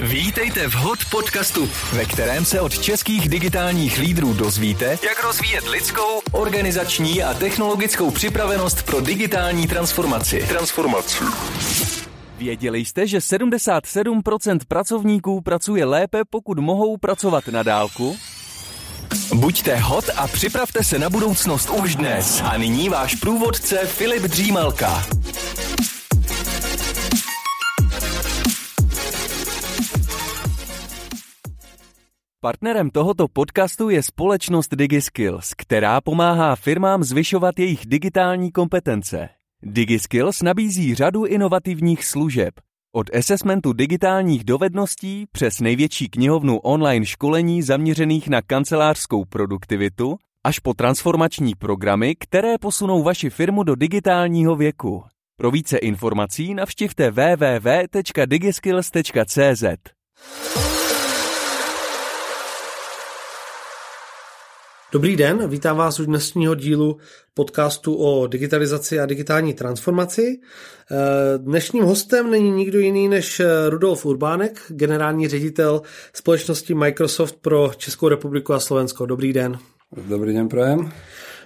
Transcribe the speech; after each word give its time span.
Vítejte 0.00 0.68
v 0.68 0.74
HOT 0.74 0.98
podcastu, 1.10 1.68
ve 1.92 2.04
kterém 2.04 2.44
se 2.44 2.60
od 2.60 2.78
českých 2.78 3.28
digitálních 3.28 3.98
lídrů 3.98 4.34
dozvíte, 4.34 4.98
jak 5.08 5.24
rozvíjet 5.24 5.68
lidskou, 5.68 6.20
organizační 6.32 7.22
a 7.22 7.34
technologickou 7.34 8.10
připravenost 8.10 8.82
pro 8.82 9.00
digitální 9.00 9.68
transformaci. 9.68 10.44
Transformaci. 10.48 11.24
Věděli 12.38 12.84
jste, 12.84 13.06
že 13.06 13.18
77% 13.18 14.58
pracovníků 14.68 15.40
pracuje 15.40 15.84
lépe, 15.84 16.22
pokud 16.30 16.58
mohou 16.58 16.96
pracovat 16.96 17.48
na 17.48 17.62
dálku? 17.62 18.16
Buďte 19.34 19.76
hot 19.76 20.04
a 20.16 20.26
připravte 20.28 20.84
se 20.84 20.98
na 20.98 21.10
budoucnost 21.10 21.70
už 21.70 21.96
dnes. 21.96 22.42
A 22.44 22.56
nyní 22.56 22.88
váš 22.88 23.14
průvodce 23.14 23.76
Filip 23.86 24.22
Dřímalka. 24.22 25.06
Partnerem 32.44 32.90
tohoto 32.90 33.28
podcastu 33.28 33.90
je 33.90 34.02
společnost 34.02 34.74
DigiSkills, 34.74 35.54
která 35.56 36.00
pomáhá 36.00 36.56
firmám 36.56 37.04
zvyšovat 37.04 37.58
jejich 37.58 37.86
digitální 37.86 38.52
kompetence. 38.52 39.28
DigiSkills 39.62 40.42
nabízí 40.42 40.94
řadu 40.94 41.24
inovativních 41.24 42.04
služeb. 42.04 42.54
Od 42.92 43.14
assessmentu 43.14 43.72
digitálních 43.72 44.44
dovedností 44.44 45.26
přes 45.32 45.60
největší 45.60 46.08
knihovnu 46.08 46.58
online 46.58 47.06
školení 47.06 47.62
zaměřených 47.62 48.28
na 48.28 48.42
kancelářskou 48.42 49.24
produktivitu 49.24 50.16
až 50.44 50.58
po 50.58 50.74
transformační 50.74 51.54
programy, 51.54 52.14
které 52.14 52.58
posunou 52.58 53.02
vaši 53.02 53.30
firmu 53.30 53.62
do 53.62 53.74
digitálního 53.74 54.56
věku. 54.56 55.04
Pro 55.36 55.50
více 55.50 55.78
informací 55.78 56.54
navštivte 56.54 57.10
www.digiskills.cz. 57.10 59.64
Dobrý 64.94 65.16
den, 65.16 65.48
vítám 65.48 65.76
vás 65.76 66.00
u 66.00 66.04
dnešního 66.04 66.54
dílu 66.54 66.96
podcastu 67.34 67.94
o 67.94 68.26
digitalizaci 68.26 69.00
a 69.00 69.06
digitální 69.06 69.54
transformaci. 69.54 70.40
Eh, 70.90 71.38
dnešním 71.38 71.84
hostem 71.84 72.30
není 72.30 72.50
nikdo 72.50 72.78
jiný 72.78 73.08
než 73.08 73.40
eh, 73.40 73.46
Rudolf 73.70 74.06
Urbánek, 74.06 74.60
generální 74.68 75.28
ředitel 75.28 75.82
společnosti 76.12 76.74
Microsoft 76.74 77.36
pro 77.40 77.70
Českou 77.76 78.08
republiku 78.08 78.54
a 78.54 78.60
Slovensko. 78.60 79.06
Dobrý 79.06 79.32
den. 79.32 79.58
Dobrý 80.08 80.34
den, 80.34 80.48
prajem. 80.48 80.92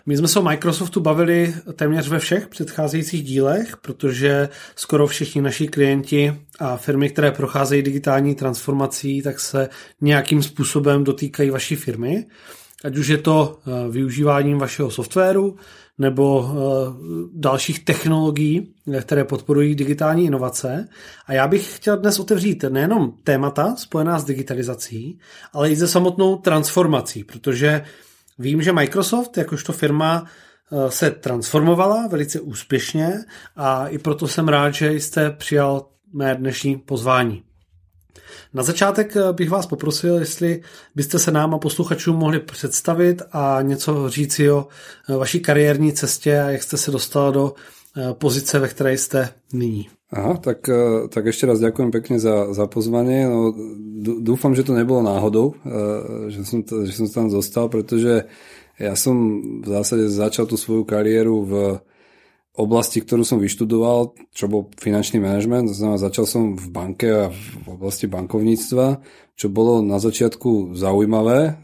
My 0.06 0.16
jsme 0.16 0.28
se 0.28 0.38
o 0.38 0.42
Microsoftu 0.42 1.00
bavili 1.00 1.54
téměř 1.76 2.08
ve 2.08 2.18
všech 2.18 2.48
předcházejících 2.48 3.22
dílech, 3.22 3.76
protože 3.76 4.48
skoro 4.76 5.06
všichni 5.06 5.42
naši 5.42 5.68
klienti 5.68 6.34
a 6.58 6.76
firmy, 6.76 7.10
které 7.10 7.32
procházejí 7.32 7.82
digitální 7.82 8.34
transformací, 8.34 9.22
tak 9.22 9.40
se 9.40 9.68
nějakým 10.00 10.42
způsobem 10.42 11.04
dotýkají 11.04 11.50
vaší 11.50 11.76
firmy 11.76 12.26
ať 12.84 12.96
už 12.96 13.06
je 13.08 13.18
to 13.18 13.58
eh, 13.58 13.90
využíváním 13.90 14.58
vašeho 14.58 14.90
softwaru 14.90 15.56
nebo 15.98 16.50
eh, 16.50 16.54
dalších 17.32 17.84
technologií, 17.84 18.74
které 19.00 19.24
podporují 19.24 19.74
digitální 19.74 20.24
inovace. 20.24 20.88
A 21.26 21.32
já 21.32 21.48
bych 21.48 21.76
chtěl 21.76 21.96
dnes 21.96 22.18
otevřít 22.18 22.64
nejenom 22.68 23.12
témata 23.24 23.76
spojená 23.76 24.18
s 24.18 24.24
digitalizací, 24.24 25.18
ale 25.52 25.70
i 25.70 25.76
se 25.76 25.88
samotnou 25.88 26.36
transformací, 26.36 27.24
protože 27.24 27.84
vím, 28.38 28.62
že 28.62 28.72
Microsoft 28.72 29.36
jakožto 29.36 29.72
firma 29.72 30.24
eh, 30.24 30.90
se 30.90 31.10
transformovala 31.10 32.06
velice 32.06 32.40
úspěšně 32.40 33.12
a 33.56 33.88
i 33.88 33.98
proto 33.98 34.28
jsem 34.28 34.48
rád, 34.48 34.74
že 34.74 34.92
jste 34.92 35.30
přijal 35.30 35.86
mé 36.12 36.34
dnešní 36.34 36.76
pozvání. 36.76 37.47
Na 38.54 38.62
začátek 38.62 39.16
eh, 39.16 39.32
bych 39.32 39.50
vás 39.50 39.66
poprosil, 39.66 40.14
jestli 40.14 40.62
byste 40.94 41.18
se 41.18 41.30
nám 41.30 41.54
a 41.54 41.58
posluchačům 41.58 42.16
mohli 42.16 42.40
představit 42.40 43.22
a 43.32 43.58
něco 43.62 44.10
říci 44.10 44.50
o 44.50 44.66
eh, 45.10 45.16
vaší 45.16 45.40
kariérní 45.40 45.92
cestě 45.92 46.40
a 46.40 46.50
jak 46.50 46.62
jste 46.62 46.76
se 46.76 46.90
dostal 46.90 47.32
do 47.32 47.54
eh, 47.96 48.14
pozice, 48.14 48.58
ve 48.58 48.68
které 48.68 48.92
jste 48.92 49.28
nyní. 49.52 49.88
Aha, 50.08 50.40
tak, 50.40 50.64
tak 51.12 51.28
ešte 51.28 51.44
raz 51.44 51.60
ďakujem 51.60 51.92
pekne 51.92 52.16
za, 52.16 52.56
za 52.56 52.64
pozvanie. 52.64 53.28
No, 53.28 53.52
dúfam, 54.24 54.56
že 54.56 54.64
to 54.64 54.72
nebolo 54.72 55.04
náhodou, 55.04 55.52
že 56.32 56.48
som, 56.48 56.64
že 56.64 56.96
som 56.96 57.12
tam 57.12 57.26
zostal, 57.28 57.68
pretože 57.68 58.24
ja 58.80 58.96
som 58.96 59.12
v 59.60 59.68
zásade 59.68 60.08
začal 60.08 60.48
tú 60.48 60.56
svoju 60.56 60.88
kariéru 60.88 61.44
v 61.44 61.52
oblasti, 62.58 62.98
ktorú 62.98 63.22
som 63.22 63.38
vyštudoval, 63.38 64.18
čo 64.34 64.50
bol 64.50 64.66
finančný 64.74 65.22
manažment, 65.22 65.70
to 65.70 65.78
znamená, 65.78 66.02
začal 66.02 66.26
som 66.26 66.42
v 66.58 66.66
banke 66.74 67.06
a 67.06 67.30
v 67.30 67.66
oblasti 67.70 68.10
bankovníctva, 68.10 68.98
čo 69.38 69.46
bolo 69.46 69.78
na 69.86 70.02
začiatku 70.02 70.74
zaujímavé, 70.74 71.38
eh, 71.46 71.54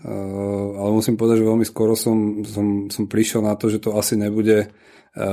ale 0.78 0.90
musím 0.94 1.18
povedať, 1.18 1.42
že 1.42 1.50
veľmi 1.50 1.66
skoro 1.66 1.98
som, 1.98 2.46
som, 2.46 2.86
som 2.86 3.04
prišiel 3.10 3.42
na 3.42 3.58
to, 3.58 3.66
že 3.66 3.82
to 3.82 3.98
asi 3.98 4.14
nebude 4.14 4.70
eh, 4.70 4.70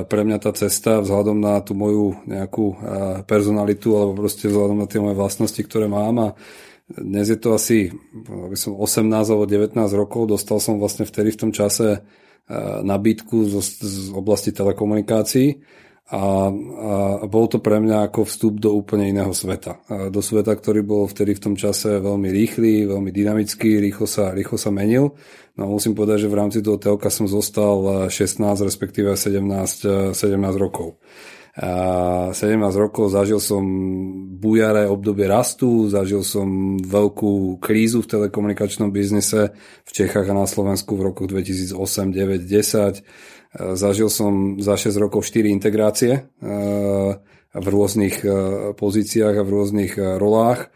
pre 0.09 0.21
mňa 0.25 0.37
tá 0.41 0.51
cesta 0.57 1.05
vzhľadom 1.05 1.37
na 1.37 1.61
tú 1.61 1.77
moju 1.77 2.17
nejakú 2.25 2.65
eh, 2.73 2.77
personalitu 3.29 3.93
alebo 3.93 4.25
proste 4.25 4.49
vzhľadom 4.49 4.81
na 4.81 4.89
tie 4.89 4.97
moje 4.97 5.13
vlastnosti, 5.13 5.61
ktoré 5.61 5.85
mám 5.85 6.17
a 6.17 6.29
dnes 6.91 7.31
je 7.31 7.39
to 7.39 7.55
asi 7.55 7.87
som 8.59 8.75
18 8.75 9.07
alebo 9.07 9.47
19 9.47 9.79
rokov, 9.95 10.27
dostal 10.27 10.59
som 10.59 10.75
vlastne 10.75 11.07
vtedy 11.07 11.31
v 11.31 11.39
tom 11.39 11.51
čase 11.55 12.03
nabídku 12.83 13.47
z, 13.47 13.55
z 13.79 13.95
oblasti 14.11 14.51
telekomunikácií 14.51 15.63
a, 16.11 16.51
a 16.51 17.23
bol 17.23 17.47
to 17.47 17.63
pre 17.63 17.79
mňa 17.79 18.11
ako 18.11 18.27
vstup 18.27 18.59
do 18.59 18.75
úplne 18.75 19.07
iného 19.07 19.31
sveta. 19.31 19.79
Do 20.11 20.19
sveta, 20.19 20.51
ktorý 20.51 20.83
bol 20.83 21.07
vtedy 21.07 21.39
v 21.39 21.43
tom 21.47 21.55
čase 21.55 22.03
veľmi 22.03 22.27
rýchly, 22.27 22.83
veľmi 22.83 23.15
dynamický, 23.15 23.79
rýchlo 23.79 24.03
sa, 24.03 24.35
rýchlo 24.35 24.59
sa 24.59 24.75
menil. 24.75 25.15
No 25.55 25.71
musím 25.71 25.95
povedať, 25.95 26.27
že 26.27 26.31
v 26.31 26.39
rámci 26.39 26.59
toho 26.59 26.75
telka 26.75 27.07
som 27.07 27.31
zostal 27.31 28.11
16, 28.11 28.43
respektíve 28.43 29.15
17, 29.15 30.11
17 30.11 30.11
rokov. 30.59 30.99
17 31.51 32.39
rokov 32.79 33.11
zažil 33.11 33.43
som 33.43 33.59
bujaré 34.39 34.87
obdobie 34.87 35.27
rastu, 35.27 35.91
zažil 35.91 36.23
som 36.23 36.79
veľkú 36.79 37.59
krízu 37.59 37.99
v 37.99 38.07
telekomunikačnom 38.07 38.87
biznise 38.87 39.51
v 39.83 39.91
Čechách 39.91 40.31
a 40.31 40.37
na 40.37 40.47
Slovensku 40.47 40.95
v 40.95 41.11
rokoch 41.11 41.27
2008, 41.27 41.75
9, 42.15 42.47
10. 42.47 43.03
Zažil 43.75 44.07
som 44.07 44.63
za 44.63 44.79
6 44.79 44.95
rokov 44.95 45.27
4 45.27 45.51
integrácie 45.51 46.23
eh, 46.23 47.09
v 47.51 47.65
rôznych 47.67 48.23
eh, 48.23 48.31
pozíciách 48.71 49.35
a 49.35 49.43
v 49.43 49.49
rôznych 49.51 49.99
eh, 49.99 50.15
rolách 50.15 50.71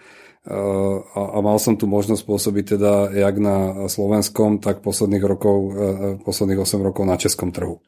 a, 0.45 1.21
a 1.33 1.37
mal 1.41 1.57
som 1.57 1.73
tu 1.73 1.89
možnosť 1.89 2.21
pôsobiť 2.21 2.77
teda 2.77 3.09
jak 3.17 3.35
na 3.41 3.89
slovenskom, 3.89 4.61
tak 4.61 4.85
posledných 4.85 5.25
rokov, 5.25 5.57
e, 5.57 5.69
e, 5.73 6.09
posledných 6.21 6.61
8 6.61 6.85
rokov 6.85 7.03
na 7.09 7.17
českom 7.17 7.49
trhu. 7.49 7.81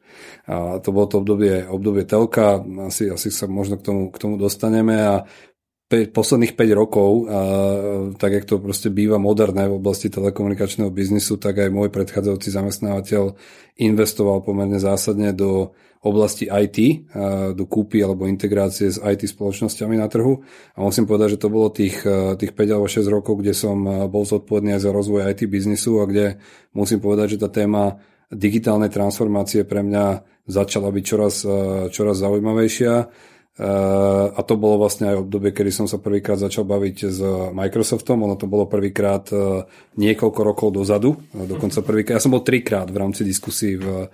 A 0.50 0.82
to 0.82 0.90
bolo 0.90 1.06
to 1.06 1.22
obdobie, 1.22 1.62
obdobie 1.70 2.02
telka, 2.02 2.58
asi, 2.90 3.14
asi 3.14 3.30
sa 3.30 3.46
možno 3.46 3.78
k 3.78 3.86
tomu, 3.86 4.02
k 4.10 4.18
tomu 4.18 4.34
dostaneme 4.42 4.98
a 4.98 5.14
posledných 5.88 6.58
5 6.58 6.74
rokov, 6.74 7.10
a, 7.10 7.40
tak 8.18 8.42
jak 8.42 8.44
to 8.50 8.58
proste 8.58 8.90
býva 8.90 9.22
moderné 9.22 9.70
v 9.70 9.78
oblasti 9.78 10.10
telekomunikačného 10.10 10.90
biznisu, 10.90 11.38
tak 11.38 11.62
aj 11.62 11.70
môj 11.70 11.94
predchádzajúci 11.94 12.50
zamestnávateľ 12.50 13.38
investoval 13.78 14.42
pomerne 14.42 14.82
zásadne 14.82 15.30
do 15.30 15.78
oblasti 16.04 16.46
IT, 16.46 17.10
do 17.58 17.64
kúpy 17.66 17.98
alebo 17.98 18.30
integrácie 18.30 18.86
s 18.86 19.02
IT 19.02 19.26
spoločnosťami 19.26 19.98
na 19.98 20.06
trhu. 20.06 20.42
A 20.74 20.82
musím 20.82 21.10
povedať, 21.10 21.34
že 21.34 21.42
to 21.42 21.50
bolo 21.50 21.74
tých, 21.74 22.06
tých 22.38 22.52
5 22.54 22.74
alebo 22.74 22.86
6 22.86 23.02
rokov, 23.10 23.42
kde 23.42 23.50
som 23.50 24.06
bol 24.06 24.22
zodpovedný 24.22 24.78
aj 24.78 24.82
za 24.86 24.90
rozvoj 24.94 25.26
IT 25.34 25.50
biznisu 25.50 25.98
a 25.98 26.06
kde 26.06 26.38
musím 26.70 27.02
povedať, 27.02 27.34
že 27.34 27.42
tá 27.42 27.50
téma 27.50 27.98
digitálnej 28.30 28.92
transformácie 28.92 29.64
pre 29.64 29.82
mňa 29.82 30.22
začala 30.46 30.92
byť 30.92 31.04
čoraz, 31.04 31.34
čoraz 31.90 32.16
zaujímavejšia 32.20 32.94
a 33.58 34.40
to 34.46 34.54
bolo 34.54 34.78
vlastne 34.78 35.10
aj 35.10 35.26
obdobie, 35.26 35.50
kedy 35.50 35.74
som 35.74 35.86
sa 35.90 35.98
prvýkrát 35.98 36.38
začal 36.38 36.62
baviť 36.62 36.96
s 37.10 37.18
Microsoftom. 37.50 38.22
Ono 38.22 38.38
to 38.38 38.46
bolo 38.46 38.70
prvýkrát 38.70 39.26
e, 39.34 39.66
niekoľko 39.98 40.40
rokov 40.46 40.68
dozadu. 40.70 41.18
Dokonca 41.34 41.82
prvýkrát, 41.82 42.16
ja 42.18 42.22
som 42.22 42.38
bol 42.38 42.46
trikrát 42.46 42.86
v 42.86 43.02
rámci 43.02 43.26
diskusí 43.26 43.74
v, 43.74 44.06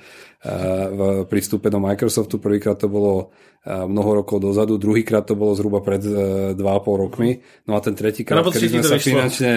v 0.96 1.00
prístupe 1.29 1.69
do 1.69 1.76
Microsoftu. 1.76 2.41
Prvýkrát 2.41 2.81
to 2.81 2.88
bolo 2.88 3.37
mnoho 3.64 4.20
rokov 4.25 4.44
dozadu, 4.44 4.76
druhýkrát 4.76 5.25
to 5.25 5.37
bolo 5.41 5.56
zhruba 5.56 5.81
pred 5.81 6.05
2,5 6.05 6.61
rokmi. 6.85 7.40
No 7.64 7.76
a 7.76 7.81
ten 7.81 7.97
tretíkrát, 7.97 8.44
kedy 8.44 8.81
sme 8.81 8.85
sa 8.85 9.00
finančne, 9.00 9.50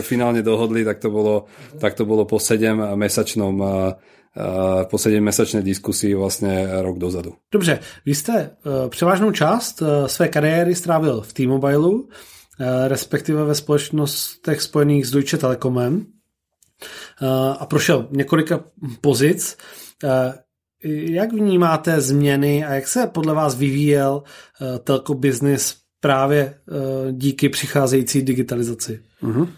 finálne 0.00 0.40
dohodli, 0.40 0.88
tak 0.88 1.04
to 1.04 1.12
bolo, 1.12 1.44
tak 1.76 1.92
to 1.92 2.08
bolo 2.08 2.24
po 2.24 2.40
7-mesačnom 2.40 3.54
po 4.90 4.96
7-mesačné 4.96 5.62
diskusii 5.62 6.14
vlastně 6.14 6.68
rok 6.70 6.98
dozadu. 6.98 7.32
Dobře, 7.52 7.78
vy 8.06 8.14
jste 8.14 8.50
uh, 8.66 8.88
převážnou 8.88 9.30
část 9.30 9.82
uh, 9.82 10.06
své 10.06 10.28
kariéry 10.28 10.74
strávil 10.74 11.20
v 11.20 11.32
T-Mobile, 11.32 11.90
respektive 12.88 13.44
ve 13.44 13.54
společnostech 13.54 14.62
spojených 14.62 15.06
s 15.06 15.10
Deutsche 15.10 15.36
Telekomem 15.36 16.06
a 17.58 17.66
prošel 17.66 18.08
několika 18.10 18.64
pozic. 19.00 19.56
Jak 20.82 21.32
vnímáte 21.32 22.00
změny 22.00 22.64
a 22.64 22.74
jak 22.74 22.88
se 22.88 23.06
podle 23.06 23.34
vás 23.34 23.54
vyvíjel 23.54 24.22
telko 24.84 25.14
business 25.14 25.76
právě 26.00 26.54
díky 27.12 27.48
přicházející 27.48 28.22
digitalizaci. 28.22 29.00
Uh-huh. 29.22 29.48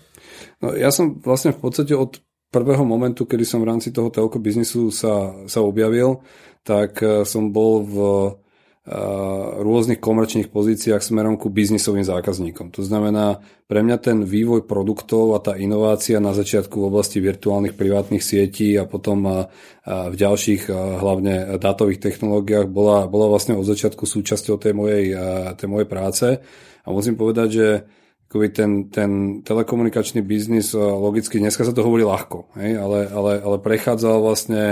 No, 0.62 0.74
ja 0.74 0.90
som 0.90 1.22
vlastne 1.22 1.54
v 1.54 1.60
podstate 1.62 1.94
od 1.94 2.18
prvého 2.48 2.84
momentu, 2.84 3.28
kedy 3.28 3.44
som 3.44 3.60
v 3.60 3.68
rámci 3.70 3.92
toho 3.92 4.08
telko 4.08 4.40
biznisu 4.40 4.88
sa, 4.88 5.44
sa 5.44 5.60
objavil, 5.60 6.24
tak 6.64 7.00
som 7.28 7.52
bol 7.52 7.84
v 7.84 7.96
rôznych 9.60 10.00
komerčných 10.00 10.48
pozíciách 10.48 11.04
smerom 11.04 11.36
ku 11.36 11.52
biznisovým 11.52 12.08
zákazníkom. 12.08 12.72
To 12.72 12.80
znamená, 12.80 13.36
pre 13.68 13.84
mňa 13.84 13.96
ten 14.00 14.24
vývoj 14.24 14.64
produktov 14.64 15.36
a 15.36 15.44
tá 15.44 15.60
inovácia 15.60 16.16
na 16.24 16.32
začiatku 16.32 16.80
v 16.80 16.88
oblasti 16.88 17.20
virtuálnych 17.20 17.76
privátnych 17.76 18.24
sietí 18.24 18.80
a 18.80 18.88
potom 18.88 19.44
v 19.84 20.14
ďalších 20.16 20.72
hlavne 20.72 21.60
dátových 21.60 22.00
technológiách 22.00 22.64
bola, 22.72 23.04
bola 23.04 23.28
vlastne 23.28 23.60
od 23.60 23.68
začiatku 23.68 24.08
súčasťou 24.08 24.56
tej 24.56 24.72
mojej, 24.72 25.12
tej 25.60 25.68
mojej 25.68 25.88
práce. 25.88 26.40
A 26.80 26.88
musím 26.88 27.20
povedať, 27.20 27.48
že 27.52 27.68
ten, 28.28 28.92
ten 28.92 29.40
telekomunikačný 29.40 30.20
biznis 30.20 30.76
logicky, 30.76 31.40
dneska 31.40 31.64
sa 31.64 31.72
to 31.72 31.80
hovorí 31.80 32.04
ľahko, 32.04 32.52
hej, 32.60 32.76
ale, 32.76 33.08
ale, 33.08 33.32
ale 33.40 33.56
prechádzal 33.58 34.20
vlastne 34.20 34.62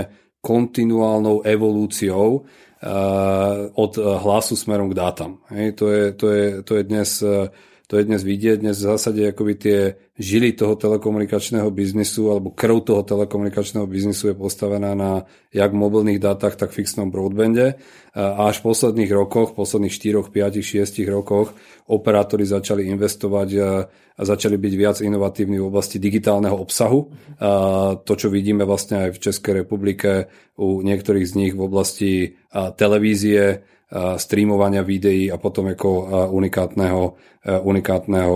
kontinuálnou 0.45 1.41
evolúciou 1.41 2.45
Eh, 2.77 3.69
od 3.73 3.97
hlasu 3.97 4.53
smerom 4.53 4.93
k 4.93 4.97
dátam. 5.01 5.41
Hej, 5.49 5.73
to, 5.81 5.89
je, 5.89 6.03
to, 6.13 6.27
je, 6.29 6.45
to, 6.61 6.71
je 6.77 6.83
dnes, 6.85 7.09
eh, 7.25 7.49
to 7.87 7.95
je 7.95 8.03
dnes 8.03 8.19
vidieť. 8.19 8.59
Dnes 8.59 8.75
v 8.75 8.87
zásade 8.91 9.23
akoby 9.23 9.53
tie 9.55 9.79
žily 10.19 10.51
toho 10.59 10.75
telekomunikačného 10.75 11.71
biznisu 11.71 12.35
alebo 12.35 12.51
krv 12.51 12.83
toho 12.83 13.01
telekomunikačného 13.07 13.87
biznisu 13.87 14.31
je 14.31 14.35
postavená 14.35 14.91
na 14.91 15.23
jak 15.55 15.71
mobilných 15.71 16.19
dátach, 16.19 16.59
tak 16.59 16.75
fixnom 16.75 17.07
broadbande. 17.07 17.79
A 18.11 18.51
až 18.51 18.59
v 18.59 18.75
posledných 18.75 19.07
rokoch, 19.15 19.55
v 19.55 19.63
posledných 19.63 19.95
4, 19.95 20.19
5, 20.19 20.83
6 20.83 20.99
rokoch 21.07 21.55
operátori 21.87 22.43
začali 22.43 22.91
investovať 22.91 23.49
a 23.55 23.87
začali 24.19 24.59
byť 24.59 24.73
viac 24.75 24.97
inovatívni 24.99 25.55
v 25.55 25.69
oblasti 25.71 25.95
digitálneho 25.95 26.59
obsahu. 26.59 27.07
A 27.39 27.95
to, 28.03 28.13
čo 28.19 28.27
vidíme 28.27 28.67
vlastne 28.67 29.07
aj 29.07 29.09
v 29.15 29.21
Českej 29.31 29.63
republike 29.63 30.27
u 30.59 30.83
niektorých 30.83 31.23
z 31.23 31.33
nich 31.39 31.53
v 31.55 31.63
oblasti 31.63 32.35
televízie, 32.51 33.63
streamovania 33.93 34.83
videí 34.83 35.31
a 35.31 35.39
potom 35.39 35.71
ako 35.71 35.89
unikátneho, 36.35 37.15
unikátneho 37.47 38.35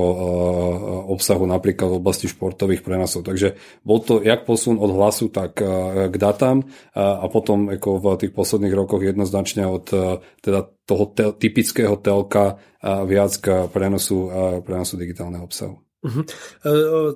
obsahu 1.12 1.44
napríklad 1.44 1.92
v 1.92 2.00
oblasti 2.00 2.32
športových 2.32 2.80
prenosov. 2.80 3.28
Takže 3.28 3.60
bol 3.84 4.00
to 4.00 4.24
jak 4.24 4.48
posun 4.48 4.80
od 4.80 4.96
hlasu, 4.96 5.28
tak 5.28 5.60
k 6.08 6.16
datám 6.16 6.64
a 6.96 7.28
potom 7.28 7.68
ako 7.68 8.00
v 8.00 8.06
tých 8.24 8.32
posledných 8.32 8.72
rokoch 8.72 9.04
jednoznačne 9.04 9.68
od 9.68 9.92
teda 10.40 10.72
toho 10.88 11.04
te- 11.12 11.36
typického 11.36 12.00
telka 12.00 12.56
viac 13.04 13.36
k 13.36 13.68
prenosu, 13.68 14.32
prenosu 14.64 14.96
digitálneho 14.96 15.44
obsahu. 15.44 15.91
Mhm. 16.04 16.24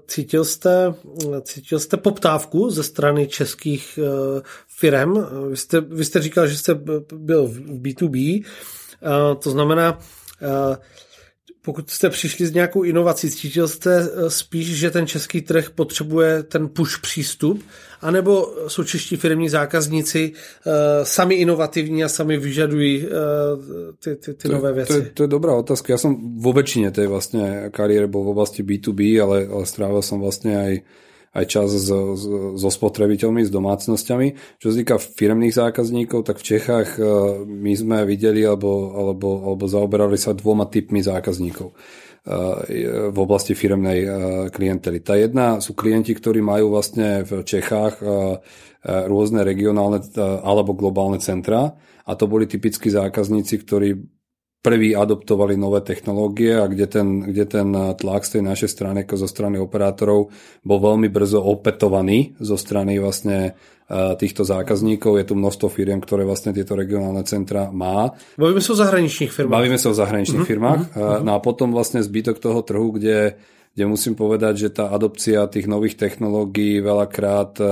Cítil 0.08 0.46
jste, 0.46 0.94
cítil 1.42 1.80
jste 1.80 1.98
poptávku 1.98 2.70
ze 2.70 2.84
strany 2.84 3.28
českých 3.28 4.00
firm. 4.68 5.14
Vy 5.50 5.58
jste, 5.58 5.82
vy 5.82 6.06
jste 6.06 6.22
říkal, 6.22 6.48
že 6.48 6.58
jste 6.58 6.74
byl 7.14 7.48
v 7.48 7.60
B2B, 7.60 8.46
to 9.40 9.50
znamená, 9.52 10.00
pokud 11.62 11.89
jste 11.89 12.09
přišli 12.09 12.45
s 12.45 12.53
nějakou 12.53 12.83
inovací, 12.83 13.31
cítil 13.31 13.68
jste 13.68 14.09
spíš, 14.27 14.77
že 14.77 14.92
ten 14.92 15.07
český 15.07 15.42
trh 15.42 15.69
potřebuje 15.69 16.44
ten 16.44 16.69
push 16.69 17.01
přístup, 17.01 17.63
anebo 18.01 18.53
jsou 18.68 18.83
čeští 18.83 19.15
firmní 19.15 19.50
zákazníci 19.50 20.31
sami 21.03 21.36
inovativní 21.36 22.03
a 22.03 22.09
sami 22.09 22.38
vyžadují 22.38 23.07
ty, 24.00 24.15
ty, 24.15 24.33
ty 24.33 24.47
to, 24.47 24.53
nové 24.53 24.74
věci? 24.74 24.94
To 24.94 25.00
je, 25.00 25.09
to 25.13 25.24
je 25.24 25.27
dobrá 25.27 25.56
otázka. 25.56 25.94
Ja 25.94 25.97
som 25.97 26.13
vo 26.38 26.53
väčšine 26.53 26.94
tej 26.94 27.09
vlastne 27.09 27.74
kariéry 27.74 28.06
bol 28.06 28.30
v 28.30 28.33
oblasti 28.38 28.62
B2B, 28.62 29.18
ale, 29.18 29.50
ale 29.50 29.65
strávil 29.65 30.06
som 30.06 30.21
vlastne 30.21 30.53
aj 30.53 30.74
aj 31.36 31.46
čas 31.52 31.70
so, 31.76 32.16
so 32.56 32.70
spotrebiteľmi, 32.72 33.44
s 33.44 33.52
domácnosťami. 33.52 34.58
Čo 34.58 34.72
sa 34.72 34.76
týka 34.80 34.96
firmných 34.96 35.52
zákazníkov, 35.52 36.24
tak 36.24 36.40
v 36.40 36.48
Čechách 36.56 36.96
e, 36.96 37.02
my 37.44 37.74
sme 37.76 37.98
videli 38.08 38.48
alebo, 38.48 38.96
alebo, 38.96 39.52
alebo 39.52 39.64
zaoberali 39.68 40.16
sa 40.16 40.32
dvoma 40.32 40.72
typmi 40.72 41.04
zákazníkov 41.04 41.76
e, 41.76 41.76
v 43.12 43.18
oblasti 43.20 43.52
firmnej 43.52 44.00
e, 44.00 44.10
klientely. 44.48 45.04
Tá 45.04 45.20
jedna 45.20 45.60
sú 45.60 45.76
klienti, 45.76 46.16
ktorí 46.16 46.40
majú 46.40 46.72
vlastne 46.72 47.28
v 47.28 47.44
Čechách 47.44 48.00
rôzne 48.86 49.42
regionálne 49.42 49.98
alebo 50.46 50.78
globálne 50.78 51.18
centra 51.18 51.74
a 52.06 52.12
to 52.14 52.30
boli 52.30 52.46
typickí 52.46 52.94
zákazníci, 52.94 53.66
ktorí 53.66 53.98
prví 54.66 54.98
adoptovali 54.98 55.54
nové 55.54 55.86
technológie 55.86 56.58
a 56.58 56.66
kde 56.66 56.90
ten, 56.90 57.22
kde 57.22 57.46
ten 57.46 57.70
tlak 57.94 58.26
z 58.26 58.42
tej 58.42 58.44
našej 58.50 58.70
strany, 58.74 58.98
ako 59.06 59.22
zo 59.22 59.30
strany 59.30 59.62
operátorov, 59.62 60.34
bol 60.66 60.80
veľmi 60.82 61.06
brzo 61.14 61.46
opätovaný 61.46 62.34
zo 62.42 62.58
strany 62.58 62.98
vlastne 62.98 63.54
e, 63.54 64.18
týchto 64.18 64.42
zákazníkov. 64.42 65.22
Je 65.22 65.30
tu 65.30 65.38
množstvo 65.38 65.70
firiem, 65.70 66.02
ktoré 66.02 66.26
vlastne 66.26 66.50
tieto 66.50 66.74
regionálne 66.74 67.22
centra 67.30 67.70
má. 67.70 68.18
Bavíme 68.42 68.66
sa 68.66 68.74
o 68.74 68.82
zahraničných 68.82 69.30
firmách. 69.30 69.54
Bavíme 69.54 69.78
sa 69.78 69.94
o 69.94 69.96
zahraničných 69.96 70.42
uh-huh, 70.42 70.50
firmách. 70.50 70.82
Uh-huh. 70.98 71.22
No 71.22 71.38
a 71.38 71.40
potom 71.46 71.70
vlastne 71.70 72.02
zbytok 72.02 72.42
toho 72.42 72.66
trhu, 72.66 72.90
kde 72.98 73.38
kde 73.76 73.92
musím 73.92 74.16
povedať, 74.16 74.54
že 74.56 74.70
tá 74.72 74.88
adopcia 74.88 75.52
tých 75.52 75.68
nových 75.68 76.00
technológií 76.00 76.80
veľakrát 76.80 77.60
e, 77.60 77.66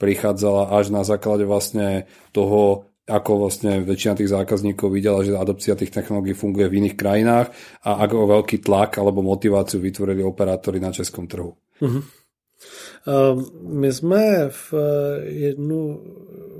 prichádzala 0.00 0.72
až 0.80 0.88
na 0.88 1.04
základe 1.04 1.44
vlastne 1.44 2.08
toho 2.32 2.88
ako 3.02 3.46
vlastne 3.46 3.82
väčšina 3.82 4.14
tých 4.22 4.30
zákazníkov 4.30 4.86
videla, 4.94 5.26
že 5.26 5.34
adopcia 5.34 5.74
tých 5.74 5.90
technológií 5.90 6.38
funguje 6.38 6.70
v 6.70 6.78
iných 6.86 6.98
krajinách 6.98 7.50
a 7.82 7.98
ako 8.06 8.38
veľký 8.38 8.62
tlak 8.62 9.02
alebo 9.02 9.26
motiváciu 9.26 9.82
vytvorili 9.82 10.22
operátori 10.22 10.78
na 10.78 10.94
českom 10.94 11.26
trhu. 11.26 11.58
Uh-huh. 11.82 12.02
My 13.62 13.92
jsme 13.92 14.48
v 14.48 14.74
eh, 14.74 15.30
jednu, 15.50 16.00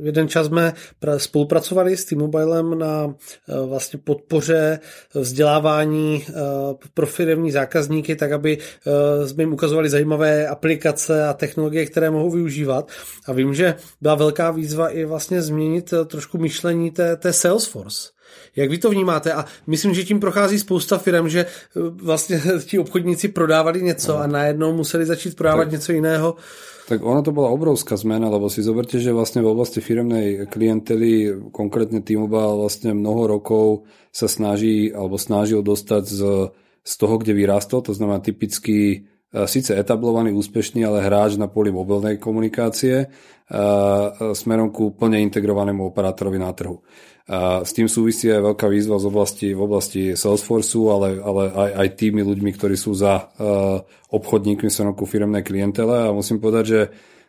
jeden 0.00 0.28
čas 0.28 0.46
jsme 0.46 0.72
spolupracovali 1.16 1.96
s 1.96 2.04
T-Mobilem 2.04 2.78
na 2.78 3.14
eh, 3.48 3.66
vlastně 3.66 3.98
podpoře 4.04 4.80
vzdělávání 5.14 6.24
eh, 6.28 6.32
pro 6.94 7.06
firmní 7.06 7.50
zákazníky, 7.50 8.16
tak 8.16 8.32
aby 8.32 8.58
jsme 9.26 9.42
jim 9.42 9.52
ukazovali 9.52 9.88
zajímavé 9.88 10.46
aplikace 10.46 11.28
a 11.28 11.32
technologie, 11.32 11.86
které 11.86 12.10
mohou 12.10 12.30
využívat. 12.30 12.90
A 13.26 13.32
vím, 13.32 13.54
že 13.54 13.74
byla 14.00 14.14
velká 14.14 14.50
výzva 14.50 14.88
i 14.88 15.04
vlastně 15.04 15.42
změnit 15.42 15.94
trošku 16.06 16.38
myšlení 16.38 16.90
té, 16.90 17.16
té 17.16 17.32
Salesforce 17.32 18.08
jak 18.56 18.70
vy 18.70 18.78
to 18.78 18.90
vnímáte? 18.90 19.32
A 19.32 19.44
myslím, 19.66 19.94
že 19.94 20.04
tím 20.04 20.20
prochází 20.20 20.58
spousta 20.58 20.98
firm, 20.98 21.28
že 21.28 21.46
vlastně 21.74 22.40
ti 22.64 22.78
obchodníci 22.78 23.28
prodávali 23.28 23.82
něco 23.82 24.18
a 24.18 24.26
najednou 24.26 24.72
museli 24.72 25.06
začít 25.06 25.36
prodávat 25.36 25.64
tak, 25.64 25.72
něco 25.72 25.93
jiného. 25.93 26.36
Tak 26.82 26.98
ona 26.98 27.22
to 27.22 27.31
bola 27.31 27.55
obrovská 27.55 27.94
zmena, 27.94 28.27
lebo 28.27 28.51
si 28.51 28.58
zoberte, 28.58 28.98
že 28.98 29.15
vlastne 29.15 29.39
v 29.39 29.55
oblasti 29.55 29.79
firmnej 29.79 30.51
klientely, 30.51 31.31
konkrétne 31.55 32.03
T-Mobile 32.03 32.58
vlastne 32.58 32.91
mnoho 32.91 33.39
rokov 33.39 33.86
sa 34.10 34.27
snaží 34.27 34.91
alebo 34.91 35.15
snažil 35.15 35.62
dostať 35.62 36.03
z, 36.10 36.20
z 36.82 36.93
toho, 36.98 37.15
kde 37.22 37.39
vyrástol, 37.39 37.86
to 37.86 37.94
znamená 37.94 38.19
typicky 38.19 39.06
síce 39.48 39.72
etablovaný, 39.72 40.36
úspešný, 40.36 40.84
ale 40.84 41.05
hráč 41.05 41.41
na 41.41 41.48
poli 41.48 41.72
mobilnej 41.72 42.20
komunikácie 42.20 42.96
eh, 43.05 43.08
smerom 44.36 44.69
ku 44.69 44.93
plne 44.93 45.24
integrovanému 45.24 45.89
operátorovi 45.89 46.39
na 46.39 46.53
trhu. 46.53 46.84
A 47.22 47.62
s 47.62 47.70
tým 47.70 47.86
súvisí 47.86 48.27
aj 48.29 48.43
veľká 48.43 48.67
výzva 48.67 48.98
z 48.98 49.06
oblasti, 49.06 49.48
v 49.55 49.62
oblasti 49.62 50.03
Salesforceu, 50.19 50.91
ale, 50.91 51.08
ale 51.22 51.43
aj, 51.55 51.70
aj 51.79 51.89
tými 51.94 52.20
ľuďmi, 52.27 52.51
ktorí 52.58 52.74
sú 52.74 52.98
za 52.98 53.31
obchodníkmi 54.10 54.67
smerom 54.67 54.98
ku 54.98 55.06
firmnej 55.06 55.46
klientele. 55.46 56.10
A 56.10 56.10
musím 56.10 56.43
povedať, 56.43 56.65
že 56.67 56.81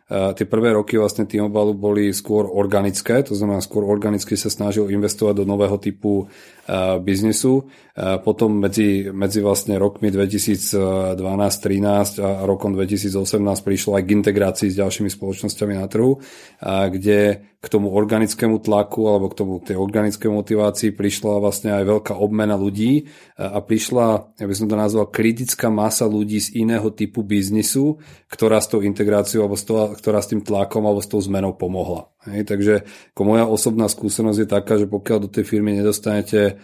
tie 0.08 0.44
prvé 0.44 0.76
roky 0.76 1.00
vlastne 1.00 1.24
T-Mobile 1.24 1.72
boli 1.72 2.12
skôr 2.12 2.44
organické, 2.44 3.24
to 3.24 3.32
znamená 3.32 3.64
skôr 3.64 3.88
organicky 3.88 4.36
sa 4.36 4.52
snažil 4.52 4.92
investovať 4.92 5.40
do 5.40 5.48
nového 5.48 5.80
typu 5.80 6.28
uh, 6.28 7.00
biznisu. 7.00 7.64
Uh, 7.96 8.20
potom 8.20 8.52
medzi, 8.52 9.08
medzi 9.08 9.40
vlastne 9.40 9.80
rokmi 9.80 10.12
2012-13 10.12 12.20
a 12.20 12.44
rokom 12.44 12.76
2018 12.76 13.16
prišlo 13.64 13.96
aj 13.96 14.04
k 14.04 14.12
integrácii 14.12 14.68
s 14.68 14.76
ďalšími 14.76 15.08
spoločnosťami 15.08 15.72
na 15.72 15.88
trhu, 15.88 16.20
kde 16.64 17.40
k 17.64 17.72
tomu 17.72 17.88
organickému 17.96 18.60
tlaku 18.60 19.08
alebo 19.08 19.32
k 19.32 19.38
tomu 19.40 19.56
tej 19.64 19.80
organickej 19.80 20.28
motivácii 20.28 20.92
prišla 20.92 21.40
vlastne 21.40 21.72
aj 21.72 21.88
veľká 21.88 22.12
obmena 22.12 22.60
ľudí 22.60 23.08
a 23.40 23.56
prišla, 23.64 24.36
ja 24.36 24.44
by 24.44 24.54
som 24.54 24.68
to 24.68 24.76
nazval, 24.76 25.08
kritická 25.08 25.72
masa 25.72 26.04
ľudí 26.04 26.44
z 26.44 26.60
iného 26.60 26.92
typu 26.92 27.24
biznisu, 27.24 27.96
ktorá 28.28 28.60
s 28.60 28.68
tou 28.68 28.84
integráciou 28.84 29.48
alebo 29.48 29.56
s 29.56 29.64
toho, 29.64 29.96
ktorá 29.96 30.20
s 30.20 30.28
tým 30.28 30.44
tlakom 30.44 30.84
alebo 30.84 31.00
s 31.00 31.08
tou 31.08 31.24
zmenou 31.24 31.56
pomohla. 31.56 32.12
Hej, 32.28 32.44
takže 32.44 32.74
ako 33.16 33.22
moja 33.24 33.48
osobná 33.48 33.88
skúsenosť 33.88 34.38
je 34.44 34.48
taká, 34.48 34.76
že 34.76 34.84
pokiaľ 34.84 35.18
do 35.24 35.32
tej 35.32 35.48
firmy 35.48 35.72
nedostanete 35.72 36.60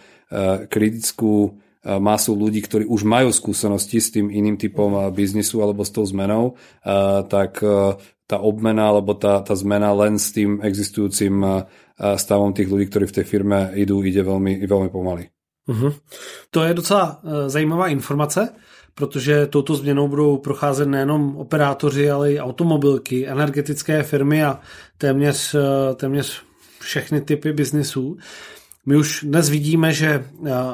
kritickú 0.69 1.57
masu 1.81 2.37
ľudí, 2.37 2.61
ktorí 2.61 2.85
už 2.85 3.09
majú 3.09 3.33
skúsenosti 3.33 3.97
s 3.97 4.13
tým 4.13 4.29
iným 4.29 4.53
typom 4.53 5.09
biznisu 5.09 5.65
alebo 5.65 5.81
s 5.81 5.89
tou 5.89 6.05
zmenou, 6.05 6.53
tak 7.25 7.57
tá 8.31 8.39
obmena 8.39 8.87
alebo 8.87 9.11
tá, 9.19 9.43
tá 9.43 9.51
zmena 9.59 9.91
len 9.91 10.15
s 10.15 10.31
tým 10.31 10.63
existujúcim 10.63 11.67
stavom 11.99 12.55
tých 12.55 12.71
ľudí, 12.71 12.87
ktorí 12.87 13.11
v 13.11 13.15
tej 13.19 13.25
firme 13.27 13.75
idú, 13.75 13.99
ide 14.07 14.23
veľmi, 14.23 14.63
veľmi 14.63 14.87
pomaly. 14.87 15.27
Uhum. 15.67 15.91
To 16.49 16.63
je 16.63 16.71
docela 16.73 17.19
zajímavá 17.51 17.91
informace, 17.91 18.55
protože 18.95 19.47
touto 19.47 19.75
změnou 19.75 20.07
budou 20.07 20.37
procházet 20.37 20.87
nejenom 20.87 21.37
operátoři, 21.37 22.09
ale 22.09 22.33
i 22.33 22.39
automobilky, 22.39 23.27
energetické 23.27 24.03
firmy 24.03 24.43
a 24.43 24.59
téměř, 24.97 25.55
téměř 25.95 26.43
všechny 26.79 27.21
typy 27.21 27.53
biznisů. 27.53 28.17
My 28.85 28.97
už 28.97 29.23
dnes 29.23 29.49
vidíme, 29.49 29.93
že 29.93 30.25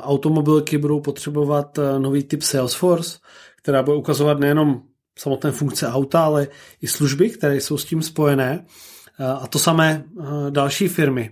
automobilky 0.02 0.78
budou 0.78 1.00
potřebovat 1.00 1.80
nový 1.98 2.24
typ 2.24 2.42
Salesforce, 2.42 3.20
která 3.62 3.84
bude 3.84 3.98
ukazovat 3.98 4.40
nejenom 4.40 4.82
samotné 5.18 5.52
funkce 5.52 5.88
auta, 5.88 6.24
ale 6.24 6.48
i 6.82 6.88
služby, 6.88 7.30
které 7.30 7.56
jsou 7.56 7.78
s 7.78 7.86
tím 7.86 8.02
spojené. 8.02 8.66
A 9.40 9.48
to 9.48 9.60
samé 9.60 10.04
další 10.50 10.88
firmy. 10.88 11.32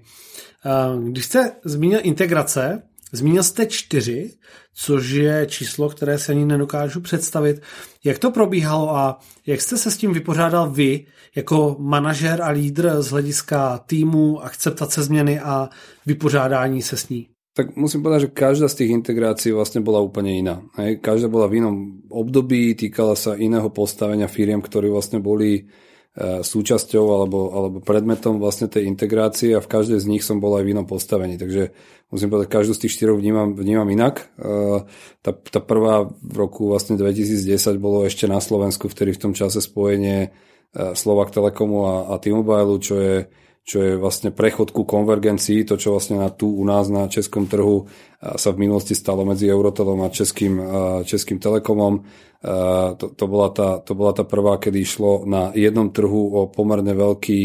Když 1.10 1.26
jste 1.26 1.52
zmínil 1.66 2.00
integrace, 2.04 2.82
zmínil 3.12 3.44
jste 3.44 3.66
čtyři, 3.66 4.34
což 4.74 5.10
je 5.10 5.46
číslo, 5.50 5.90
které 5.90 6.18
se 6.18 6.32
ani 6.32 6.46
nedokážu 6.46 7.02
představit. 7.02 7.62
Jak 8.04 8.20
to 8.20 8.32
probíhalo 8.32 8.96
a 8.96 9.20
jak 9.46 9.62
jste 9.62 9.78
se 9.78 9.92
s 9.92 9.98
tím 9.98 10.14
vypořádal 10.14 10.70
vy 10.70 11.06
jako 11.36 11.76
manažer 11.80 12.42
a 12.42 12.50
lídr 12.50 13.02
z 13.02 13.08
hlediska 13.08 13.78
týmu, 13.78 14.44
akceptace 14.44 15.04
změny 15.04 15.40
a 15.40 15.70
vypořádání 16.06 16.82
se 16.82 16.98
s 16.98 17.10
ní? 17.10 17.28
Tak 17.56 17.80
musím 17.80 18.04
povedať, 18.04 18.28
že 18.28 18.36
každá 18.36 18.68
z 18.68 18.84
tých 18.84 18.92
integrácií 18.92 19.56
vlastne 19.56 19.80
bola 19.80 20.04
úplne 20.04 20.36
iná. 20.36 20.60
Hej. 20.76 21.00
Každá 21.00 21.32
bola 21.32 21.48
v 21.48 21.64
inom 21.64 22.04
období, 22.12 22.76
týkala 22.76 23.16
sa 23.16 23.40
iného 23.40 23.72
postavenia 23.72 24.28
firiem, 24.28 24.60
ktorí 24.60 24.92
vlastne 24.92 25.24
boli 25.24 25.64
e, 25.64 25.64
súčasťou 26.44 27.06
alebo, 27.16 27.56
alebo 27.56 27.78
predmetom 27.80 28.44
vlastne 28.44 28.68
tej 28.68 28.92
integrácie 28.92 29.56
a 29.56 29.64
v 29.64 29.72
každej 29.72 30.04
z 30.04 30.10
nich 30.12 30.28
som 30.28 30.44
bol 30.44 30.52
aj 30.60 30.68
v 30.68 30.76
inom 30.76 30.84
postavení. 30.84 31.40
Takže 31.40 31.72
musím 32.12 32.28
povedať, 32.28 32.52
každú 32.52 32.76
z 32.76 32.82
tých 32.84 32.96
štyroch 33.00 33.24
vnímam, 33.24 33.56
vnímam 33.56 33.88
inak. 33.88 34.36
E, 34.36 34.84
tá, 35.24 35.32
tá 35.32 35.64
prvá 35.64 36.12
v 36.12 36.36
roku 36.36 36.68
vlastne 36.68 37.00
2010 37.00 37.40
bolo 37.80 38.04
ešte 38.04 38.28
na 38.28 38.44
Slovensku, 38.44 38.92
vtedy 38.92 39.16
v 39.16 39.32
tom 39.32 39.32
čase 39.32 39.64
spojenie 39.64 40.28
e, 40.28 40.30
Slovak 40.92 41.32
Telekomu 41.32 41.88
a, 41.88 41.96
a 42.12 42.20
T-Mobile, 42.20 42.84
čo 42.84 43.00
je 43.00 43.16
čo 43.66 43.82
je 43.82 43.98
vlastne 43.98 44.30
prechod 44.30 44.70
ku 44.70 44.86
konvergencii, 44.86 45.66
to 45.66 45.74
čo 45.82 45.98
vlastne 45.98 46.22
na 46.22 46.30
tu 46.30 46.54
u 46.54 46.62
nás 46.62 46.86
na 46.86 47.10
českom 47.10 47.50
trhu 47.50 47.90
sa 48.22 48.54
v 48.54 48.62
minulosti 48.62 48.94
stalo 48.94 49.26
medzi 49.26 49.50
Eurotelom 49.50 50.06
a 50.06 50.14
Českým, 50.14 50.62
Českým 51.02 51.42
Telekomom. 51.42 52.06
To, 52.98 53.06
to, 53.18 53.26
bola 53.26 53.50
tá, 53.50 53.82
to 53.82 53.98
bola 53.98 54.14
tá 54.14 54.22
prvá, 54.22 54.62
kedy 54.62 54.86
išlo 54.86 55.26
na 55.26 55.50
jednom 55.58 55.90
trhu 55.90 56.38
o 56.38 56.46
pomerne 56.46 56.94
veľký 56.94 57.42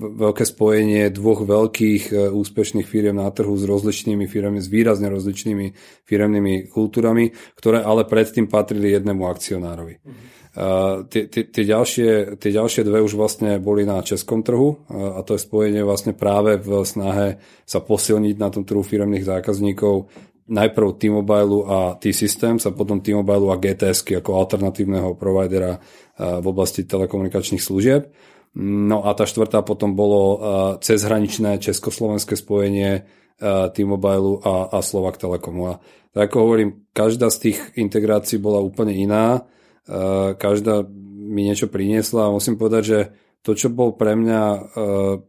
veľké 0.00 0.44
spojenie 0.48 1.12
dvoch 1.12 1.44
veľkých 1.44 2.04
e, 2.08 2.32
úspešných 2.32 2.88
firiem 2.88 3.20
na 3.20 3.28
trhu 3.28 3.52
s 3.52 3.68
rozličnými 3.68 4.24
firmami, 4.24 4.64
s 4.64 4.72
výrazne 4.72 5.12
rozličnými 5.12 5.76
firemnými 6.08 6.72
kultúrami, 6.72 7.36
ktoré 7.52 7.84
ale 7.84 8.08
predtým 8.08 8.48
patrili 8.48 8.96
jednému 8.96 9.28
akcionárovi. 9.28 10.00
Mm-hmm. 10.00 10.39
Uh, 10.50 11.06
tie, 11.06 11.30
tie, 11.30 11.46
tie, 11.46 11.62
ďalšie, 11.62 12.34
tie 12.42 12.50
ďalšie 12.50 12.82
dve 12.82 12.98
už 13.06 13.14
vlastne 13.14 13.62
boli 13.62 13.86
na 13.86 14.02
českom 14.02 14.42
trhu 14.42 14.82
uh, 14.82 15.14
a 15.14 15.22
to 15.22 15.38
je 15.38 15.46
spojenie 15.46 15.86
vlastne 15.86 16.10
práve 16.10 16.58
v 16.58 16.82
snahe 16.82 17.38
sa 17.62 17.78
posilniť 17.78 18.34
na 18.34 18.50
tom 18.50 18.66
trhu 18.66 18.82
firmných 18.82 19.22
zákazníkov 19.22 20.10
najprv 20.50 20.98
T-Mobile 20.98 21.54
a 21.70 21.78
T-Systems 22.02 22.66
a 22.66 22.74
potom 22.74 22.98
T-Mobile 22.98 23.46
a 23.46 23.62
GTS 23.62 24.02
ako 24.02 24.30
alternatívneho 24.42 25.14
providera 25.14 25.78
uh, 25.78 26.42
v 26.42 26.46
oblasti 26.50 26.82
telekomunikačných 26.82 27.62
služieb. 27.62 28.10
No 28.58 29.06
a 29.06 29.14
tá 29.14 29.30
štvrtá 29.30 29.62
potom 29.62 29.94
bolo 29.94 30.42
cezhraničné 30.82 31.62
československé 31.62 32.34
spojenie 32.34 33.06
T-Mobile 33.38 34.42
a, 34.42 34.74
a 34.74 34.78
Slovak 34.82 35.22
Telekomu. 35.22 35.70
A 35.70 35.78
tak 36.10 36.34
ako 36.34 36.50
hovorím, 36.50 36.90
každá 36.90 37.30
z 37.30 37.38
tých 37.54 37.58
integrácií 37.78 38.42
bola 38.42 38.58
úplne 38.58 38.90
iná 38.90 39.46
každá 40.38 40.86
mi 41.30 41.42
niečo 41.46 41.66
priniesla 41.66 42.30
a 42.30 42.34
musím 42.34 42.54
povedať, 42.54 42.82
že 42.86 42.98
to, 43.42 43.56
čo 43.56 43.72
bol 43.72 43.96
pre 43.96 44.14
mňa, 44.14 44.42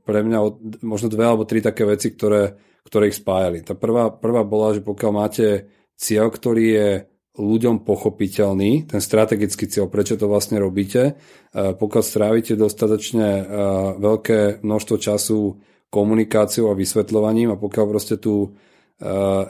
pre 0.04 0.20
mňa 0.22 0.40
možno 0.84 1.08
dve 1.08 1.26
alebo 1.26 1.48
tri 1.48 1.64
také 1.64 1.88
veci, 1.88 2.12
ktoré, 2.14 2.54
ktoré 2.86 3.10
ich 3.10 3.18
spájali. 3.18 3.64
Tá 3.64 3.74
prvá, 3.74 4.12
prvá 4.12 4.46
bola, 4.46 4.76
že 4.76 4.84
pokiaľ 4.84 5.12
máte 5.16 5.72
cieľ, 5.96 6.28
ktorý 6.28 6.66
je 6.68 6.90
ľuďom 7.32 7.88
pochopiteľný, 7.88 8.92
ten 8.92 9.00
strategický 9.00 9.72
cieľ, 9.72 9.88
prečo 9.88 10.20
to 10.20 10.28
vlastne 10.28 10.60
robíte, 10.60 11.16
pokiaľ 11.56 12.04
strávite 12.04 12.60
dostatočne 12.60 13.48
veľké 13.96 14.60
množstvo 14.60 14.96
času 15.00 15.40
komunikáciou 15.88 16.68
a 16.68 16.76
vysvetľovaním 16.76 17.56
a 17.56 17.62
pokiaľ 17.62 17.86
proste 17.88 18.20
tú 18.20 18.52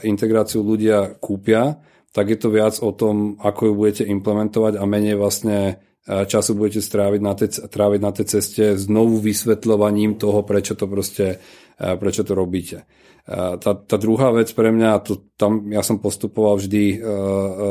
integráciu 0.05 0.61
ľudia 0.61 1.17
kúpia, 1.17 1.81
tak 2.11 2.25
je 2.27 2.37
to 2.37 2.51
viac 2.51 2.75
o 2.83 2.91
tom, 2.91 3.39
ako 3.39 3.71
ju 3.71 3.73
budete 3.75 4.03
implementovať 4.03 4.75
a 4.75 4.83
menej 4.83 5.15
vlastne 5.15 5.57
e, 6.03 6.27
času 6.27 6.59
budete 6.59 6.83
stráviť 6.83 7.21
na 7.23 7.33
tej, 7.39 7.49
tráviť 7.71 8.01
na 8.03 8.11
tej 8.11 8.25
ceste 8.27 8.63
znovu 8.75 9.23
vysvetľovaním 9.23 10.19
toho, 10.19 10.43
prečo 10.43 10.75
to 10.75 10.91
proste, 10.91 11.39
e, 11.79 11.87
prečo 11.95 12.27
to 12.27 12.35
robíte. 12.35 12.83
E, 12.83 13.55
tá, 13.55 13.71
tá 13.79 13.95
druhá 13.95 14.35
vec 14.35 14.51
pre 14.51 14.75
mňa, 14.75 15.07
to, 15.07 15.23
tam 15.39 15.71
ja 15.71 15.79
som 15.87 16.03
postupoval 16.03 16.59
vždy, 16.59 16.99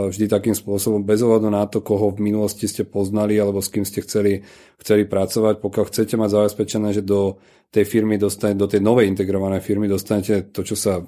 vždy 0.08 0.24
takým 0.24 0.56
spôsobom, 0.56 1.04
bez 1.04 1.20
ohľadu 1.20 1.48
na 1.52 1.68
to, 1.68 1.84
koho 1.84 2.08
v 2.16 2.32
minulosti 2.32 2.64
ste 2.64 2.88
poznali 2.88 3.36
alebo 3.36 3.60
s 3.60 3.68
kým 3.68 3.84
ste 3.84 4.00
chceli, 4.00 4.40
chceli 4.80 5.04
pracovať. 5.04 5.60
Pokiaľ 5.60 5.84
chcete 5.84 6.16
mať 6.16 6.32
zabezpečené, 6.32 6.96
že 6.96 7.04
do 7.04 7.36
tej 7.68 7.84
firmy 7.84 8.16
dostane, 8.16 8.56
do 8.56 8.66
tej 8.66 8.80
novej 8.80 9.04
integrovanej 9.04 9.60
firmy 9.62 9.84
dostanete 9.84 10.48
to, 10.48 10.64
čo 10.64 10.74
sa 10.74 10.98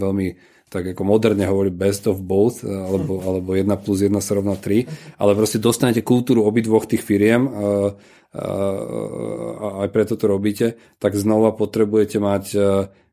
veľmi 0.00 0.52
tak 0.72 0.96
ako 0.96 1.04
moderne 1.04 1.44
hovorí 1.44 1.68
best 1.68 2.08
of 2.08 2.24
both, 2.24 2.64
eh, 2.64 2.72
alebo, 2.72 3.20
alebo 3.20 3.52
1 3.52 3.68
plus 3.76 4.08
1 4.08 4.16
sa 4.24 4.32
rovná 4.40 4.56
3, 4.56 4.88
ale 5.20 5.36
proste 5.36 5.60
dostanete 5.60 6.00
kultúru 6.00 6.48
obidvoch 6.48 6.88
tých 6.88 7.04
firiem 7.04 7.44
a, 7.44 7.52
eh, 7.52 7.60
a, 8.32 8.44
eh, 8.48 9.52
a 9.60 9.66
aj 9.84 9.88
preto 9.92 10.16
to 10.16 10.24
robíte, 10.24 10.80
tak 10.96 11.12
znova 11.12 11.52
potrebujete 11.52 12.16
mať 12.16 12.44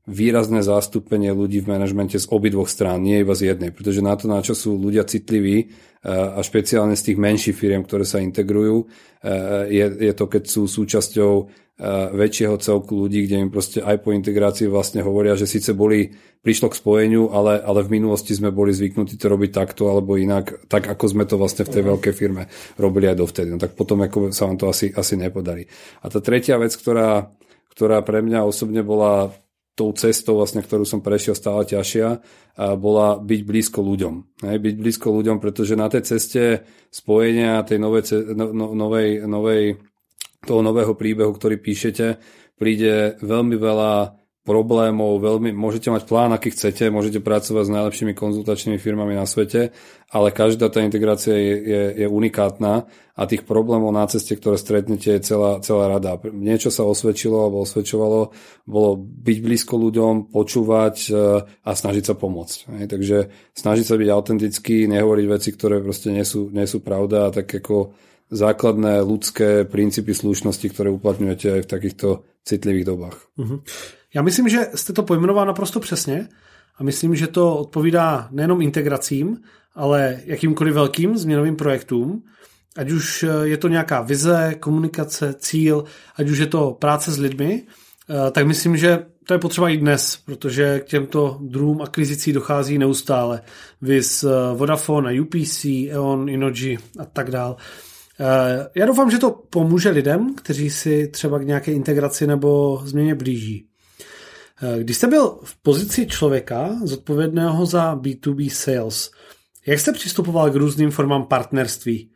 výrazné 0.10 0.66
zástupenie 0.66 1.30
ľudí 1.38 1.62
v 1.62 1.70
manažmente 1.70 2.18
z 2.18 2.26
obidvoch 2.34 2.66
strán, 2.66 3.06
nie 3.06 3.22
iba 3.22 3.38
z 3.38 3.54
jednej, 3.54 3.70
pretože 3.70 4.02
na 4.02 4.18
to, 4.18 4.26
na 4.26 4.42
čo 4.42 4.58
sú 4.58 4.74
ľudia 4.74 5.06
citliví 5.06 5.70
a 6.02 6.42
špeciálne 6.42 6.98
z 6.98 7.14
tých 7.14 7.18
menších 7.22 7.54
firiem, 7.54 7.86
ktoré 7.86 8.10
sa 8.10 8.18
integrujú, 8.18 8.90
je, 9.70 9.86
je 9.86 10.14
to, 10.18 10.26
keď 10.26 10.44
sú 10.50 10.66
súčasťou 10.66 11.34
väčšieho 12.12 12.60
celku 12.60 13.08
ľudí, 13.08 13.24
kde 13.24 13.48
im 13.48 13.50
proste 13.50 13.80
aj 13.80 14.04
po 14.04 14.12
integrácii 14.12 14.68
vlastne 14.68 15.00
hovoria, 15.00 15.40
že 15.40 15.48
síce 15.48 15.72
boli, 15.72 16.12
prišlo 16.40 16.72
k 16.72 16.80
spojeniu, 16.80 17.32
ale, 17.32 17.60
ale 17.60 17.84
v 17.88 18.00
minulosti 18.00 18.36
sme 18.36 18.52
boli 18.52 18.76
zvyknutí 18.76 19.16
to 19.16 19.28
robiť 19.32 19.52
takto 19.52 19.88
alebo 19.88 20.20
inak, 20.20 20.68
tak 20.68 20.92
ako 20.92 21.06
sme 21.08 21.24
to 21.24 21.40
vlastne 21.40 21.64
v 21.64 21.74
tej 21.80 21.84
veľkej 21.88 22.14
firme 22.16 22.52
robili 22.76 23.08
aj 23.08 23.18
dovtedy. 23.20 23.50
No 23.52 23.60
tak 23.60 23.80
potom 23.80 24.04
ako 24.04 24.32
sa 24.36 24.48
vám 24.48 24.60
to 24.60 24.68
asi, 24.68 24.92
asi 24.92 25.16
nepodarí. 25.16 25.68
A 26.04 26.12
tá 26.12 26.20
tretia 26.20 26.60
vec, 26.60 26.76
ktorá, 26.76 27.32
ktorá 27.72 28.04
pre 28.04 28.24
mňa 28.24 28.44
osobne 28.44 28.84
bola 28.84 29.32
tou 29.80 29.96
cestou, 29.96 30.36
vlastne, 30.36 30.60
ktorú 30.60 30.84
som 30.84 31.00
prešiel 31.00 31.40
stále 31.40 31.64
ťažšia, 31.64 32.20
bola 32.76 33.16
byť 33.16 33.42
blízko 33.48 33.80
ľuďom. 33.80 34.44
Hej, 34.44 34.58
byť 34.60 34.76
blízko 34.76 35.08
ľuďom, 35.16 35.40
pretože 35.40 35.80
na 35.80 35.88
tej 35.88 36.04
ceste 36.04 36.68
spojenia 36.92 37.64
tej 37.64 37.80
novej, 37.80 38.36
no, 38.36 38.52
no, 38.52 38.66
novej, 38.76 39.24
novej 39.24 39.80
toho 40.46 40.62
nového 40.64 40.96
príbehu, 40.96 41.32
ktorý 41.36 41.60
píšete, 41.60 42.20
príde 42.60 43.20
veľmi 43.20 43.56
veľa 43.56 44.20
problémov, 44.50 45.22
veľmi, 45.22 45.54
môžete 45.54 45.94
mať 45.94 46.10
plán, 46.10 46.34
aký 46.34 46.50
chcete, 46.50 46.90
môžete 46.90 47.22
pracovať 47.22 47.70
s 47.70 47.76
najlepšími 47.76 48.18
konzultačnými 48.18 48.82
firmami 48.82 49.14
na 49.14 49.30
svete, 49.30 49.70
ale 50.10 50.34
každá 50.34 50.74
tá 50.74 50.82
integrácia 50.82 51.38
je, 51.38 51.56
je, 51.62 51.82
je 52.02 52.08
unikátna 52.10 52.90
a 53.14 53.22
tých 53.30 53.46
problémov 53.46 53.94
na 53.94 54.10
ceste, 54.10 54.34
ktoré 54.34 54.58
stretnete, 54.58 55.22
je 55.22 55.22
celá, 55.22 55.62
celá 55.62 55.86
rada. 55.86 56.18
Niečo 56.34 56.74
sa 56.74 56.82
osvedčilo 56.82 57.46
alebo 57.46 57.62
osvedčovalo, 57.62 58.34
bolo 58.66 58.90
byť 58.98 59.38
blízko 59.38 59.76
ľuďom, 59.78 60.34
počúvať 60.34 60.96
e, 60.98 61.12
a 61.46 61.72
snažiť 61.76 62.10
sa 62.10 62.16
pomôcť. 62.18 62.90
Takže 62.90 63.18
snažiť 63.54 63.86
sa 63.86 63.96
byť 64.02 64.10
autentický, 64.10 64.90
nehovoriť 64.90 65.26
veci, 65.30 65.50
ktoré 65.54 65.78
proste 65.78 66.10
nie 66.10 66.26
sú, 66.26 66.50
nie 66.50 66.66
sú 66.66 66.82
pravda 66.82 67.30
a 67.30 67.34
tak 67.36 67.46
ako 67.54 67.94
základné 68.32 69.02
ľudské 69.02 69.66
princípy 69.66 70.14
slušnosti, 70.14 70.70
ktoré 70.70 70.90
uplatňujete 70.90 71.48
aj 71.52 71.62
v 71.62 71.72
takýchto 71.72 72.08
citlivých 72.46 72.86
dobách. 72.86 73.18
Uh-huh. 73.38 73.62
Já 74.14 74.22
myslím, 74.22 74.50
že 74.50 74.68
jste 74.76 74.94
to 74.94 75.04
pojmenoval 75.04 75.46
naprosto 75.46 75.80
přesně 75.80 76.30
a 76.78 76.84
myslím, 76.84 77.16
že 77.16 77.28
to 77.28 77.58
odpovídá 77.58 78.28
nejenom 78.32 78.62
integracím, 78.62 79.38
ale 79.76 80.20
jakýmkoliv 80.26 80.74
velkým 80.74 81.18
změnovým 81.18 81.56
projektům, 81.56 82.24
ať 82.78 82.92
už 82.92 83.26
je 83.44 83.58
to 83.58 83.68
nějaká 83.68 84.02
vize, 84.02 84.56
komunikace, 84.60 85.34
cíl, 85.38 85.84
ať 86.16 86.30
už 86.30 86.38
je 86.38 86.48
to 86.48 86.78
práce 86.80 87.12
s 87.12 87.18
lidmi, 87.18 87.64
eh, 88.10 88.32
tak 88.32 88.48
myslím, 88.48 88.78
že 88.78 89.06
to 89.26 89.34
je 89.34 89.40
potřeba 89.40 89.70
i 89.70 89.78
dnes, 89.78 90.20
protože 90.26 90.80
k 90.80 90.86
těmto 90.86 91.38
druhům 91.42 91.82
akvizicí 91.82 92.34
dochází 92.34 92.78
neustále. 92.78 93.42
Vys 93.82 94.24
eh, 94.24 94.30
Vodafone, 94.56 95.22
UPC, 95.22 95.66
E.ON, 95.66 96.30
Inoji 96.30 96.78
a 97.00 97.06
tak 97.06 97.32
dále. 97.32 97.56
Eh, 98.20 98.70
já 98.76 98.86
doufám, 98.86 99.12
že 99.12 99.18
to 99.18 99.32
pomůže 99.32 99.90
lidem, 99.90 100.36
kteří 100.36 100.70
si 100.70 101.08
třeba 101.08 101.40
k 101.40 101.46
nějaké 101.46 101.72
integraci 101.72 102.28
nebo 102.28 102.82
změně 102.86 103.16
blíží. 103.16 103.66
Když 104.80 104.98
jste 104.98 105.08
byl 105.08 105.40
v 105.44 105.62
pozici 105.62 106.08
člověka 106.08 106.70
zodpovědného 106.84 107.66
za 107.66 107.96
B2B 107.96 108.50
sales, 108.50 109.12
jak 109.68 109.80
jste 109.80 109.92
přistupoval 109.92 110.52
k 110.52 110.56
různým 110.56 110.92
formám 110.92 111.26
partnerství? 111.26 112.12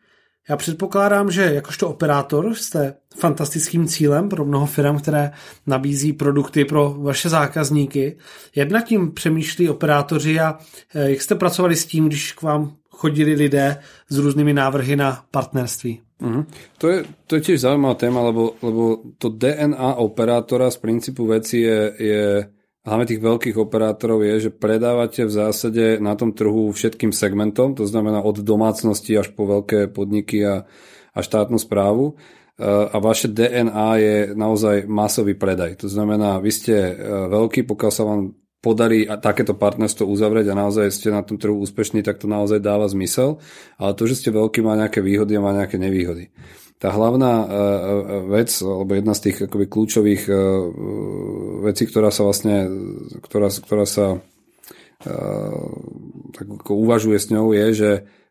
Já 0.50 0.57
předpokládám, 0.57 1.31
že 1.31 1.53
jakožto 1.53 1.89
operátor 1.89 2.55
jste 2.55 2.93
fantastickým 3.15 3.88
cílem 3.88 4.29
pro 4.29 4.45
mnoho 4.45 4.65
firm, 4.65 5.00
které 5.00 5.31
nabízí 5.67 6.13
produkty 6.13 6.65
pro 6.65 6.95
vaše 7.00 7.29
zákazníky. 7.29 8.17
Jednak 8.55 8.86
tím 8.86 9.12
přemýšlí 9.12 9.69
operátoři 9.69 10.39
a 10.39 10.57
eh, 10.95 11.10
jak 11.10 11.22
jste 11.22 11.36
pracovali 11.36 11.75
s 11.75 11.86
tím, 11.86 12.07
když 12.07 12.31
k 12.31 12.41
vám 12.41 12.75
chodili 13.03 13.36
lidé 13.36 13.83
s 14.07 14.15
různými 14.15 14.53
návrhy 14.55 14.95
na 14.95 15.27
partnerství? 15.31 16.00
Uh-huh. 16.24 16.48
To, 16.79 16.88
je, 16.88 17.03
to 17.27 17.36
je 17.36 17.41
tiež 17.41 17.67
zaujímavá 17.67 18.00
téma, 18.00 18.24
lebo, 18.24 18.55
lebo 18.63 19.03
to 19.19 19.27
DNA 19.27 20.00
operátora 20.00 20.72
z 20.72 20.79
princípu 20.79 21.27
veci 21.27 21.67
je, 21.67 21.79
je 22.00 22.24
hlavne 22.88 23.03
tých 23.03 23.19
veľkých 23.19 23.60
operátorov 23.60 24.24
je, 24.24 24.48
že 24.48 24.55
predávate 24.55 25.27
v 25.27 25.36
zásade 25.36 26.00
na 26.00 26.15
tom 26.15 26.31
trhu 26.31 26.72
všetkým 26.72 27.12
segmentom, 27.12 27.75
to 27.75 27.83
znamená 27.83 28.24
od 28.24 28.39
domácnosti 28.39 29.19
až 29.19 29.36
po 29.36 29.43
veľké 29.51 29.91
podniky 29.91 30.48
a, 30.48 30.63
a 31.12 31.19
štátnu 31.19 31.60
správu 31.60 32.15
a 32.63 32.98
vaše 33.01 33.27
DNA 33.27 33.89
je 33.98 34.17
naozaj 34.38 34.86
masový 34.86 35.33
predaj. 35.33 35.81
To 35.81 35.89
znamená, 35.89 36.38
vy 36.38 36.51
ste 36.53 36.75
e, 36.77 36.93
veľký, 37.27 37.65
pokiaľ 37.65 37.91
sa 37.91 38.05
vám 38.05 38.38
podarí 38.63 39.03
takéto 39.20 39.51
partnerstvo 39.60 40.08
uzavrieť 40.08 40.55
a 40.55 40.60
naozaj 40.63 40.88
ste 40.88 41.12
na 41.12 41.20
tom 41.20 41.36
trhu 41.36 41.60
úspešní, 41.60 42.00
tak 42.00 42.24
to 42.24 42.32
naozaj 42.32 42.63
dáva 42.63 42.88
zmysel. 42.88 43.43
Ale 43.75 43.91
to, 43.91 44.08
že 44.08 44.24
ste 44.24 44.29
veľký, 44.32 44.63
má 44.63 44.79
nejaké 44.79 45.03
výhody 45.03 45.36
a 45.36 45.43
má 45.43 45.51
nejaké 45.51 45.75
nevýhody. 45.75 46.32
Tá 46.79 46.96
hlavná 46.96 47.32
e, 47.32 47.46
e, 47.48 47.58
vec, 48.39 48.51
alebo 48.63 48.91
jedna 48.96 49.12
z 49.15 49.24
tých 49.27 49.38
akoby 49.51 49.65
kľúčových 49.67 50.24
e, 50.27 50.34
vecí, 51.67 51.84
ktorá 51.91 52.08
sa 52.08 52.24
vlastne, 52.24 52.72
ktorá, 53.20 53.51
ktorá 53.51 53.84
sa 53.84 54.24
tak 55.03 56.48
uvažuje 56.72 57.20
s 57.20 57.27
ňou, 57.27 57.51
je, 57.51 57.67
že 57.75 57.89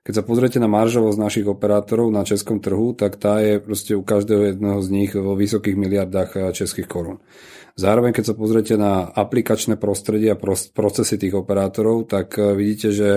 keď 0.09 0.13
sa 0.17 0.25
pozriete 0.25 0.57
na 0.57 0.73
maržovosť 0.73 1.21
našich 1.21 1.45
operátorov 1.45 2.09
na 2.09 2.25
českom 2.25 2.65
trhu, 2.65 2.97
tak 2.97 3.21
tá 3.21 3.45
je 3.45 3.61
proste 3.61 3.93
u 3.93 4.01
každého 4.01 4.57
jedného 4.57 4.81
z 4.81 4.89
nich 4.89 5.13
vo 5.13 5.37
vysokých 5.37 5.77
miliardách 5.77 6.57
českých 6.57 6.89
korún. 6.89 7.21
Zároveň, 7.73 8.13
keď 8.13 8.25
sa 8.33 8.39
pozriete 8.39 8.75
na 8.77 9.09
aplikačné 9.09 9.81
prostredie 9.81 10.33
a 10.33 10.41
procesy 10.73 11.17
tých 11.17 11.33
operátorov, 11.33 12.05
tak 12.05 12.37
vidíte, 12.37 12.89
že 12.93 13.11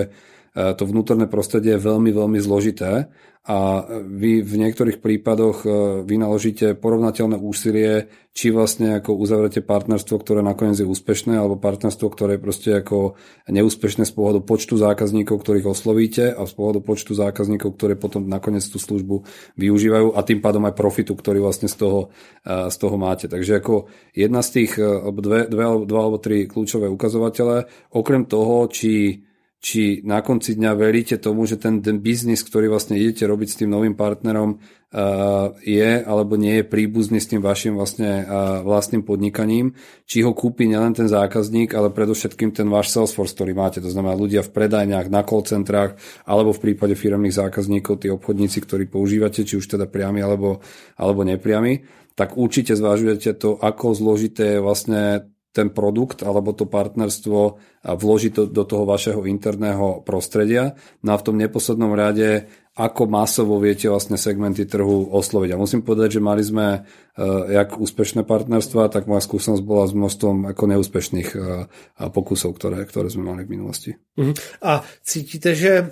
to 0.56 0.82
vnútorné 0.88 1.28
prostredie 1.28 1.76
je 1.76 1.84
veľmi, 1.84 2.16
veľmi 2.16 2.40
zložité 2.40 3.12
a 3.46 3.86
vy 4.02 4.42
v 4.42 4.54
niektorých 4.58 4.98
prípadoch 4.98 5.62
e, 5.62 5.68
vynaložíte 6.02 6.74
porovnateľné 6.74 7.38
úsilie, 7.38 8.10
či 8.34 8.50
vlastne 8.50 8.98
ako 8.98 9.14
uzavrete 9.14 9.62
partnerstvo, 9.62 10.18
ktoré 10.18 10.42
nakoniec 10.42 10.82
je 10.82 10.90
úspešné, 10.90 11.38
alebo 11.38 11.54
partnerstvo, 11.54 12.10
ktoré 12.10 12.36
je 12.36 12.42
proste 12.42 12.70
ako 12.74 13.14
neúspešné 13.46 14.02
z 14.02 14.12
pohľadu 14.18 14.42
počtu 14.42 14.74
zákazníkov, 14.74 15.46
ktorých 15.46 15.70
oslovíte 15.70 16.34
a 16.34 16.42
z 16.42 16.52
pohľadu 16.58 16.82
počtu 16.82 17.14
zákazníkov, 17.14 17.78
ktoré 17.78 17.94
potom 17.94 18.26
nakoniec 18.26 18.66
tú 18.66 18.82
službu 18.82 19.22
využívajú 19.54 20.18
a 20.18 20.20
tým 20.26 20.42
pádom 20.42 20.66
aj 20.66 20.74
profitu, 20.74 21.14
ktorý 21.14 21.38
vlastne 21.38 21.70
z 21.70 21.86
toho, 21.86 22.10
e, 22.42 22.66
z 22.66 22.76
toho 22.82 22.98
máte. 22.98 23.30
Takže 23.30 23.62
ako 23.62 23.86
jedna 24.10 24.42
z 24.42 24.58
tých, 24.58 24.74
e, 24.74 24.90
dve, 25.22 25.46
dve, 25.46 25.86
dva 25.86 26.00
alebo 26.02 26.18
tri 26.18 26.50
kľúčové 26.50 26.90
ukazovatele, 26.90 27.70
okrem 27.94 28.26
toho, 28.26 28.66
či 28.66 29.22
či 29.66 29.98
na 30.06 30.22
konci 30.22 30.54
dňa 30.54 30.78
veríte 30.78 31.18
tomu, 31.18 31.42
že 31.42 31.58
ten, 31.58 31.82
biznis, 31.98 32.46
ktorý 32.46 32.70
vlastne 32.70 32.94
idete 32.94 33.26
robiť 33.26 33.48
s 33.50 33.58
tým 33.58 33.74
novým 33.74 33.98
partnerom, 33.98 34.62
uh, 34.62 35.58
je 35.58 36.06
alebo 36.06 36.38
nie 36.38 36.62
je 36.62 36.70
príbuzný 36.70 37.18
s 37.18 37.26
tým 37.26 37.42
vašim 37.42 37.74
vlastne 37.74 38.22
uh, 38.22 38.62
vlastným 38.62 39.02
podnikaním, 39.02 39.74
či 40.06 40.22
ho 40.22 40.30
kúpi 40.38 40.70
nielen 40.70 40.94
ten 40.94 41.10
zákazník, 41.10 41.74
ale 41.74 41.90
predovšetkým 41.90 42.54
ten 42.54 42.70
váš 42.70 42.94
Salesforce, 42.94 43.34
ktorý 43.34 43.58
máte, 43.58 43.82
to 43.82 43.90
znamená 43.90 44.14
ľudia 44.14 44.46
v 44.46 44.54
predajniach, 44.54 45.10
na 45.10 45.26
call 45.26 45.42
centrách, 45.42 45.98
alebo 46.22 46.54
v 46.54 46.70
prípade 46.70 46.94
firmných 46.94 47.34
zákazníkov, 47.34 48.06
tí 48.06 48.08
obchodníci, 48.14 48.62
ktorí 48.62 48.86
používate, 48.86 49.42
či 49.42 49.58
už 49.58 49.66
teda 49.66 49.90
priami 49.90 50.22
alebo, 50.22 50.62
alebo 50.94 51.26
nepriami, 51.26 51.82
tak 52.14 52.38
určite 52.38 52.78
zvážujete 52.78 53.34
to, 53.34 53.58
ako 53.58 53.98
zložité 53.98 54.56
je 54.56 54.60
vlastne 54.62 55.26
ten 55.56 55.72
produkt 55.72 56.20
alebo 56.20 56.52
to 56.52 56.68
partnerstvo 56.68 57.56
vložiť 57.80 58.32
to 58.36 58.42
do 58.52 58.64
toho 58.68 58.84
vašeho 58.84 59.24
interného 59.24 60.04
prostredia. 60.04 60.76
No 61.00 61.16
a 61.16 61.20
v 61.20 61.24
tom 61.24 61.40
neposlednom 61.40 61.96
rade, 61.96 62.44
ako 62.76 63.08
masovo 63.08 63.56
viete 63.56 63.88
vlastne 63.88 64.20
segmenty 64.20 64.68
trhu 64.68 65.08
osloviť. 65.08 65.50
A 65.56 65.60
musím 65.60 65.80
povedať, 65.80 66.20
že 66.20 66.20
mali 66.20 66.44
sme 66.44 66.84
uh, 66.84 67.48
jak 67.48 67.80
úspešné 67.80 68.28
partnerstva, 68.28 68.92
tak 68.92 69.08
moja 69.08 69.24
skúsenosť 69.24 69.64
bola 69.64 69.88
s 69.88 69.96
množstvom 69.96 70.52
ako 70.52 70.62
neúspešných 70.76 71.28
uh, 71.32 71.64
pokusov, 72.12 72.52
ktoré, 72.52 72.84
ktoré 72.84 73.08
sme 73.08 73.32
mali 73.32 73.48
v 73.48 73.52
minulosti. 73.56 73.96
Uh-huh. 74.20 74.36
A 74.60 74.84
cítíte, 75.00 75.56
že 75.56 75.88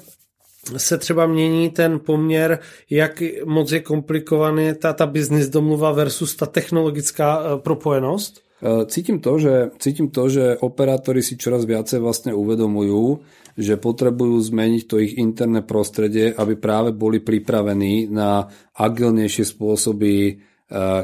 se 0.76 0.98
třeba 0.98 1.26
mění 1.26 1.70
ten 1.70 2.00
poměr, 2.00 2.58
jak 2.90 3.22
moc 3.44 3.72
je 3.72 3.80
komplikovaný 3.80 4.74
ta, 4.74 4.92
ta 4.92 5.06
business 5.06 5.48
domluva 5.48 5.92
versus 5.92 6.36
ta 6.36 6.46
technologická 6.46 7.40
uh, 7.40 7.60
propojenost? 7.60 8.43
E, 8.64 8.86
cítim 8.88 9.20
to, 9.20 9.36
že, 9.36 9.76
cítim 9.76 10.08
to, 10.08 10.32
že 10.32 10.56
operátori 10.56 11.20
si 11.20 11.36
čoraz 11.36 11.68
viacej 11.68 12.00
vlastne 12.00 12.32
uvedomujú, 12.32 13.20
že 13.60 13.76
potrebujú 13.76 14.40
zmeniť 14.40 14.82
to 14.88 14.96
ich 15.04 15.20
interné 15.20 15.60
prostredie, 15.60 16.32
aby 16.32 16.56
práve 16.56 16.96
boli 16.96 17.20
pripravení 17.20 18.08
na 18.08 18.48
agilnejšie 18.72 19.44
spôsoby 19.44 20.12
e, 20.16 20.32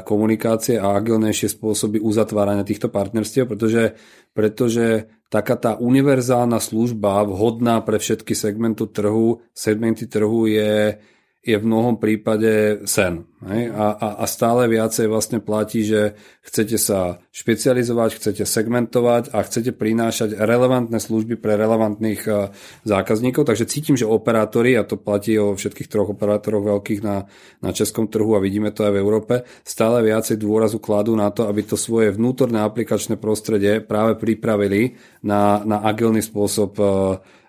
komunikácie 0.01 0.81
a 0.81 0.97
agilnejšie 0.97 1.53
spôsoby 1.53 2.01
uzatvárania 2.01 2.65
týchto 2.65 2.89
partnerstiev, 2.89 3.45
pretože, 3.45 3.93
pretože 4.33 5.05
taká 5.29 5.53
tá 5.53 5.71
univerzálna 5.77 6.57
služba 6.57 7.21
vhodná 7.29 7.85
pre 7.85 8.01
všetky 8.01 8.33
segmenty 8.33 8.89
trhu, 8.89 9.45
segmenty 9.53 10.09
trhu 10.09 10.49
je, 10.49 10.97
je 11.41 11.57
v 11.57 11.65
mnohom 11.65 11.97
prípade 11.97 12.85
sen. 12.85 13.25
Hej? 13.41 13.73
A, 13.73 13.97
a, 13.97 14.07
a 14.21 14.25
stále 14.29 14.69
viacej 14.69 15.09
vlastne 15.09 15.41
platí, 15.41 15.81
že 15.81 16.13
chcete 16.45 16.77
sa 16.77 17.17
špecializovať, 17.33 18.21
chcete 18.21 18.43
segmentovať 18.45 19.33
a 19.33 19.41
chcete 19.41 19.73
prinášať 19.73 20.37
relevantné 20.37 21.01
služby 21.01 21.41
pre 21.41 21.57
relevantných 21.57 22.21
uh, 22.29 22.53
zákazníkov. 22.85 23.49
Takže 23.49 23.65
cítim, 23.65 23.97
že 23.97 24.05
operátori, 24.05 24.77
a 24.77 24.85
to 24.85 25.01
platí 25.01 25.41
o 25.41 25.57
všetkých 25.57 25.89
troch 25.89 26.13
operátoroch 26.13 26.77
veľkých 26.77 27.01
na, 27.01 27.25
na 27.65 27.73
českom 27.73 28.05
trhu 28.05 28.37
a 28.37 28.43
vidíme 28.43 28.69
to 28.69 28.85
aj 28.85 28.93
v 28.93 29.01
Európe, 29.01 29.41
stále 29.65 30.05
viacej 30.05 30.37
dôrazu 30.37 30.77
kladú 30.77 31.17
na 31.17 31.33
to, 31.33 31.49
aby 31.49 31.65
to 31.65 31.73
svoje 31.73 32.13
vnútorné 32.13 32.61
aplikačné 32.61 33.17
prostredie 33.17 33.81
práve 33.81 34.13
pripravili 34.13 34.93
na, 35.25 35.65
na 35.65 35.81
agilný 35.89 36.21
spôsob 36.21 36.77
uh, 36.77 37.17
Eh, 37.17 37.40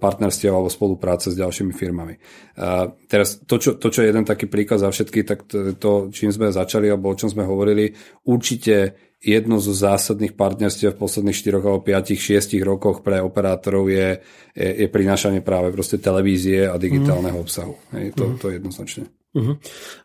partnerstiev 0.00 0.48
alebo 0.48 0.72
spolupráce 0.72 1.28
s 1.28 1.36
ďalšími 1.36 1.76
firmami. 1.76 2.16
A 2.56 2.88
teraz 3.04 3.44
to 3.44 3.60
čo, 3.60 3.76
to, 3.76 3.92
čo 3.92 4.00
je 4.00 4.08
jeden 4.08 4.24
taký 4.24 4.48
príklad 4.48 4.80
za 4.80 4.88
všetky, 4.88 5.28
tak 5.28 5.44
to, 5.44 5.76
to, 5.76 6.08
čím 6.08 6.32
sme 6.32 6.48
začali 6.48 6.88
alebo 6.88 7.12
o 7.12 7.18
čom 7.18 7.28
sme 7.28 7.44
hovorili, 7.44 7.92
určite 8.24 8.96
jedno 9.20 9.60
zo 9.60 9.76
zásadných 9.76 10.32
partnerstiev 10.32 10.96
v 10.96 11.00
posledných 11.00 11.36
4 11.36 11.60
alebo 11.60 11.84
5, 11.84 12.16
6 12.16 12.56
rokoch 12.64 13.04
pre 13.04 13.20
operátorov 13.20 13.92
je, 13.92 14.24
je, 14.56 14.68
je 14.84 14.88
prinášanie 14.88 15.44
práve 15.44 15.68
proste 15.68 16.00
televízie 16.00 16.64
a 16.64 16.80
digitálneho 16.80 17.36
obsahu. 17.36 17.76
Hej, 17.92 18.16
to, 18.16 18.40
to 18.40 18.48
jednoznačne. 18.48 19.04
Mm. 19.36 19.60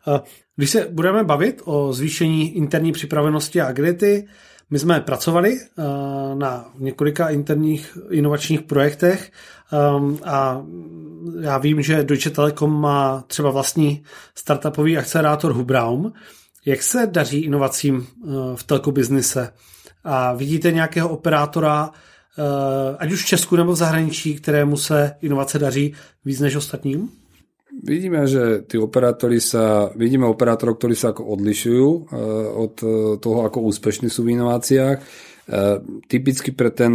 A 0.06 0.22
když 0.56 0.70
se 0.70 0.88
budeme 0.92 1.24
bavit 1.24 1.62
o 1.64 1.92
zvýšení 1.92 2.56
interní 2.56 2.92
připravenosti 2.92 3.60
a 3.60 3.66
agility, 3.66 4.28
my 4.72 4.78
jsme 4.78 5.00
pracovali 5.00 5.58
eh, 5.60 5.82
na 6.34 6.70
několika 6.78 7.28
interních 7.28 7.98
inovačních 8.10 8.62
projektech 8.62 9.32
ehm, 9.72 10.18
a 10.24 10.62
já 11.40 11.58
vím, 11.58 11.82
že 11.82 12.04
Deutsche 12.04 12.30
Telekom 12.30 12.80
má 12.80 13.24
třeba 13.26 13.50
vlastní 13.50 14.04
startupový 14.34 14.98
akcelerátor 14.98 15.52
Hubraum. 15.52 16.12
Jak 16.64 16.82
se 16.82 17.06
daří 17.06 17.40
inovacím 17.40 18.06
eh, 18.06 18.28
v 18.54 18.62
telkobiznise? 18.62 19.52
A 20.04 20.32
vidíte 20.34 20.72
nějakého 20.72 21.08
operátora, 21.08 21.90
eh, 21.92 22.96
ať 22.98 23.12
už 23.12 23.22
v 23.22 23.26
Česku 23.26 23.56
nebo 23.56 23.72
v 23.72 23.76
zahraničí, 23.76 24.34
kterému 24.34 24.76
se 24.76 25.14
inovace 25.20 25.58
daří 25.58 25.94
víc 26.24 26.40
než 26.40 26.56
ostatním? 26.56 27.08
Vidíme, 27.72 28.28
že 28.28 28.68
tí 28.68 28.76
operátori 28.76 29.40
sa, 29.40 29.88
vidíme 29.96 30.28
operátorov, 30.28 30.76
ktorí 30.76 30.92
sa 30.92 31.16
ako 31.16 31.24
odlišujú 31.24 31.88
eh, 31.88 32.04
od 32.52 32.74
eh, 32.84 32.90
toho, 33.16 33.48
ako 33.48 33.64
úspešní 33.72 34.12
sú 34.12 34.28
v 34.28 34.36
inováciách. 34.36 34.96
Eh, 35.00 35.76
typicky 36.04 36.52
pre 36.52 36.68
ten, 36.68 36.92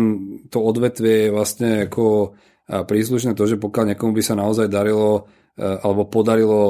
to 0.53 0.61
odvetvie 0.61 1.27
je 1.27 1.33
vlastne 1.33 1.69
ako 1.89 2.37
príslušné 2.67 3.31
to, 3.31 3.47
že 3.47 3.55
pokiaľ 3.55 3.95
niekomu 3.95 4.11
by 4.11 4.23
sa 4.23 4.35
naozaj 4.35 4.67
darilo 4.67 5.31
alebo 5.57 6.05
podarilo 6.05 6.61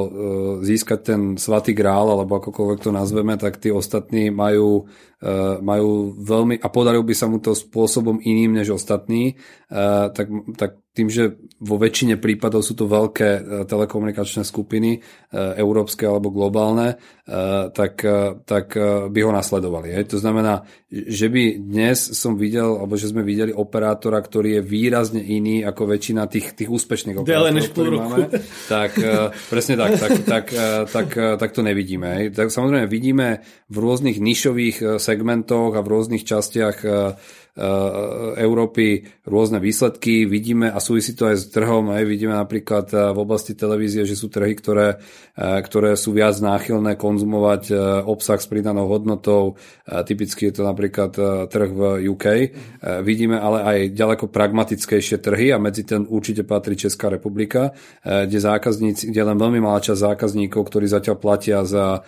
získať 0.64 1.00
ten 1.04 1.22
svatý 1.36 1.76
grál, 1.76 2.08
alebo 2.08 2.38
akokoľvek 2.40 2.80
to 2.80 2.94
nazveme, 2.94 3.34
tak 3.36 3.60
tí 3.60 3.74
ostatní 3.74 4.30
majú, 4.32 4.88
majú 5.60 6.16
veľmi, 6.16 6.62
a 6.62 6.68
podaril 6.72 7.02
by 7.02 7.12
sa 7.12 7.28
mu 7.28 7.44
to 7.44 7.52
spôsobom 7.52 8.22
iným 8.24 8.62
než 8.62 8.78
ostatní, 8.78 9.36
tak, 10.14 10.32
tak 10.56 10.87
tým, 10.98 11.14
že 11.14 11.38
vo 11.62 11.78
väčšine 11.78 12.18
prípadov 12.18 12.66
sú 12.66 12.74
to 12.74 12.90
veľké 12.90 13.30
e, 13.30 13.42
telekomunikačné 13.70 14.42
skupiny, 14.42 14.98
e, 14.98 15.00
európske 15.62 16.10
alebo 16.10 16.34
globálne, 16.34 16.98
e, 16.98 17.70
tak, 17.70 18.02
tak 18.46 18.74
by 19.14 19.20
ho 19.22 19.32
nasledovali. 19.34 19.94
Hej. 19.94 20.14
To 20.14 20.18
znamená, 20.18 20.66
že 20.90 21.30
by 21.30 21.62
dnes 21.62 22.18
som 22.18 22.34
videl, 22.34 22.82
alebo 22.82 22.98
že 22.98 23.14
sme 23.14 23.22
videli 23.22 23.54
operátora, 23.54 24.18
ktorý 24.18 24.58
je 24.58 24.62
výrazne 24.66 25.22
iný 25.22 25.62
ako 25.62 25.98
väčšina 25.98 26.26
tých, 26.26 26.58
tých 26.58 26.70
úspešných 26.70 27.22
operátorov, 27.22 27.78
roku. 27.78 28.02
máme, 28.02 28.34
tak 28.74 28.98
presne 29.54 29.76
tak, 29.78 29.92
tak, 30.02 30.14
tak, 30.26 30.46
tak, 30.90 31.08
tak 31.38 31.50
to 31.54 31.62
nevidíme. 31.62 32.08
Hej. 32.10 32.26
Tak 32.34 32.50
samozrejme 32.50 32.90
vidíme 32.90 33.46
v 33.70 33.78
rôznych 33.78 34.18
nišových 34.18 34.98
segmentoch 34.98 35.78
a 35.78 35.82
v 35.86 35.92
rôznych 35.94 36.24
častiach 36.26 36.78
Európy 38.38 39.10
rôzne 39.26 39.58
výsledky, 39.58 40.30
vidíme 40.30 40.70
a 40.70 40.78
súvisí 40.78 41.18
to 41.18 41.26
aj 41.26 41.36
s 41.42 41.46
trhom, 41.50 41.90
aj 41.90 42.06
vidíme 42.06 42.38
napríklad 42.38 42.86
eh, 42.94 42.98
v 43.12 43.18
oblasti 43.18 43.58
televízie, 43.58 44.06
že 44.06 44.14
sú 44.14 44.30
trhy, 44.30 44.54
ktoré, 44.54 45.02
eh, 45.02 45.60
ktoré 45.66 45.98
sú 45.98 46.14
viac 46.14 46.38
náchylné 46.38 46.94
konzumovať 47.02 47.74
obsah 48.06 48.38
s 48.38 48.46
pridanou 48.46 48.86
hodnotou, 48.86 49.58
typicky 50.06 50.50
je 50.50 50.54
to 50.60 50.64
napríklad 50.64 51.12
trh 51.50 51.70
v 51.74 51.82
UK. 52.12 52.26
Vidíme 53.02 53.40
ale 53.42 53.60
aj 53.64 53.78
ďaleko 53.98 54.30
pragmatickejšie 54.30 55.18
trhy 55.18 55.52
a 55.52 55.58
medzi 55.58 55.84
ten 55.84 56.06
určite 56.06 56.46
patrí 56.46 56.78
Česká 56.78 57.10
republika, 57.10 57.74
kde 58.04 58.38
zákazníci, 58.38 59.10
kde 59.10 59.22
len 59.24 59.38
veľmi 59.40 59.60
malá 59.64 59.82
časť 59.82 60.14
zákazníkov, 60.14 60.62
ktorí 60.62 60.86
zatiaľ 60.88 61.18
platia 61.18 61.58
za, 61.66 62.06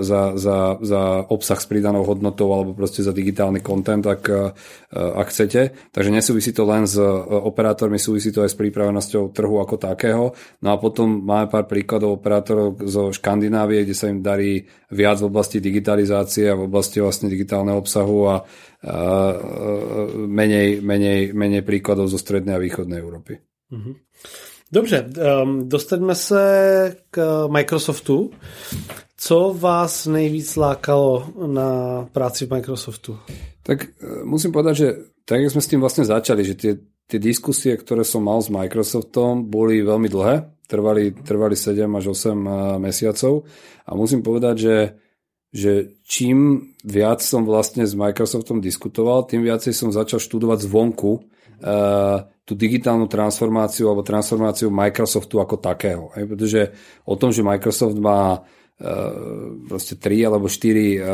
za, 0.00 0.36
za, 0.36 0.76
za 0.76 1.02
obsah 1.32 1.56
s 1.56 1.64
pridanou 1.64 2.04
hodnotou 2.04 2.52
alebo 2.52 2.76
proste 2.76 3.00
za 3.00 3.16
digitálny 3.16 3.64
content, 3.64 4.04
tak 4.04 4.28
Eh, 4.94 5.02
ak 5.02 5.34
chcete. 5.34 5.74
Takže 5.90 6.14
nesúvisí 6.14 6.54
to 6.54 6.62
len 6.62 6.86
s 6.86 6.94
eh, 6.94 7.02
operátormi, 7.26 7.98
súvisí 7.98 8.30
to 8.30 8.46
aj 8.46 8.54
s 8.54 8.58
prípravenosťou 8.62 9.34
trhu 9.34 9.58
ako 9.58 9.74
takého. 9.74 10.30
No 10.62 10.68
a 10.70 10.78
potom 10.78 11.18
máme 11.18 11.50
pár 11.50 11.66
príkladov 11.66 12.22
operátorov 12.22 12.78
zo 12.86 13.10
Škandinávie, 13.10 13.82
kde 13.82 13.96
sa 13.98 14.06
im 14.06 14.22
darí 14.22 14.62
viac 14.94 15.18
v 15.18 15.26
oblasti 15.26 15.58
digitalizácie 15.58 16.46
a 16.46 16.54
v 16.54 16.70
oblasti 16.70 17.02
vlastne 17.02 17.26
digitálneho 17.26 17.74
obsahu 17.74 18.18
a, 18.30 18.36
a 18.38 18.96
menej, 20.14 20.78
menej, 20.78 21.34
menej 21.34 21.66
príkladov 21.66 22.06
zo 22.06 22.18
strednej 22.20 22.54
a 22.54 22.62
východnej 22.62 23.02
Európy. 23.02 23.42
Mhm. 23.74 23.92
Dobře, 24.74 25.06
um, 25.42 25.68
dostaňme 25.68 26.14
se 26.14 26.96
k 27.10 27.46
Microsoftu. 27.48 28.30
Co 29.16 29.54
vás 29.58 30.06
nejvíc 30.06 30.56
lákalo 30.56 31.26
na 31.46 31.68
práci 32.12 32.46
v 32.46 32.50
Microsoftu? 32.50 33.18
Tak 33.62 33.84
e, 33.84 33.88
musím 34.24 34.50
povedať, 34.52 34.74
že 34.76 34.88
tak 35.24 35.46
sme 35.46 35.62
s 35.62 35.70
tým 35.70 35.78
vlastne 35.78 36.02
začali, 36.02 36.42
že 36.42 36.54
tie, 36.58 36.72
tie 37.06 37.22
diskusie, 37.22 37.78
ktoré 37.78 38.02
som 38.02 38.26
mal 38.26 38.42
s 38.42 38.50
Microsoftom, 38.50 39.46
boli 39.46 39.78
veľmi 39.78 40.10
dlhé, 40.10 40.66
trvali, 40.66 41.14
trvali 41.22 41.54
7 41.54 41.86
až 41.94 42.04
8 42.10 42.34
e, 42.34 42.38
mesiacov 42.82 43.46
a 43.86 43.94
musím 43.94 44.26
povedať, 44.26 44.54
že, 44.58 44.76
že 45.54 45.72
čím 46.02 46.66
viac 46.82 47.22
som 47.22 47.46
vlastne 47.46 47.86
s 47.86 47.94
Microsoftom 47.94 48.58
diskutoval, 48.58 49.30
tým 49.30 49.46
viacej 49.46 49.70
som 49.70 49.94
začal 49.94 50.18
študovať 50.18 50.66
zvonku 50.66 51.30
tú 52.44 52.52
digitálnu 52.52 53.08
transformáciu 53.08 53.88
alebo 53.88 54.04
transformáciu 54.04 54.68
Microsoftu 54.68 55.40
ako 55.40 55.56
takého. 55.60 56.12
Hej? 56.18 56.24
Pretože 56.28 56.60
o 57.08 57.14
tom, 57.16 57.32
že 57.32 57.46
Microsoft 57.46 57.96
má 57.96 58.44
Eh, 58.74 58.90
proste 59.70 59.94
tri 59.94 60.18
alebo 60.26 60.50
štyri 60.50 60.98
eh, 60.98 61.06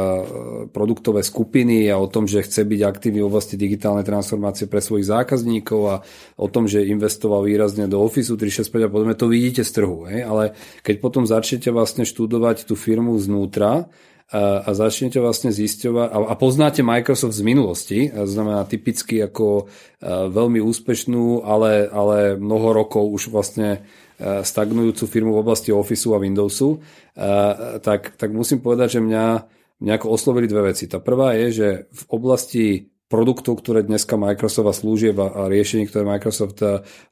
produktové 0.72 1.20
skupiny 1.20 1.92
a 1.92 2.00
o 2.00 2.08
tom, 2.08 2.24
že 2.24 2.40
chce 2.40 2.64
byť 2.64 2.80
aktívny 2.88 3.20
v 3.20 3.28
oblasti 3.28 3.60
digitálnej 3.60 4.00
transformácie 4.00 4.64
pre 4.64 4.80
svojich 4.80 5.12
zákazníkov 5.12 5.80
a 5.84 6.00
o 6.40 6.48
tom, 6.48 6.64
že 6.64 6.88
investoval 6.88 7.44
výrazne 7.44 7.84
do 7.84 8.00
Office 8.00 8.32
365 8.32 8.64
a 8.80 8.88
podobne, 8.88 9.12
to 9.12 9.28
vidíte 9.28 9.60
z 9.60 9.76
trhu. 9.76 10.08
Hej? 10.08 10.24
Ale 10.24 10.44
keď 10.80 11.04
potom 11.04 11.28
začnete 11.28 11.68
vlastne 11.68 12.08
študovať 12.08 12.64
tú 12.64 12.80
firmu 12.80 13.12
znútra, 13.20 13.92
a, 14.30 14.64
a 14.64 14.70
začnete 14.72 15.18
vlastne 15.18 15.50
zisťovať 15.50 16.08
a, 16.10 16.18
a 16.30 16.34
poznáte 16.38 16.86
Microsoft 16.86 17.34
z 17.34 17.42
minulosti, 17.42 18.08
a 18.10 18.24
znamená 18.24 18.62
typicky 18.64 19.18
ako 19.20 19.66
a, 19.66 20.30
veľmi 20.30 20.62
úspešnú, 20.62 21.42
ale, 21.42 21.90
ale 21.90 22.38
mnoho 22.38 22.70
rokov 22.70 23.10
už 23.10 23.34
vlastne 23.34 23.82
stagnujúcu 24.20 25.04
firmu 25.08 25.32
v 25.32 25.40
oblasti 25.40 25.72
Officeu 25.72 26.12
a 26.12 26.20
Windowsu, 26.20 26.84
tak, 27.80 28.20
tak 28.20 28.28
musím 28.36 28.60
povedať, 28.60 29.00
že 29.00 29.00
mňa, 29.00 29.26
mňa 29.80 29.92
ako 29.96 30.12
oslovili 30.12 30.44
dve 30.44 30.76
veci. 30.76 30.84
Tá 30.92 31.00
prvá 31.00 31.32
je, 31.40 31.46
že 31.48 31.68
v 31.88 32.02
oblasti 32.12 32.66
produktov, 33.08 33.64
ktoré 33.64 33.80
dneska 33.80 34.20
Microsoft 34.20 34.68
a 34.68 34.76
služieb 34.76 35.16
a 35.16 35.48
riešení, 35.48 35.88
ktoré 35.88 36.04
Microsoft 36.04 36.60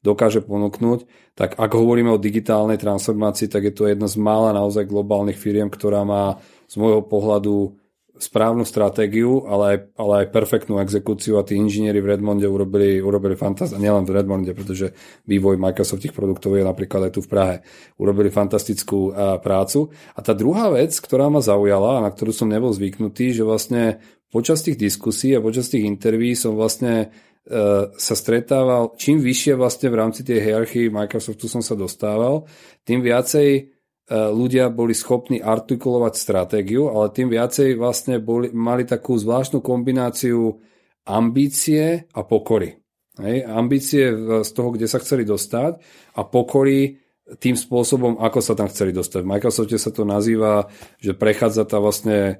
dokáže 0.05 0.45
ponúknuť, 0.45 1.33
tak 1.33 1.57
ak 1.57 1.71
hovoríme 1.73 2.13
o 2.13 2.21
digitálnej 2.21 2.77
transformácii, 2.77 3.49
tak 3.49 3.65
je 3.65 3.73
to 3.73 3.89
jedna 3.89 4.05
z 4.05 4.21
mála 4.21 4.53
naozaj 4.53 4.85
globálnych 4.85 5.41
firiem, 5.41 5.73
ktorá 5.73 6.05
má 6.05 6.45
z 6.69 6.75
môjho 6.77 7.01
pohľadu 7.03 7.81
správnu 8.19 8.67
stratégiu, 8.67 9.47
ale 9.47 9.65
aj, 9.71 9.77
ale 9.95 10.13
aj 10.23 10.27
perfektnú 10.35 10.83
exekúciu 10.83 11.39
a 11.39 11.47
tí 11.47 11.55
inžinieri 11.55 12.03
v 12.03 12.15
Redmonde 12.15 12.51
urobili, 12.51 12.99
urobili 12.99 13.39
fantastickú, 13.39 13.79
nielen 13.79 14.05
v 14.05 14.15
Redmonde, 14.19 14.53
pretože 14.53 14.93
vývoj 15.25 15.57
Microsoftých 15.57 16.13
produktov 16.13 16.59
je 16.59 16.67
napríklad 16.67 17.09
aj 17.09 17.13
tu 17.15 17.21
v 17.23 17.31
Prahe. 17.31 17.57
Urobili 17.97 18.29
fantastickú 18.29 19.15
a, 19.15 19.39
prácu. 19.39 19.95
A 20.19 20.21
tá 20.21 20.35
druhá 20.35 20.69
vec, 20.75 20.99
ktorá 20.99 21.31
ma 21.31 21.39
zaujala 21.39 22.03
a 22.03 22.05
na 22.05 22.11
ktorú 22.11 22.35
som 22.35 22.51
nebol 22.51 22.75
zvyknutý, 22.75 23.33
že 23.33 23.47
vlastne 23.47 24.03
počas 24.29 24.61
tých 24.67 24.77
diskusí 24.77 25.33
a 25.33 25.41
počas 25.41 25.71
tých 25.71 25.87
interví 25.87 26.35
som 26.35 26.59
vlastne 26.59 27.09
e, 27.47 27.57
sa 27.89 28.15
stretával, 28.19 28.99
čím 28.99 29.23
vyššie 29.23 29.55
vlastne 29.57 29.89
v 29.89 29.99
rámci 30.05 30.21
tej 30.27 30.43
hierarchii 30.43 30.93
Microsoftu 30.93 31.47
som 31.49 31.63
sa 31.65 31.79
dostával, 31.79 32.45
tým 32.85 33.01
viacej 33.01 33.78
ľudia 34.09 34.73
boli 34.73 34.97
schopní 34.97 35.39
artikulovať 35.45 36.15
stratégiu, 36.17 36.89
ale 36.89 37.13
tým 37.13 37.29
viacej 37.29 37.77
vlastne 37.77 38.17
boli, 38.19 38.49
mali 38.57 38.89
takú 38.89 39.21
zvláštnu 39.21 39.61
kombináciu 39.61 40.57
ambície 41.05 42.09
a 42.13 42.21
pokory. 42.25 42.81
Hej? 43.21 43.45
Ambície 43.45 44.09
z 44.45 44.51
toho, 44.57 44.73
kde 44.73 44.89
sa 44.89 45.01
chceli 45.01 45.29
dostať 45.29 45.81
a 46.17 46.25
pokory 46.25 47.05
tým 47.37 47.61
spôsobom, 47.61 48.17
ako 48.25 48.41
sa 48.41 48.57
tam 48.57 48.73
chceli 48.73 48.97
dostať. 48.97 49.21
V 49.21 49.31
Microsofte 49.37 49.77
sa 49.77 49.93
to 49.93 50.09
nazýva, 50.09 50.73
že 50.97 51.13
prechádza 51.13 51.69
tá 51.69 51.77
vlastne 51.77 52.17
e, 52.17 52.37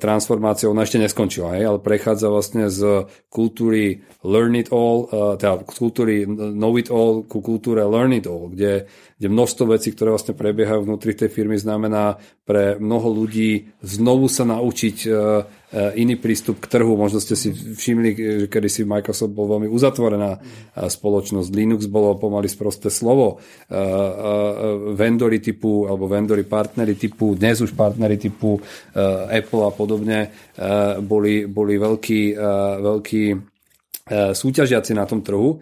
transformácia, 0.00 0.72
ona 0.72 0.88
ešte 0.88 0.96
neskončila, 0.96 1.52
hej, 1.60 1.68
ale 1.68 1.78
prechádza 1.84 2.32
vlastne 2.32 2.72
z 2.72 3.04
kultúry 3.28 4.00
learn 4.24 4.56
it 4.56 4.72
all, 4.72 5.04
e, 5.04 5.36
teda 5.36 5.68
kultúry 5.68 6.24
know 6.24 6.72
it 6.80 6.88
all 6.88 7.20
ku 7.28 7.44
kultúre 7.44 7.84
learn 7.84 8.16
it 8.16 8.24
all, 8.24 8.48
kde, 8.48 8.88
kde 9.20 9.28
množstvo 9.28 9.76
vecí, 9.76 9.92
ktoré 9.92 10.16
vlastne 10.16 10.32
prebiehajú 10.32 10.88
vnútri 10.88 11.12
tej 11.12 11.28
firmy, 11.28 11.60
znamená 11.60 12.16
pre 12.48 12.80
mnoho 12.80 13.12
ľudí 13.12 13.68
znovu 13.84 14.32
sa 14.32 14.48
naučiť 14.48 14.96
Eh, 15.70 16.02
iný 16.02 16.18
prístup 16.18 16.58
k 16.58 16.66
trhu. 16.66 16.98
Možno 16.98 17.22
ste 17.22 17.38
si 17.38 17.54
všimli, 17.54 18.10
že 18.42 18.46
kedy 18.50 18.66
si 18.66 18.82
Microsoft 18.82 19.30
bol 19.30 19.46
veľmi 19.46 19.70
uzatvorená 19.70 20.30
eh, 20.34 20.90
spoločnosť. 20.90 21.46
Linux 21.54 21.86
bolo 21.86 22.18
pomaly 22.18 22.50
sprosté 22.50 22.90
slovo. 22.90 23.38
Eh, 23.70 23.78
vendory 24.98 25.38
typu, 25.38 25.86
alebo 25.86 26.10
vendory 26.10 26.42
partnery 26.42 26.98
typu, 26.98 27.38
dnes 27.38 27.62
už 27.62 27.78
partnery 27.78 28.18
typu 28.18 28.58
Apple 29.30 29.49
a 29.66 29.70
podobne, 29.74 30.30
boli, 31.02 31.50
boli 31.50 31.74
veľký, 31.74 32.22
veľký 32.78 33.24
súťažiaci 34.10 34.92
na 34.94 35.06
tom 35.06 35.22
trhu. 35.22 35.58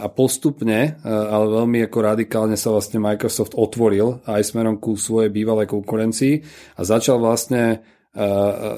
A 0.00 0.06
postupne, 0.08 0.96
ale 1.04 1.44
veľmi 1.48 1.84
ako 1.84 1.98
radikálne 2.00 2.56
sa 2.56 2.72
vlastne 2.72 3.00
Microsoft 3.00 3.52
otvoril 3.56 4.24
aj 4.24 4.52
smerom 4.52 4.80
ku 4.80 4.96
svojej 4.96 5.28
bývalej 5.28 5.68
konkurencii 5.68 6.34
a 6.76 6.80
začal 6.84 7.20
vlastne 7.20 7.84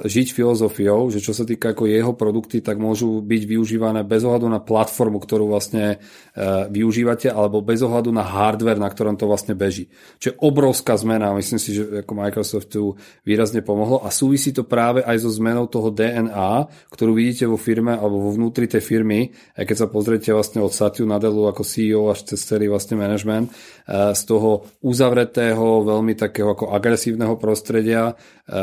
žiť 0.04 0.36
filozofiou, 0.36 1.08
že 1.08 1.24
čo 1.24 1.32
sa 1.32 1.48
týka 1.48 1.72
ako 1.72 1.88
jeho 1.88 2.12
produkty, 2.12 2.60
tak 2.60 2.76
môžu 2.76 3.24
byť 3.24 3.42
využívané 3.48 4.04
bez 4.04 4.20
ohľadu 4.20 4.44
na 4.52 4.60
platformu, 4.60 5.16
ktorú 5.16 5.48
vlastne 5.48 5.96
e, 5.96 6.66
využívate, 6.68 7.32
alebo 7.32 7.64
bez 7.64 7.80
ohľadu 7.80 8.12
na 8.12 8.20
hardware, 8.20 8.76
na 8.76 8.92
ktorom 8.92 9.16
to 9.16 9.24
vlastne 9.24 9.56
beží. 9.56 9.88
Čo 10.20 10.34
je 10.34 10.38
obrovská 10.44 10.92
zmena, 11.00 11.32
myslím 11.32 11.56
si, 11.56 11.72
že 11.72 12.04
ako 12.04 12.60
tu 12.68 12.82
výrazne 13.24 13.64
pomohlo 13.64 14.04
a 14.04 14.12
súvisí 14.12 14.52
to 14.52 14.68
práve 14.68 15.00
aj 15.00 15.24
so 15.24 15.32
zmenou 15.32 15.64
toho 15.72 15.88
DNA, 15.88 16.68
ktorú 16.92 17.16
vidíte 17.16 17.48
vo 17.48 17.56
firme 17.56 17.96
alebo 17.96 18.20
vo 18.20 18.36
vnútri 18.36 18.68
tej 18.68 18.84
firmy, 18.84 19.32
aj 19.56 19.64
keď 19.64 19.76
sa 19.76 19.88
pozriete 19.88 20.36
vlastne 20.36 20.60
od 20.60 20.74
Satya 20.74 21.08
Nadelu 21.08 21.48
ako 21.48 21.64
CEO 21.64 22.12
až 22.12 22.28
cez 22.28 22.44
celý 22.44 22.68
vlastne 22.68 23.00
management, 23.00 23.48
z 23.88 24.22
toho 24.28 24.66
uzavretého, 24.84 25.82
veľmi 25.82 26.14
takého 26.14 26.52
ako 26.54 26.72
agresívneho 26.72 27.34
prostredia 27.40 28.12
e, 28.12 28.60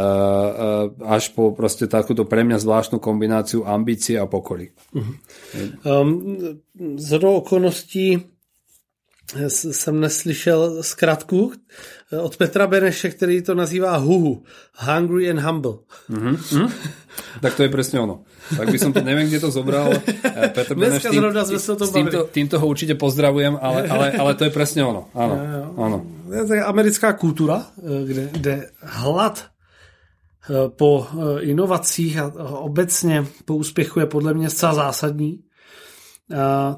Eh, 0.58 0.86
až 1.08 1.32
po 1.32 1.56
proste 1.56 1.88
takúto 1.88 2.27
pre 2.27 2.43
mňa 2.43 2.60
zvláštnu 2.60 2.97
kombináciu 2.99 3.63
ambície 3.63 4.19
a 4.19 4.27
pokory. 4.27 4.75
Uh-huh. 4.91 5.15
Um, 5.88 6.60
z 6.99 7.10
okolností 7.17 8.37
jsem 9.48 10.00
neslyšel 10.00 10.84
zkratku 10.84 11.52
od 12.22 12.38
Petra 12.38 12.68
Beneše, 12.68 13.10
který 13.10 13.42
to 13.42 13.56
nazývá 13.56 13.98
HUHU. 13.98 14.44
Hungry 14.76 15.30
and 15.32 15.40
Humble. 15.40 15.74
Mm-hmm. 16.10 16.72
tak 17.42 17.56
to 17.56 17.63
je 17.63 17.70
presne 17.70 18.00
ono. 18.00 18.24
Tak 18.58 18.72
by 18.72 18.80
som 18.80 18.94
to, 18.94 19.02
neviem, 19.04 19.28
kde 19.28 19.40
to 19.44 19.52
zobral. 19.52 19.92
Eh, 19.92 20.50
Petr 20.50 20.76
Beneš, 20.76 21.04
tým, 21.04 21.24
o 21.28 21.76
tom 21.76 21.90
týmto, 21.92 22.20
týmto 22.32 22.56
ho 22.60 22.66
určite 22.68 22.96
pozdravujem, 22.96 23.60
ale, 23.60 23.90
ale, 23.90 24.06
ale 24.16 24.32
to 24.40 24.48
je 24.48 24.52
presne 24.54 24.86
ono. 24.88 25.12
Áno, 25.12 25.36
áno. 25.76 25.98
To 26.32 26.54
je 26.54 26.63
americká 26.63 27.12
kultúra, 27.20 27.68
eh, 27.84 28.08
kde, 28.08 28.24
kde 28.32 28.54
hlad 28.80 29.36
eh, 29.44 30.72
po 30.72 31.08
inovacích 31.44 32.18
a 32.18 32.26
obecně 32.63 33.26
po 33.46 33.56
úspěchu 33.56 34.00
je 34.00 34.06
podle 34.06 34.34
mě 34.34 34.50
zcela 34.50 34.74
zásadní. 34.74 35.46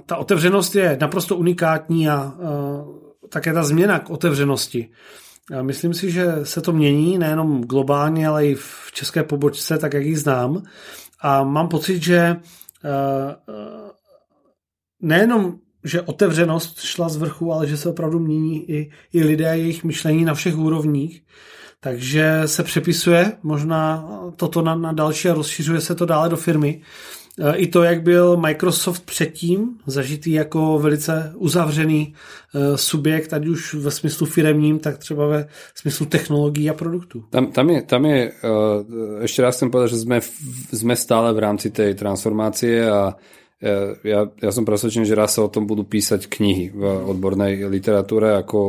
Ta 0.06 0.18
otevřenost 0.18 0.76
je 0.76 0.98
naprosto 1.02 1.36
unikátní 1.36 2.10
a 2.10 2.34
také 3.30 3.54
ta 3.54 3.64
změna 3.64 4.00
k 4.00 4.10
otevřenosti. 4.10 4.90
Myslím 5.62 5.94
si, 5.94 6.12
že 6.12 6.34
se 6.44 6.62
to 6.62 6.72
mění 6.74 7.18
nejenom 7.18 7.64
globálně, 7.64 8.28
ale 8.28 8.46
i 8.46 8.56
v 8.56 8.92
české 8.94 9.24
pobočce, 9.24 9.78
tak 9.78 9.94
jak 9.94 10.06
ji 10.06 10.18
znám. 10.18 10.64
A 11.22 11.44
mám 11.44 11.68
pocit, 11.68 12.04
že 12.04 12.18
eh, 12.18 12.36
eh, 13.50 13.92
nejenom, 15.02 15.56
že 15.84 16.02
otevřenost 16.02 16.80
šla 16.80 17.10
z 17.10 17.18
vrchu, 17.18 17.54
ale 17.54 17.68
že 17.68 17.78
se 17.78 17.90
opravdu 17.90 18.20
mění 18.20 18.72
i, 18.72 18.92
i 19.14 19.24
lidé 19.24 19.58
jejich 19.58 19.84
myšlení 19.84 20.26
na 20.26 20.34
všech 20.34 20.58
úrovních. 20.58 21.24
Takže 21.80 22.42
se 22.46 22.64
přepisuje 22.64 23.38
možná 23.44 24.10
toto 24.36 24.62
na, 24.62 24.76
na 24.76 24.92
další 24.92 25.30
a 25.30 25.34
rozšiřuje 25.34 25.82
se 25.82 25.96
to 25.96 26.06
dále 26.06 26.30
do 26.30 26.38
firmy. 26.38 26.82
I 27.56 27.68
to, 27.68 27.84
jak 27.84 28.02
byl 28.02 28.38
Microsoft 28.38 29.06
předtím, 29.06 29.80
zažitý 29.86 30.32
jako 30.32 30.80
velice 30.80 31.34
uzavřený 31.36 32.14
e, 32.56 32.78
subjekt, 32.78 33.34
ať 33.34 33.48
už 33.48 33.74
ve 33.74 33.92
smyslu 33.92 34.26
firemním, 34.26 34.80
tak 34.80 34.98
třeba 34.98 35.28
ve 35.28 35.48
smyslu 35.76 36.06
technologií 36.06 36.70
a 36.70 36.74
produktů. 36.74 37.24
Tam, 37.30 37.52
tam 37.52 37.70
je, 37.70 37.82
tam 37.82 38.06
je 38.06 38.32
uh, 38.32 39.24
ešte 39.24 39.42
raz 39.42 39.56
chcem 39.56 39.72
povedať, 39.72 39.90
že 39.96 40.04
sme, 40.04 40.18
sme 40.72 40.96
stále 40.96 41.32
v 41.34 41.40
rámci 41.40 41.72
tej 41.72 41.96
transformácie 41.96 42.84
a 42.84 43.16
ja, 44.04 44.24
ja 44.24 44.52
som 44.56 44.64
presvedčený, 44.64 45.04
že 45.04 45.20
raz 45.20 45.36
sa 45.36 45.44
o 45.44 45.52
tom 45.52 45.68
budú 45.68 45.84
písať 45.84 46.32
knihy 46.32 46.72
v 46.72 46.84
odbornej 47.12 47.68
literatúre, 47.68 48.40
ako, 48.40 48.60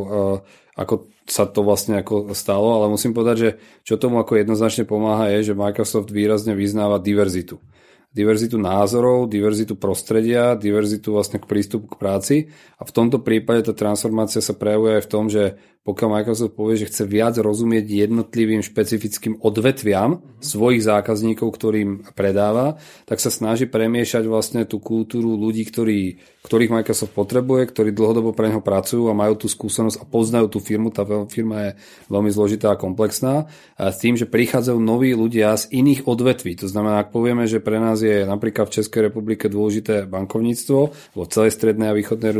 ako 0.74 0.94
sa 1.30 1.46
to 1.46 1.62
vlastne 1.62 2.02
ako 2.02 2.35
stalo, 2.35 2.74
ale 2.74 2.90
musím 2.90 3.14
povedať, 3.14 3.37
že 3.38 3.50
čo 3.87 4.02
tomu 4.02 4.18
ako 4.18 4.42
jednoznačne 4.42 4.83
pomáha 4.83 5.30
je, 5.38 5.54
že 5.54 5.59
Microsoft 5.59 6.11
výrazne 6.11 6.59
vyznáva 6.59 6.98
diverzitu 6.98 7.62
diverzitu 8.11 8.59
názorov, 8.59 9.31
diverzitu 9.31 9.79
prostredia, 9.79 10.59
diverzitu 10.59 11.14
vlastne 11.14 11.38
k 11.38 11.46
prístupu 11.46 11.94
k 11.94 11.99
práci. 11.99 12.37
A 12.79 12.83
v 12.83 12.94
tomto 12.94 13.23
prípade 13.23 13.70
tá 13.70 13.73
transformácia 13.73 14.42
sa 14.42 14.59
prejavuje 14.59 14.99
aj 14.99 15.05
v 15.07 15.11
tom, 15.11 15.25
že 15.31 15.55
pokiaľ 15.90 16.22
Microsoft 16.22 16.55
povie, 16.55 16.79
že 16.79 16.87
chce 16.87 17.03
viac 17.11 17.35
rozumieť 17.35 18.07
jednotlivým 18.07 18.62
špecifickým 18.62 19.42
odvetviam 19.42 20.22
svojich 20.38 20.87
zákazníkov, 20.87 21.50
ktorým 21.50 22.14
predáva, 22.14 22.79
tak 23.11 23.18
sa 23.18 23.35
snaží 23.35 23.66
premiešať 23.66 24.31
vlastne 24.31 24.62
tú 24.70 24.79
kultúru 24.79 25.35
ľudí, 25.35 25.66
ktorí, 25.66 26.22
ktorých 26.46 26.70
Microsoft 26.70 27.11
potrebuje, 27.12 27.74
ktorí 27.74 27.90
dlhodobo 27.90 28.31
pre 28.31 28.55
neho 28.55 28.62
pracujú 28.62 29.11
a 29.11 29.18
majú 29.18 29.35
tú 29.35 29.50
skúsenosť 29.50 29.98
a 29.98 30.05
poznajú 30.07 30.46
tú 30.46 30.62
firmu. 30.62 30.94
Tá 30.94 31.03
firma 31.26 31.74
je 31.74 31.83
veľmi 32.07 32.31
zložitá 32.31 32.70
a 32.70 32.79
komplexná. 32.79 33.50
A 33.74 33.90
s 33.90 33.98
tým, 33.98 34.14
že 34.14 34.31
prichádzajú 34.31 34.79
noví 34.79 35.11
ľudia 35.12 35.59
z 35.59 35.74
iných 35.74 36.07
odvetví. 36.07 36.55
To 36.62 36.70
znamená, 36.70 37.03
ak 37.03 37.11
povieme, 37.11 37.50
že 37.50 37.59
pre 37.59 37.83
nás 37.83 37.98
je 37.98 38.22
napríklad 38.22 38.70
v 38.70 38.76
Českej 38.79 39.11
republike 39.11 39.50
dôležité 39.50 40.07
bankovníctvo, 40.07 40.79
vo 41.18 41.24
celej 41.26 41.59
strednej 41.59 41.90
a 41.90 41.96
východnej 41.98 42.31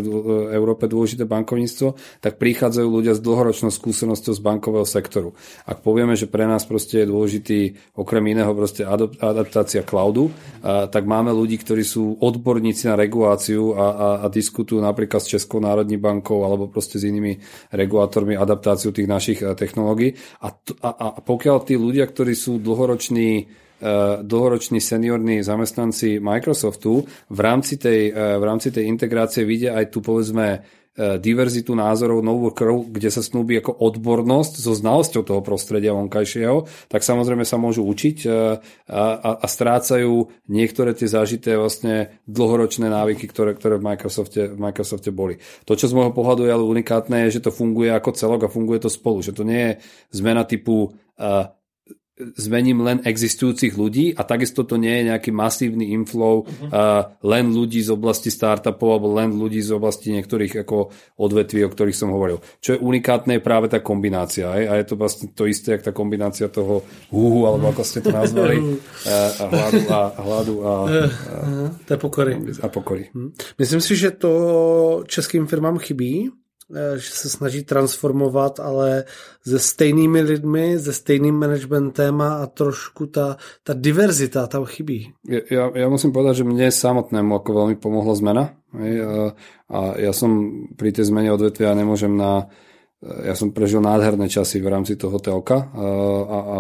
Európe 0.55 0.87
dôležité 0.87 1.27
bankovníctvo, 1.27 1.99
tak 2.23 2.39
prichádzajú 2.39 2.89
ľudia 2.89 3.19
z 3.19 3.21
dlhoročnou 3.41 3.73
skúsenosťou 3.73 4.37
z 4.37 4.45
bankového 4.45 4.85
sektoru. 4.85 5.33
Ak 5.65 5.81
povieme, 5.81 6.13
že 6.13 6.29
pre 6.29 6.45
nás 6.45 6.69
proste 6.69 7.01
je 7.01 7.09
dôležitý 7.09 7.59
okrem 7.97 8.37
iného 8.37 8.53
proste 8.53 8.85
adaptácia 9.17 9.81
cloudu, 9.81 10.29
a, 10.61 10.85
tak 10.93 11.09
máme 11.09 11.33
ľudí, 11.33 11.57
ktorí 11.57 11.81
sú 11.81 12.21
odborníci 12.21 12.93
na 12.93 13.01
reguláciu 13.01 13.73
a, 13.73 13.81
a, 13.81 14.09
a 14.23 14.27
diskutujú 14.29 14.85
napríklad 14.85 15.25
s 15.25 15.33
Českou 15.33 15.65
národní 15.65 15.97
bankou 15.97 16.45
alebo 16.45 16.69
proste 16.69 17.01
s 17.01 17.09
inými 17.09 17.41
regulátormi 17.73 18.37
adaptáciu 18.37 18.93
tých 18.93 19.09
našich 19.09 19.41
e, 19.41 19.57
technológií. 19.57 20.13
A, 20.45 20.53
a, 20.85 20.91
a 20.93 21.07
pokiaľ 21.25 21.65
tí 21.65 21.81
ľudia, 21.81 22.05
ktorí 22.05 22.37
sú 22.37 22.61
dlhoroční 22.61 23.31
e, 23.41 23.45
dlhoroční 24.21 24.85
seniorní 24.85 25.41
zamestnanci 25.41 26.21
Microsoftu 26.21 27.09
v 27.33 27.41
rámci 27.41 27.81
tej, 27.81 28.13
e, 28.13 28.37
v 28.37 28.45
rámci 28.45 28.69
tej 28.69 28.85
integrácie 28.85 29.49
vidia 29.49 29.81
aj 29.81 29.89
tu 29.89 30.05
povedzme 30.05 30.61
diverzitu 31.01 31.73
názorov, 31.73 32.21
novú 32.21 32.53
krv, 32.53 32.93
kde 32.93 33.09
sa 33.09 33.25
snúbi 33.25 33.57
ako 33.57 33.73
odbornosť 33.73 34.61
so 34.61 34.77
znalosťou 34.77 35.23
toho 35.25 35.41
prostredia 35.41 35.97
vonkajšieho, 35.97 36.69
tak 36.93 37.01
samozrejme 37.01 37.49
sa 37.49 37.57
môžu 37.57 37.87
učiť 37.89 38.17
e, 38.25 38.29
a, 38.29 39.05
a, 39.17 39.31
a 39.41 39.47
strácajú 39.49 40.29
niektoré 40.53 40.93
tie 40.93 41.09
zažité 41.09 41.57
vlastne 41.57 42.21
dlhoročné 42.29 42.93
návyky, 42.93 43.25
ktoré, 43.31 43.57
ktoré 43.57 43.81
v, 43.81 43.87
Microsofte, 43.89 44.53
v 44.53 44.59
Microsofte 44.61 45.09
boli. 45.09 45.41
To, 45.65 45.73
čo 45.73 45.89
z 45.89 45.97
môjho 45.97 46.13
pohľadu 46.13 46.45
je 46.45 46.53
ale 46.53 46.65
unikátne, 46.69 47.29
je, 47.29 47.41
že 47.41 47.49
to 47.49 47.55
funguje 47.55 47.89
ako 47.89 48.13
celok 48.13 48.41
a 48.47 48.53
funguje 48.53 48.83
to 48.85 48.91
spolu. 48.93 49.25
Že 49.25 49.33
to 49.41 49.45
nie 49.47 49.63
je 49.63 49.73
zmena 50.13 50.45
typu 50.45 50.93
uh, 50.93 51.49
zmením 52.39 52.81
len 52.87 52.99
existujúcich 53.03 53.75
ľudí 53.75 54.15
a 54.15 54.23
takisto 54.23 54.63
to 54.63 54.79
nie 54.79 55.03
je 55.03 55.03
nejaký 55.11 55.31
masívny 55.35 55.91
inflow 55.93 56.47
uh-huh. 56.47 56.71
uh, 56.71 57.03
len 57.27 57.51
ľudí 57.51 57.83
z 57.83 57.91
oblasti 57.91 58.31
startupov 58.31 58.89
alebo 58.97 59.09
len 59.17 59.35
ľudí 59.35 59.59
z 59.59 59.75
oblasti 59.75 60.15
niektorých 60.15 60.63
ako 60.63 60.93
odvetví, 61.19 61.67
o 61.67 61.73
ktorých 61.73 61.97
som 61.97 62.15
hovoril. 62.15 62.39
Čo 62.63 62.77
je 62.77 62.83
unikátne 62.83 63.41
je 63.41 63.43
práve 63.43 63.73
tá 63.73 63.81
kombinácia. 63.81 64.53
Aj? 64.53 64.63
A 64.69 64.73
je 64.79 64.87
to 64.87 64.95
vlastne 65.01 65.33
to 65.33 65.49
isté, 65.49 65.77
jak 65.77 65.87
tá 65.89 65.93
kombinácia 65.97 66.53
toho 66.53 66.85
húhu, 67.09 67.49
alebo 67.49 67.73
ako 67.73 67.83
ste 67.83 68.05
to 68.05 68.13
nazvali, 68.13 68.61
a 69.41 69.45
hladu 69.49 69.81
a, 69.89 70.01
hladu 70.21 70.55
a, 70.61 70.73
a, 70.73 71.37
a 71.73 71.97
pokory. 71.97 72.37
A 72.61 72.67
pokory. 72.69 73.09
Hm. 73.11 73.33
Myslím 73.57 73.81
si, 73.81 73.97
že 73.97 74.13
to 74.15 74.31
českým 75.09 75.49
firmám 75.49 75.81
chybí, 75.81 76.29
Eh, 76.31 76.50
že 76.97 77.11
se 77.11 77.29
snaží 77.31 77.65
transformovat, 77.65 78.61
ale 78.61 79.05
se 79.47 79.59
stejnými 79.59 80.21
lidmi, 80.21 80.79
se 80.79 80.93
stejným 80.93 81.35
managementem 81.35 82.21
a 82.21 82.47
trošku 82.47 83.07
ta, 83.07 83.37
ta 83.63 83.73
diverzita 83.75 84.47
tam 84.47 84.65
chybí. 84.65 85.11
Ja, 85.51 85.71
ja 85.75 85.87
musím 85.89 86.13
povedať, 86.13 86.43
že 86.43 86.49
mne 86.49 86.71
samotnému 86.71 87.35
ako 87.35 87.51
veľmi 87.53 87.77
pomohla 87.77 88.15
zmena. 88.15 88.45
A, 88.71 89.35
a 89.67 89.79
ja 89.99 90.13
som 90.15 90.31
pri 90.79 90.95
tej 90.95 91.11
zmene 91.11 91.35
odvetvia 91.35 91.75
nemôžem 91.75 92.15
na 92.15 92.47
ja 93.01 93.33
som 93.33 93.49
prežil 93.49 93.81
nádherné 93.81 94.29
časy 94.29 94.61
v 94.61 94.69
rámci 94.69 94.93
toho 94.93 95.17
telka 95.17 95.73
a, 95.73 95.87
a, 96.21 96.39
a, 96.53 96.57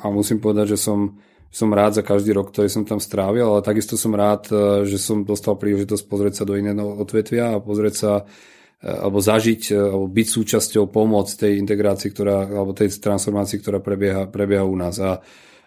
a 0.00 0.06
musím 0.08 0.40
povedať, 0.40 0.72
že 0.72 0.80
som 0.80 1.20
som 1.52 1.68
rád 1.68 2.00
za 2.00 2.02
každý 2.02 2.32
rok, 2.32 2.48
ktorý 2.48 2.72
som 2.72 2.88
tam 2.88 2.96
strávil, 2.96 3.44
ale 3.44 3.60
takisto 3.60 4.00
som 4.00 4.16
rád, 4.16 4.48
eh, 4.48 4.88
že 4.88 4.96
som 4.96 5.20
dostal 5.20 5.60
príležitosť 5.60 6.08
pozrieť 6.08 6.34
sa 6.40 6.44
do 6.48 6.56
iného 6.56 6.96
odvetvia 6.96 7.52
a 7.52 7.60
pozrieť 7.60 7.94
sa 7.94 8.12
Eh, 8.24 8.51
alebo 8.82 9.22
zažiť, 9.22 9.62
eh, 9.70 9.78
alebo 9.78 10.06
byť 10.10 10.26
súčasťou 10.26 10.90
pomoc 10.90 11.30
tej 11.30 11.62
integrácii, 11.62 12.10
ktorá, 12.10 12.50
alebo 12.50 12.74
tej 12.74 12.90
transformácii, 12.98 13.62
ktorá 13.62 13.78
prebieha, 13.78 14.26
prebieha 14.26 14.66
u 14.66 14.74
nás. 14.74 14.98
A, 14.98 15.22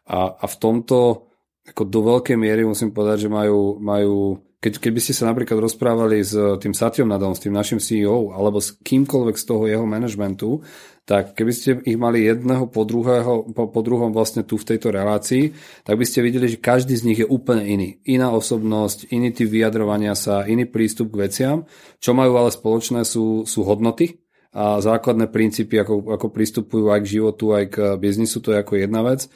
a, 0.05 0.19
a 0.35 0.45
v 0.45 0.55
tomto 0.59 1.27
ako 1.65 1.81
do 1.89 2.01
veľkej 2.05 2.37
miery 2.37 2.61
musím 2.61 2.93
povedať, 2.93 3.25
že 3.25 3.29
majú, 3.33 3.81
majú 3.81 4.37
keď, 4.61 4.81
keby 4.81 4.99
ste 5.01 5.17
sa 5.17 5.29
napríklad 5.29 5.57
rozprávali 5.61 6.21
s 6.21 6.33
tým 6.61 6.73
Satyom 6.73 7.09
Nadom, 7.09 7.33
s 7.33 7.41
tým 7.41 7.53
našim 7.53 7.81
CEO, 7.81 8.33
alebo 8.33 8.61
s 8.61 8.77
kýmkoľvek 8.81 9.35
z 9.37 9.45
toho 9.45 9.63
jeho 9.65 9.85
manažmentu, 9.85 10.61
tak 11.05 11.37
keby 11.37 11.51
ste 11.53 11.69
ich 11.85 11.95
mali 11.95 12.25
jedného 12.25 12.65
po, 12.65 12.81
druhého, 12.81 13.53
po, 13.53 13.69
po 13.69 13.81
druhom 13.85 14.09
vlastne 14.09 14.41
tu 14.41 14.57
v 14.57 14.67
tejto 14.73 14.89
relácii, 14.89 15.53
tak 15.85 15.95
by 15.95 16.05
ste 16.05 16.25
videli, 16.25 16.49
že 16.49 16.57
každý 16.57 16.97
z 16.97 17.05
nich 17.05 17.19
je 17.21 17.27
úplne 17.29 17.61
iný. 17.61 17.89
Iná 18.09 18.33
osobnosť, 18.33 19.13
iný 19.13 19.29
typ 19.29 19.53
vyjadrovania 19.53 20.17
sa, 20.17 20.49
iný 20.49 20.65
prístup 20.65 21.13
k 21.13 21.29
veciam. 21.29 21.57
Čo 22.01 22.17
majú 22.17 22.41
ale 22.41 22.49
spoločné 22.49 23.05
sú, 23.05 23.45
sú 23.45 23.61
hodnoty, 23.63 24.21
a 24.55 24.79
základné 24.79 25.35
princípy, 25.35 25.83
ako, 25.83 26.15
ako 26.15 26.31
pristupujú 26.31 26.87
aj 26.87 27.03
k 27.03 27.11
životu, 27.19 27.51
aj 27.51 27.65
k 27.75 27.75
biznisu, 27.99 28.39
to 28.39 28.55
je 28.55 28.63
ako 28.63 28.79
jedna 28.79 29.03
vec. 29.03 29.27
E, 29.27 29.29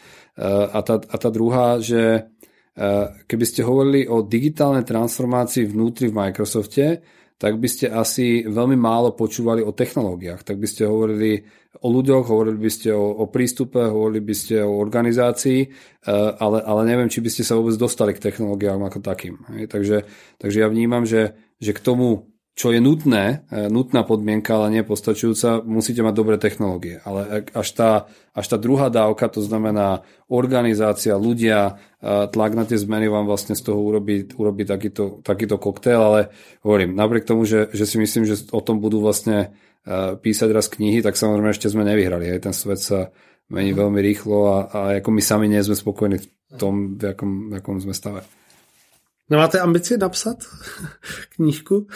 a 0.47 0.79
tá, 0.79 0.95
a 0.95 1.15
tá 1.19 1.27
druhá, 1.27 1.75
že 1.83 2.31
Eh, 2.79 3.07
keby 3.27 3.43
ste 3.43 3.67
hovorili 3.67 4.07
o 4.07 4.23
digitálnej 4.23 4.87
transformácii 4.87 5.67
vnútri 5.67 6.07
v 6.07 6.15
Microsofte, 6.15 7.03
tak 7.39 7.55
by 7.55 7.69
ste 7.71 7.87
asi 7.87 8.43
veľmi 8.43 8.75
málo 8.75 9.15
počúvali 9.15 9.63
o 9.63 9.71
technológiách. 9.71 10.43
Tak 10.43 10.59
by 10.59 10.67
ste 10.67 10.91
hovorili 10.91 11.47
o 11.79 11.87
ľuďoch, 11.87 12.27
hovorili 12.27 12.59
by 12.59 12.71
ste 12.71 12.91
o, 12.91 13.15
o 13.15 13.31
prístupe, 13.31 13.79
hovorili 13.79 14.19
by 14.19 14.35
ste 14.35 14.59
o 14.59 14.75
organizácii, 14.75 15.59
eh, 15.63 15.71
ale, 16.35 16.59
ale 16.59 16.81
neviem, 16.83 17.07
či 17.07 17.23
by 17.23 17.31
ste 17.31 17.47
sa 17.47 17.55
vôbec 17.55 17.79
dostali 17.79 18.11
k 18.11 18.27
technológiám 18.27 18.83
ako 18.83 18.99
takým. 18.99 19.39
Takže, 19.71 20.03
takže 20.35 20.57
ja 20.59 20.67
vnímam, 20.67 21.07
že, 21.07 21.39
že 21.63 21.71
k 21.71 21.79
tomu 21.79 22.27
čo 22.59 22.75
je 22.75 22.83
nutné, 22.83 23.47
e, 23.47 23.71
nutná 23.71 24.03
podmienka, 24.03 24.59
ale 24.59 24.75
nie 24.75 24.83
postačujúca, 24.83 25.63
musíte 25.63 26.03
mať 26.03 26.11
dobré 26.11 26.35
technológie. 26.35 26.99
Ale 27.07 27.47
až 27.55 27.67
tá, 27.71 27.91
až 28.35 28.45
tá 28.51 28.59
druhá 28.59 28.91
dávka, 28.91 29.31
to 29.31 29.39
znamená 29.39 30.03
organizácia, 30.27 31.15
ľudia, 31.15 31.79
e, 32.03 32.27
tlak 32.27 32.59
na 32.59 32.67
tie 32.67 32.75
zmeny 32.75 33.07
vám 33.07 33.31
vlastne 33.31 33.55
z 33.55 33.63
toho 33.63 33.79
urobí, 33.79 34.27
urobí 34.35 34.67
takýto, 34.67 35.23
takýto 35.23 35.55
koktail, 35.55 36.03
ale 36.03 36.21
hovorím, 36.59 36.99
napriek 36.99 37.23
tomu, 37.23 37.47
že, 37.47 37.71
že 37.71 37.87
si 37.87 37.95
myslím, 37.95 38.27
že 38.27 38.35
o 38.51 38.59
tom 38.59 38.83
budú 38.83 38.99
vlastne 38.99 39.55
e, 39.87 40.19
písať 40.19 40.51
raz 40.51 40.67
knihy, 40.67 40.99
tak 40.99 41.15
samozrejme 41.15 41.55
ešte 41.55 41.71
sme 41.71 41.87
nevyhrali. 41.87 42.27
Aj 42.27 42.43
ten 42.43 42.51
svet 42.51 42.83
sa 42.83 43.07
mení 43.47 43.71
veľmi 43.71 44.03
rýchlo 44.03 44.37
a, 44.51 44.57
a 44.67 44.79
ako 44.99 45.15
my 45.15 45.21
sami 45.23 45.47
nie 45.47 45.63
sme 45.63 45.79
spokojní 45.79 46.19
v 46.19 46.27
tom, 46.59 46.99
v 46.99 47.07
jakom, 47.07 47.55
v 47.55 47.63
jakom 47.63 47.79
sme 47.79 47.95
stave. 47.95 48.27
Nemáte 49.29 49.59
ambici 49.59 49.97
napsat 49.97 50.37
knížku? 51.35 51.87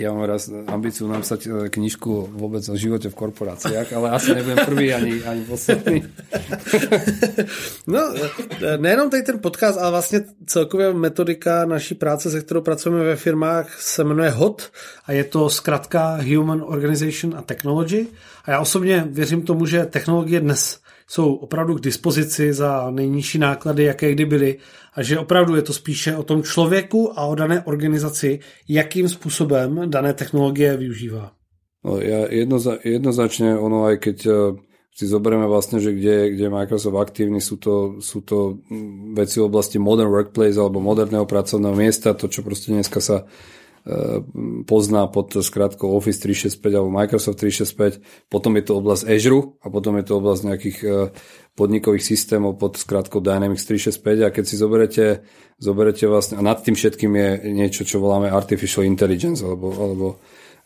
Ja 0.00 0.16
mám 0.16 0.24
raz 0.24 0.48
ambíciu 0.48 1.04
napsať 1.12 1.40
e, 1.44 1.50
knižku 1.68 2.32
vôbec 2.32 2.64
o 2.72 2.76
živote 2.78 3.12
v 3.12 3.18
korporáciách, 3.20 3.92
ale 3.92 4.16
asi 4.16 4.32
nebudem 4.32 4.64
prvý 4.64 4.96
ani, 4.96 5.20
ani 5.28 5.44
posledný. 5.44 5.98
No, 7.86 8.00
e, 8.64 8.78
nejenom 8.78 9.10
tady 9.10 9.22
ten 9.22 9.38
podcast, 9.38 9.78
ale 9.78 9.90
vlastně 9.90 10.20
celkově 10.46 10.92
metodika 10.92 11.64
naší 11.64 11.94
práce, 11.94 12.30
se 12.30 12.40
kterou 12.40 12.60
pracujeme 12.60 13.04
ve 13.04 13.16
firmách, 13.16 13.80
se 13.82 14.04
jmenuje 14.04 14.30
HOT 14.30 14.72
a 15.06 15.12
je 15.12 15.24
to 15.24 15.50
zkrátka 15.50 16.18
Human 16.22 16.62
Organization 16.66 17.36
a 17.36 17.42
Technology. 17.42 18.06
A 18.44 18.50
já 18.50 18.60
osobně 18.60 19.04
věřím 19.10 19.42
tomu, 19.42 19.66
že 19.66 19.86
technologie 19.86 20.40
dnes 20.40 20.80
jsou 21.10 21.34
opravdu 21.34 21.74
k 21.74 21.80
dispozici 21.80 22.52
za 22.52 22.90
nejnižší 22.90 23.38
náklady, 23.38 23.84
jaké 23.84 24.12
kdy 24.12 24.24
byly 24.24 24.58
a 24.94 25.02
že 25.02 25.18
opravdu 25.18 25.56
je 25.56 25.62
to 25.62 25.72
spíše 25.72 26.16
o 26.16 26.22
tom 26.22 26.42
člověku 26.42 27.18
a 27.18 27.26
o 27.26 27.34
dané 27.34 27.62
organizaci, 27.62 28.38
jakým 28.68 29.08
způsobem 29.08 29.90
dané 29.90 30.14
technologie 30.14 30.76
využívá. 30.76 31.32
No, 31.80 31.96
ja 31.96 32.28
jednoza, 32.28 32.76
jednoznačne 32.84 33.56
ono, 33.56 33.88
aj 33.88 33.96
keď 34.04 34.18
e, 34.28 34.32
si 34.92 35.08
zoberieme 35.08 35.48
vlastne, 35.48 35.80
že 35.80 35.96
kde, 35.96 36.36
kde 36.36 36.44
je 36.44 36.52
Microsoft 36.52 36.92
aktívny, 36.92 37.40
sú 37.40 37.56
to, 37.56 38.04
sú 38.04 38.20
to 38.20 38.60
veci 39.16 39.40
v 39.40 39.48
oblasti 39.48 39.80
modern 39.80 40.12
workplace 40.12 40.60
alebo 40.60 40.76
moderného 40.76 41.24
pracovného 41.24 41.72
miesta, 41.72 42.12
to, 42.12 42.28
čo 42.28 42.44
proste 42.44 42.76
dneska 42.76 43.00
sa 43.00 43.24
pozná 44.66 45.08
pod 45.10 45.34
skratkou 45.34 45.90
Office 45.96 46.22
365 46.22 46.62
alebo 46.78 46.90
Microsoft 46.92 47.42
365, 47.42 48.30
potom 48.30 48.54
je 48.60 48.64
to 48.64 48.72
oblasť 48.78 49.08
Azure 49.08 49.56
a 49.62 49.66
potom 49.72 49.98
je 49.98 50.04
to 50.06 50.12
oblasť 50.20 50.42
nejakých 50.46 50.78
e, 50.84 50.88
podnikových 51.58 52.04
systémov 52.04 52.56
pod 52.56 52.78
skratkou 52.78 53.20
Dynamics 53.20 53.66
365 53.66 54.26
a 54.26 54.28
keď 54.32 54.44
si 54.46 54.56
zoberete, 54.56 55.04
zoberete 55.58 56.04
vlastne, 56.06 56.38
a 56.38 56.42
nad 56.42 56.62
tým 56.62 56.78
všetkým 56.78 57.12
je 57.12 57.28
niečo, 57.52 57.82
čo 57.84 58.00
voláme 58.00 58.30
Artificial 58.30 58.86
Intelligence 58.86 59.44
alebo, 59.44 59.68
alebo, 59.76 60.08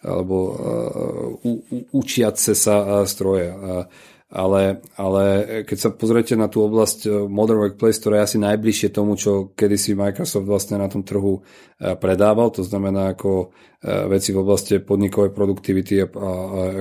alebo 0.05 0.37
uh, 0.37 1.49
u, 1.49 1.53
u, 1.65 1.79
učiace 1.97 2.53
sa 2.53 3.03
stroje. 3.09 3.49
Uh, 3.49 3.89
ale, 4.35 4.83
ale 4.99 5.25
keď 5.63 5.79
sa 5.79 5.91
pozriete 5.95 6.35
na 6.35 6.51
tú 6.51 6.67
oblasť 6.67 6.99
eh, 7.07 7.11
Modern 7.31 7.63
Workplace, 7.63 8.03
ktorá 8.03 8.21
je 8.21 8.27
asi 8.35 8.39
najbližšie 8.43 8.91
tomu, 8.91 9.15
čo 9.15 9.55
kedysi 9.55 9.95
Microsoft 9.95 10.51
vlastne 10.51 10.83
na 10.83 10.91
tom 10.91 11.07
trhu 11.07 11.39
eh, 11.39 11.95
predával, 11.95 12.51
to 12.51 12.67
znamená 12.67 13.15
ako 13.15 13.55
eh, 13.55 14.11
veci 14.11 14.35
v 14.35 14.43
oblasti 14.43 14.83
podnikovej 14.83 15.31
produktivity 15.31 16.03
a, 16.03 16.07
a 16.11 16.31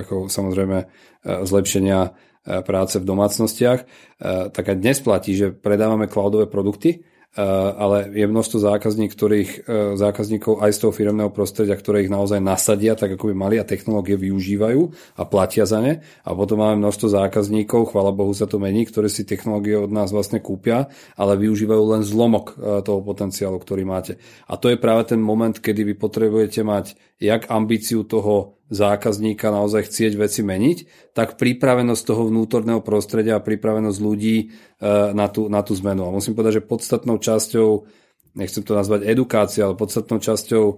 ako 0.02 0.26
samozrejme 0.26 0.78
zlepšenia 1.24 2.12
práce 2.44 3.00
v 3.00 3.08
domácnostiach, 3.08 3.80
tak 4.52 4.64
aj 4.68 4.76
dnes 4.76 5.00
platí, 5.00 5.32
že 5.32 5.56
predávame 5.56 6.04
cloudové 6.04 6.44
produkty, 6.44 7.00
ale 7.42 8.14
je 8.14 8.26
množstvo 8.30 8.62
zákazník, 8.62 9.10
ktorých, 9.10 9.50
eh, 9.66 9.98
zákazníkov 9.98 10.62
aj 10.62 10.70
z 10.70 10.78
toho 10.86 10.92
firmného 10.94 11.30
prostredia, 11.34 11.74
ktoré 11.74 12.06
ich 12.06 12.12
naozaj 12.12 12.38
nasadia, 12.38 12.94
tak 12.94 13.18
ako 13.18 13.30
by 13.30 13.34
mali 13.34 13.56
a 13.58 13.66
technológie 13.66 14.14
využívajú 14.14 14.80
a 15.18 15.22
platia 15.26 15.66
za 15.66 15.82
ne. 15.82 15.98
A 16.22 16.30
potom 16.30 16.62
máme 16.62 16.78
množstvo 16.78 17.10
zákazníkov, 17.10 17.90
chvala 17.90 18.14
Bohu 18.14 18.30
sa 18.30 18.46
to 18.46 18.62
mení, 18.62 18.86
ktoré 18.86 19.10
si 19.10 19.26
technológie 19.26 19.74
od 19.74 19.90
nás 19.90 20.14
vlastne 20.14 20.38
kúpia, 20.38 20.86
ale 21.18 21.34
využívajú 21.34 21.82
len 21.98 22.02
zlomok 22.06 22.54
eh, 22.54 22.82
toho 22.86 23.02
potenciálu, 23.02 23.58
ktorý 23.58 23.82
máte. 23.82 24.14
A 24.46 24.54
to 24.54 24.70
je 24.70 24.78
práve 24.78 25.10
ten 25.10 25.18
moment, 25.18 25.58
kedy 25.58 25.82
vy 25.90 25.94
potrebujete 25.98 26.62
mať 26.62 26.94
jak 27.18 27.50
ambíciu 27.50 28.06
toho 28.06 28.62
zákazníka 28.74 29.48
naozaj 29.54 29.86
chcieť 29.86 30.12
veci 30.18 30.42
meniť, 30.42 30.78
tak 31.14 31.38
pripravenosť 31.38 32.02
toho 32.02 32.28
vnútorného 32.28 32.82
prostredia 32.82 33.38
a 33.38 33.44
pripravenosť 33.44 33.98
ľudí 34.02 34.36
e, 34.38 34.46
na 35.14 35.30
tú, 35.30 35.46
na 35.46 35.62
tú 35.62 35.72
zmenu. 35.78 36.04
A 36.04 36.14
musím 36.14 36.34
povedať, 36.34 36.60
že 36.60 36.66
podstatnou 36.66 37.22
časťou, 37.22 37.68
nechcem 38.34 38.66
to 38.66 38.74
nazvať 38.74 39.06
edukácia, 39.06 39.64
ale 39.64 39.78
podstatnou 39.78 40.18
časťou 40.18 40.64
e, 40.66 40.74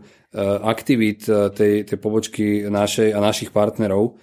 aktivít 0.62 1.24
e, 1.26 1.48
tej, 1.50 1.74
tej 1.88 1.98
pobočky 1.98 2.68
našej 2.68 3.16
a 3.16 3.18
našich 3.18 3.50
partnerov 3.50 4.20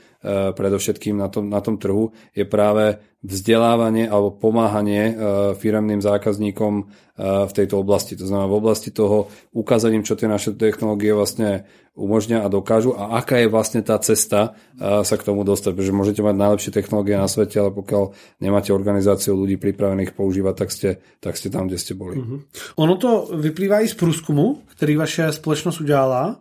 predovšetkým 0.56 1.20
na 1.20 1.28
tom, 1.28 1.52
na 1.52 1.60
tom 1.60 1.76
trhu, 1.76 2.16
je 2.32 2.48
práve 2.48 3.04
vzdelávanie 3.24 4.08
alebo 4.08 4.36
pomáhanie 4.36 5.16
firemným 5.60 6.00
zákazníkom 6.00 6.74
v 7.20 7.52
tejto 7.54 7.76
oblasti. 7.80 8.16
To 8.16 8.26
znamená 8.28 8.48
v 8.48 8.60
oblasti 8.60 8.90
toho 8.92 9.28
ukázaním, 9.52 10.08
čo 10.08 10.16
tie 10.16 10.32
naše 10.32 10.56
technológie 10.56 11.12
vlastne 11.12 11.68
umožňa 11.94 12.42
a 12.42 12.50
dokážu 12.50 12.98
a 12.98 13.22
aká 13.22 13.38
je 13.38 13.48
vlastne 13.52 13.86
tá 13.86 14.00
cesta 14.02 14.58
sa 14.80 15.16
k 15.16 15.24
tomu 15.24 15.46
dostať. 15.46 15.72
Pretože 15.78 15.94
môžete 15.94 16.26
mať 16.26 16.36
najlepšie 16.36 16.72
technológie 16.74 17.16
na 17.20 17.30
svete, 17.30 17.60
ale 17.60 17.70
pokiaľ 17.76 18.04
nemáte 18.42 18.74
organizáciu 18.74 19.38
ľudí 19.38 19.62
pripravených 19.62 20.18
používať, 20.18 20.56
tak 20.58 20.70
ste, 20.74 20.90
tak 21.22 21.38
ste 21.38 21.54
tam, 21.54 21.70
kde 21.70 21.78
ste 21.78 21.94
boli. 21.94 22.18
Mm-hmm. 22.18 22.40
Ono 22.82 22.96
to 22.98 23.30
vyplývá 23.38 23.84
i 23.84 23.88
z 23.88 23.94
průzkumu, 23.94 24.66
který 24.74 24.96
vaše 24.96 25.32
společnost 25.32 25.82
udělala, 25.82 26.40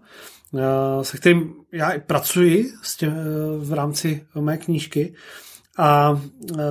se 1.03 1.16
kterým 1.16 1.62
já 1.73 1.93
pracuji 2.07 2.73
v 3.59 3.73
rámci 3.73 4.27
mé 4.41 4.59
knížky. 4.59 5.15
A 5.79 6.21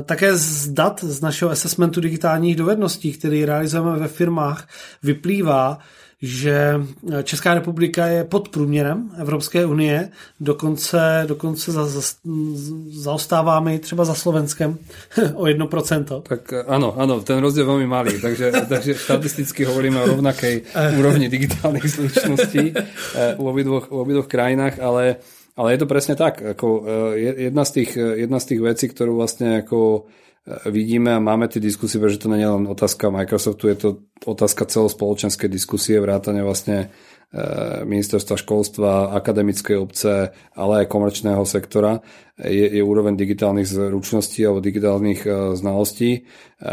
také 0.06 0.38
z 0.38 0.68
dat 0.68 1.04
z 1.04 1.22
našeho 1.22 1.52
assessmentu 1.52 2.02
digitálních 2.02 2.56
dovedností, 2.56 3.14
který 3.14 3.46
realizujeme 3.46 4.00
ve 4.00 4.08
firmách, 4.08 4.68
vyplývá, 5.04 5.80
že 6.22 6.82
Česká 7.24 7.54
republika 7.54 8.06
je 8.06 8.24
pod 8.24 8.50
průměrem 8.50 9.10
Evropské 9.18 9.66
unie, 9.66 10.10
dokonce, 10.40 11.24
dokonce 11.28 11.72
za, 11.72 11.86
za, 11.86 12.02
zaostáváme 12.90 13.80
třeba 13.80 14.06
za 14.06 14.14
Slovenskem 14.14 14.78
o 15.34 15.44
1%. 15.44 16.22
Tak 16.22 16.54
áno, 16.68 16.94
áno, 16.98 17.26
ten 17.26 17.42
rozdiel 17.42 17.66
veľmi 17.66 17.90
malý, 17.90 18.22
takže, 18.22 18.54
takže 18.70 18.94
štatisticky 18.94 19.66
hovoríme 19.66 19.98
o 19.98 20.10
rovnakej 20.14 20.70
úrovni 21.02 21.26
digitálnych 21.26 21.90
zručností 21.90 22.70
eh, 22.70 23.36
u 23.42 23.50
obidvoch, 23.50 23.90
u 23.90 24.06
obidvoch 24.06 24.30
krajinách, 24.30 24.78
ale, 24.78 25.18
ale 25.58 25.68
je 25.74 25.80
to 25.82 25.90
presne 25.90 26.14
tak. 26.14 26.38
Ako, 26.54 26.68
eh, 27.18 27.50
jedna, 27.50 27.66
z 27.66 27.72
tých, 27.82 27.92
jedna 27.98 28.38
z 28.38 28.46
tých 28.46 28.62
vecí, 28.62 28.86
ktorú 28.94 29.18
vlastne 29.18 29.66
ako 29.66 30.06
vidíme 30.66 31.14
a 31.14 31.22
máme 31.22 31.46
tie 31.46 31.62
diskusie, 31.62 32.02
pretože 32.02 32.26
to 32.26 32.32
nie 32.34 32.42
je 32.42 32.50
len 32.50 32.66
otázka 32.66 33.14
Microsoftu, 33.14 33.64
je 33.70 33.78
to 33.78 33.90
otázka 34.26 34.66
celospoločenskej 34.66 35.46
diskusie, 35.46 36.02
vrátane 36.02 36.42
vlastne 36.42 36.90
e, 37.30 37.38
ministerstva 37.86 38.42
školstva, 38.42 39.14
akademickej 39.22 39.78
obce, 39.78 40.34
ale 40.58 40.74
aj 40.82 40.90
komerčného 40.90 41.46
sektora 41.46 42.02
je, 42.42 42.74
je 42.74 42.82
úroveň 42.82 43.14
digitálnych 43.14 43.70
zručností 43.70 44.42
alebo 44.42 44.66
digitálnych 44.66 45.22
e, 45.30 45.30
znalostí. 45.54 46.12
E, 46.18 46.22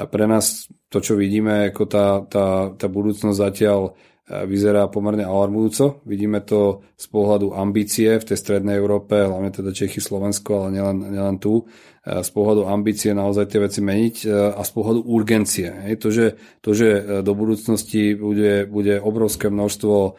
pre 0.09 0.25
nás 0.25 0.73
to, 0.89 1.05
čo 1.05 1.21
vidíme, 1.21 1.69
ako 1.69 1.83
tá, 1.85 2.25
tá, 2.25 2.47
tá 2.73 2.87
budúcnosť 2.89 3.37
zatiaľ 3.37 3.93
vyzerá 4.29 4.93
pomerne 4.93 5.25
alarmujúco. 5.25 6.05
Vidíme 6.05 6.45
to 6.45 6.85
z 7.01 7.07
pohľadu 7.09 7.57
ambície 7.57 8.21
v 8.21 8.25
tej 8.29 8.37
strednej 8.37 8.77
Európe, 8.77 9.17
hlavne 9.17 9.49
teda 9.49 9.73
Čechy, 9.73 10.05
Slovensko, 10.05 10.69
ale 10.69 10.77
nielen, 10.77 10.97
nielen 11.09 11.41
tu. 11.41 11.65
Z 12.05 12.31
pohľadu 12.33 12.69
ambície 12.69 13.17
naozaj 13.17 13.53
tie 13.53 13.61
veci 13.61 13.81
meniť 13.81 14.29
a 14.57 14.61
z 14.65 14.71
pohľadu 14.73 15.01
urgencie. 15.09 15.69
To, 16.01 16.09
že, 16.09 16.37
to, 16.61 16.71
že 16.73 16.89
do 17.21 17.33
budúcnosti 17.33 18.17
bude, 18.17 18.65
bude 18.69 19.01
obrovské 19.01 19.53
množstvo 19.53 20.17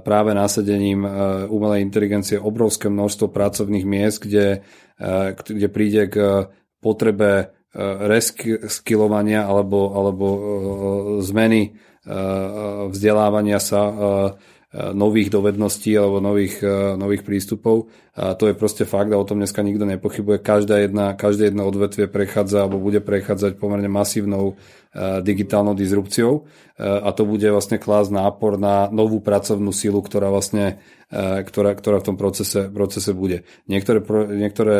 práve 0.00 0.30
násadením 0.32 1.04
umelej 1.48 1.84
inteligencie, 1.84 2.40
obrovské 2.40 2.88
množstvo 2.88 3.28
pracovných 3.28 3.84
miest, 3.84 4.24
kde, 4.24 4.64
kde 5.44 5.68
príde 5.68 6.08
k 6.08 6.16
potrebe 6.80 7.52
reskilovania 7.76 9.44
alebo, 9.44 9.92
alebo 9.92 10.26
zmeny 11.20 11.76
vzdelávania 12.90 13.58
sa 13.60 13.82
nových 14.70 15.34
dovedností 15.34 15.98
alebo 15.98 16.22
nových, 16.22 16.62
nových 16.94 17.26
prístupov. 17.26 17.90
A 18.14 18.38
to 18.38 18.46
je 18.46 18.54
proste 18.54 18.86
fakt 18.86 19.10
a 19.10 19.18
o 19.18 19.26
tom 19.26 19.42
dneska 19.42 19.66
nikto 19.66 19.82
nepochybuje. 19.82 20.38
Každá 20.38 20.78
jedna, 20.86 21.18
každé 21.18 21.50
jedno 21.50 21.66
odvetvie 21.66 22.06
prechádza 22.06 22.62
alebo 22.62 22.78
bude 22.78 23.02
prechádzať 23.02 23.58
pomerne 23.58 23.90
masívnou 23.90 24.54
digitálnou 25.26 25.74
disrupciou 25.74 26.46
a 26.78 27.10
to 27.10 27.22
bude 27.26 27.46
vlastne 27.50 27.82
klásť 27.82 28.10
nápor 28.14 28.62
na 28.62 28.86
novú 28.94 29.18
pracovnú 29.18 29.74
silu, 29.74 30.02
ktorá 30.02 30.30
vlastne 30.30 30.78
ktorá, 31.50 31.74
ktorá 31.74 31.98
v 31.98 32.06
tom 32.06 32.14
procese, 32.14 32.70
procese 32.70 33.10
bude. 33.10 33.42
Niektoré, 33.66 33.98
niektoré, 34.30 34.76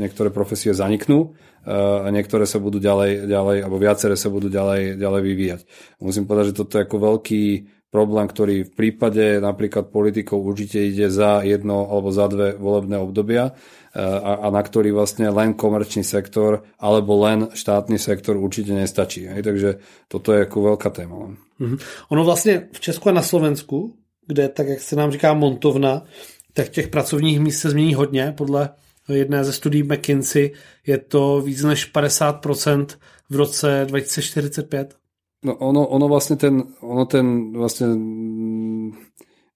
niektoré 0.00 0.32
profesie 0.32 0.72
zaniknú, 0.72 1.36
a 1.66 2.08
niektoré 2.14 2.46
sa 2.46 2.62
budú 2.62 2.78
ďalej, 2.78 3.26
ďalej 3.26 3.58
alebo 3.66 3.76
viaceré 3.82 4.14
sa 4.14 4.30
budú 4.30 4.46
ďalej, 4.46 5.02
ďalej 5.02 5.22
vyvíjať. 5.22 5.60
Musím 5.98 6.24
povedať, 6.24 6.54
že 6.54 6.58
toto 6.62 6.78
je 6.78 6.86
ako 6.86 6.96
veľký, 7.02 7.44
problém, 7.90 8.28
ktorý 8.28 8.68
v 8.68 8.72
prípade 8.76 9.40
napríklad 9.40 9.88
politikov 9.88 10.44
určite 10.44 10.84
ide 10.84 11.08
za 11.08 11.40
jedno 11.40 11.88
alebo 11.88 12.12
za 12.12 12.26
dve 12.28 12.52
volebné 12.58 12.98
obdobia 12.98 13.56
a, 13.96 14.32
a 14.44 14.46
na 14.52 14.60
ktorý 14.60 14.92
vlastne 14.92 15.30
len 15.32 15.56
komerčný 15.56 16.04
sektor 16.04 16.66
alebo 16.76 17.16
len 17.24 17.48
štátny 17.56 17.96
sektor 17.96 18.36
určite 18.36 18.76
nestačí. 18.76 19.24
Hej? 19.24 19.40
Takže 19.40 19.70
toto 20.12 20.36
je 20.36 20.44
ako 20.44 20.76
veľká 20.76 20.90
téma. 20.92 21.32
Mm-hmm. 21.56 21.78
Ono 22.08 22.24
vlastně 22.24 22.68
v 22.72 22.80
Česku 22.80 23.08
a 23.08 23.12
na 23.12 23.22
Slovensku, 23.22 23.96
kde, 24.26 24.48
tak 24.48 24.68
jak 24.68 24.80
se 24.80 24.96
nám 24.96 25.12
říká 25.12 25.34
montovna, 25.34 26.04
tak 26.52 26.68
těch 26.68 26.88
pracovních 26.88 27.40
míst 27.40 27.60
se 27.60 27.70
změní 27.70 27.94
hodně. 27.94 28.34
Podle 28.36 28.68
jedné 29.12 29.44
ze 29.44 29.52
studií 29.52 29.82
McKinsey 29.82 30.52
je 30.86 30.98
to 30.98 31.40
víc 31.40 31.62
než 31.62 31.92
50% 31.92 32.96
v 33.30 33.36
roce 33.36 33.86
2045. 33.88 34.96
No 35.44 35.54
ono, 35.56 35.86
ono 35.86 36.08
vlastne 36.08 36.36
ten, 36.36 36.74
ono 36.80 37.04
ten 37.06 37.52
vlastne 37.52 37.86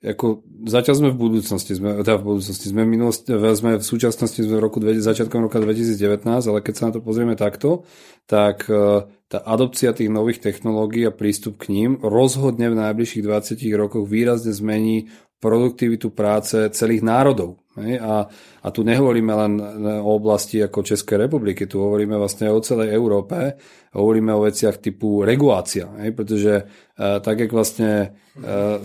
ako 0.01 0.41
zatiaľ 0.65 0.95
sme 0.97 1.11
v 1.13 1.21
budúcnosti, 1.21 1.77
sme, 1.77 2.01
teda 2.01 2.17
v 2.17 2.33
budúcnosti, 2.33 2.73
sme 2.73 2.89
v, 2.89 2.91
minulosti, 2.97 3.29
sme 3.37 3.77
v 3.77 3.85
súčasnosti, 3.85 4.41
sme 4.41 4.57
v 4.57 4.65
roku, 4.65 4.81
začiatkom 4.81 5.45
roka 5.45 5.61
2019, 5.61 6.25
ale 6.25 6.65
keď 6.65 6.73
sa 6.73 6.85
na 6.89 6.93
to 6.97 7.05
pozrieme 7.05 7.37
takto, 7.37 7.85
tak 8.25 8.65
e, 8.73 9.05
tá 9.29 9.39
adopcia 9.45 9.93
tých 9.93 10.09
nových 10.09 10.41
technológií 10.41 11.05
a 11.05 11.13
prístup 11.13 11.61
k 11.61 11.77
ním 11.77 11.91
rozhodne 12.01 12.73
v 12.73 12.81
najbližších 12.81 13.29
20 13.29 13.61
rokoch 13.77 14.09
výrazne 14.09 14.57
zmení 14.57 15.13
produktivitu 15.37 16.09
práce 16.17 16.57
celých 16.73 17.05
národov. 17.05 17.61
A, 18.01 18.29
a 18.61 18.69
tu 18.69 18.85
nehovoríme 18.85 19.33
len 19.33 19.53
o 20.01 20.11
oblasti 20.17 20.61
ako 20.61 20.85
Českej 20.85 21.27
republiky, 21.29 21.65
tu 21.65 21.81
hovoríme 21.81 22.15
vlastne 22.17 22.53
o 22.53 22.61
celej 22.61 22.93
Európe, 22.93 23.57
hovoríme 23.97 24.31
o 24.37 24.45
veciach 24.45 24.79
typu 24.79 25.27
regulácia, 25.27 25.91
pretože 26.15 26.53
e, 26.61 26.65
tak, 26.99 27.37
jak 27.47 27.51
vlastne 27.51 27.93
e, 28.01 28.09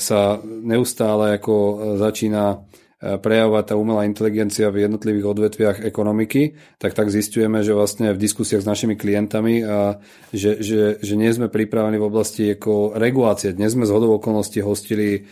sa 0.02 0.40
neustále 0.44 1.38
ako 1.38 1.54
e, 1.54 1.76
začína 2.02 2.66
prejavovať 3.06 3.64
tá 3.70 3.76
umelá 3.78 4.08
inteligencia 4.08 4.72
v 4.74 4.88
jednotlivých 4.88 5.30
odvetviach 5.30 5.78
ekonomiky, 5.84 6.58
tak 6.82 6.98
tak 6.98 7.14
zistujeme, 7.14 7.62
že 7.62 7.76
vlastne 7.76 8.16
v 8.16 8.22
diskusiách 8.24 8.66
s 8.66 8.72
našimi 8.72 8.98
klientami, 8.98 9.62
a 9.62 10.02
že, 10.34 10.64
že, 10.64 10.98
že 11.04 11.14
nie 11.14 11.30
sme 11.30 11.52
pripravení 11.52 12.02
v 12.02 12.08
oblasti 12.08 12.56
ako 12.58 12.98
regulácie. 12.98 13.54
Dnes 13.54 13.78
sme 13.78 13.86
z 13.86 13.94
hodov 13.94 14.24
okolností 14.24 14.64
hostili 14.64 15.28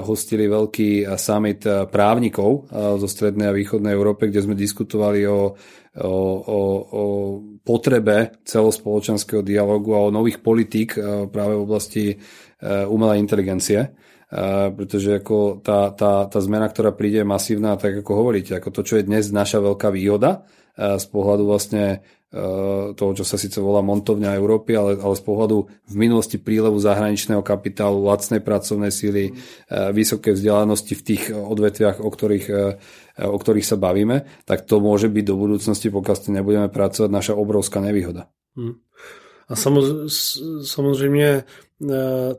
hostili 0.00 0.48
veľký 0.48 1.04
eh, 1.04 1.20
summit 1.20 1.60
eh, 1.68 1.84
právnikov 1.84 2.68
zo 2.72 3.08
strednej 3.08 3.52
a 3.52 3.56
východnej 3.56 3.92
Európe, 3.92 4.32
kde 4.32 4.40
sme 4.40 4.56
diskutovali 4.56 5.28
o, 5.28 5.52
o, 6.00 6.14
o, 6.40 6.60
o 6.80 7.02
potrebe 7.60 8.40
celospoločenského 8.44 9.44
dialogu 9.44 9.92
a 9.92 10.08
o 10.08 10.14
nových 10.14 10.40
politík 10.40 10.96
práve 11.32 11.54
v 11.56 11.64
oblasti 11.64 12.04
umelej 12.62 13.20
inteligencie. 13.20 13.96
pretože 14.76 15.20
ako 15.20 15.60
tá, 15.60 15.92
tá, 15.92 16.28
tá 16.28 16.38
zmena, 16.40 16.68
ktorá 16.68 16.92
príde 16.92 17.24
je 17.24 17.28
masívna, 17.28 17.80
tak 17.80 18.00
ako 18.04 18.12
hovoríte, 18.12 18.56
ako 18.56 18.70
to, 18.70 18.80
čo 18.84 18.94
je 19.00 19.08
dnes 19.08 19.28
naša 19.32 19.60
veľká 19.60 19.88
výhoda 19.92 20.46
z 20.76 21.06
pohľadu 21.08 21.48
vlastne 21.48 22.04
Eh, 22.36 22.92
toho, 22.92 23.12
čo 23.16 23.24
sa 23.24 23.40
síce 23.40 23.62
volá 23.64 23.80
montovňa 23.80 24.36
Európy, 24.36 24.76
ale, 24.76 25.00
ale 25.00 25.14
z 25.14 25.24
pohľadu 25.24 25.72
v 25.88 25.94
minulosti 25.94 26.36
prílevu 26.36 26.76
zahraničného 26.76 27.40
kapitálu, 27.40 28.04
lacnej 28.04 28.44
pracovnej 28.44 28.92
síly, 28.92 29.32
eh, 29.32 29.94
vysokej 29.94 30.36
vzdelanosti 30.36 30.98
v 30.98 31.06
tých 31.06 31.22
odvetviach, 31.32 32.02
o 32.02 32.10
ktorých, 32.10 32.46
eh, 32.50 32.76
o 33.24 33.38
ktorých 33.40 33.64
sa 33.64 33.80
bavíme, 33.80 34.28
tak 34.44 34.68
to 34.68 34.82
môže 34.82 35.08
byť 35.08 35.24
do 35.24 35.36
budúcnosti, 35.38 35.88
pokiaľ 35.88 36.16
ste 36.18 36.34
nebudeme 36.36 36.68
pracovať, 36.68 37.08
naša 37.08 37.38
obrovská 37.38 37.80
nevýhoda. 37.80 38.28
Hmm. 38.52 38.84
A 39.48 39.54
samozřejmě, 40.64 41.44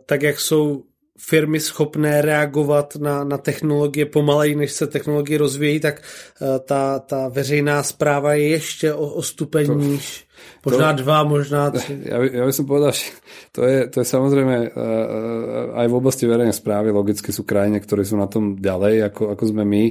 tak 0.05 0.21
jak 0.21 0.39
jsou 0.39 0.83
firmy 1.17 1.59
schopné 1.59 2.21
reagovat 2.21 2.95
na, 2.95 3.23
na 3.23 3.37
technologie 3.37 4.05
pomaleji, 4.05 4.55
než 4.55 4.71
se 4.71 4.87
technologie 4.87 5.37
rozvíjí, 5.37 5.79
tak 5.79 6.01
uh, 6.41 6.47
ta, 6.59 6.99
ta 6.99 7.27
veřejná 7.27 7.83
správa 7.83 8.33
je 8.33 8.47
ještě 8.47 8.93
o, 8.93 9.05
o 9.07 9.21
stupeň 9.21 9.77
níž. 9.77 10.27
Možná 10.65 10.93
to, 10.93 11.03
dva, 11.03 11.23
možná 11.23 11.71
tři. 11.71 11.97
Ja, 12.05 12.21
ja 12.21 12.45
by 12.45 12.53
som 12.53 12.69
povedal, 12.69 12.93
že 12.93 13.09
to 13.49 13.65
je, 13.65 13.89
to 13.89 14.03
je 14.03 14.05
samozrejme 14.05 14.55
uh, 14.55 14.77
uh, 14.77 15.81
aj 15.81 15.87
v 15.89 15.97
oblasti 15.97 16.29
verejnej 16.29 16.53
správy 16.53 16.93
logicky 16.93 17.33
sú 17.33 17.41
krajiny, 17.41 17.81
ktoré 17.81 18.05
sú 18.05 18.19
na 18.19 18.29
tom 18.29 18.53
ďalej, 18.53 19.09
ako, 19.09 19.33
ako 19.33 19.43
sme 19.49 19.63
my. 19.65 19.83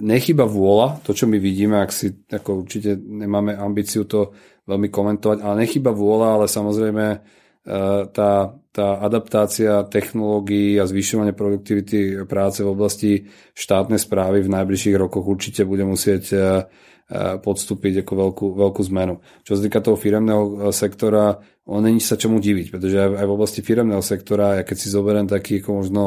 Nechyba 0.00 0.48
vôľa, 0.48 1.04
to 1.04 1.12
čo 1.12 1.28
my 1.28 1.36
vidíme, 1.36 1.76
ak 1.76 1.92
si 1.92 2.08
ako 2.32 2.64
určite 2.64 2.96
nemáme 2.96 3.52
ambíciu 3.52 4.08
to 4.08 4.32
veľmi 4.64 4.88
komentovať, 4.88 5.38
ale 5.44 5.66
nechyba 5.66 5.92
vôľa, 5.92 6.28
ale 6.40 6.46
samozrejme 6.48 7.04
tá 8.12 8.62
tá 8.72 9.04
adaptácia 9.04 9.84
technológií 9.84 10.80
a 10.80 10.88
zvyšovanie 10.88 11.36
produktivity 11.36 12.24
práce 12.24 12.64
v 12.64 12.72
oblasti 12.72 13.12
štátnej 13.52 14.00
správy 14.00 14.40
v 14.40 14.48
najbližších 14.48 14.96
rokoch 14.96 15.28
určite 15.28 15.68
bude 15.68 15.84
musieť 15.84 16.24
e, 16.32 16.36
e, 16.40 16.42
podstúpiť 17.36 18.00
ako 18.00 18.12
veľkú, 18.16 18.46
veľkú 18.56 18.82
zmenu. 18.88 19.20
Čo 19.44 19.60
sa 19.60 19.68
týka 19.68 19.84
toho 19.84 20.00
firemného 20.00 20.42
e, 20.42 20.50
sektora, 20.72 21.36
on 21.68 21.84
není 21.84 22.00
sa 22.00 22.16
čomu 22.16 22.40
diviť, 22.40 22.72
pretože 22.72 22.96
aj 22.96 23.26
v 23.28 23.36
oblasti 23.36 23.60
firemného 23.60 24.00
sektora, 24.00 24.56
ja 24.56 24.62
keď 24.64 24.76
si 24.80 24.88
zoberiem 24.88 25.28
taký 25.28 25.60
ako 25.60 25.70
možno 25.84 26.04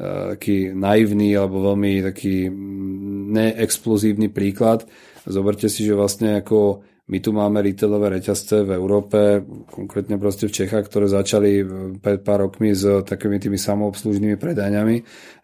taký 0.00 0.72
naivný 0.72 1.36
alebo 1.36 1.60
veľmi 1.60 2.00
taký 2.00 2.48
neexplozívny 3.36 4.32
príklad, 4.32 4.88
zoberte 5.28 5.68
si, 5.68 5.84
že 5.84 5.92
vlastne 5.92 6.40
ako 6.40 6.80
my 7.10 7.18
tu 7.18 7.34
máme 7.34 7.58
retailové 7.58 8.22
reťazce 8.22 8.62
v 8.62 8.70
Európe, 8.78 9.42
konkrétne 9.66 10.14
proste 10.14 10.46
v 10.46 10.54
Čechách, 10.62 10.86
ktoré 10.86 11.10
začali 11.10 11.66
pred 11.98 12.22
pár 12.22 12.46
rokmi 12.46 12.70
s 12.70 12.86
takými 13.02 13.42
tými 13.42 13.58
samoobslužnými 13.58 14.38
predajňami. 14.38 14.96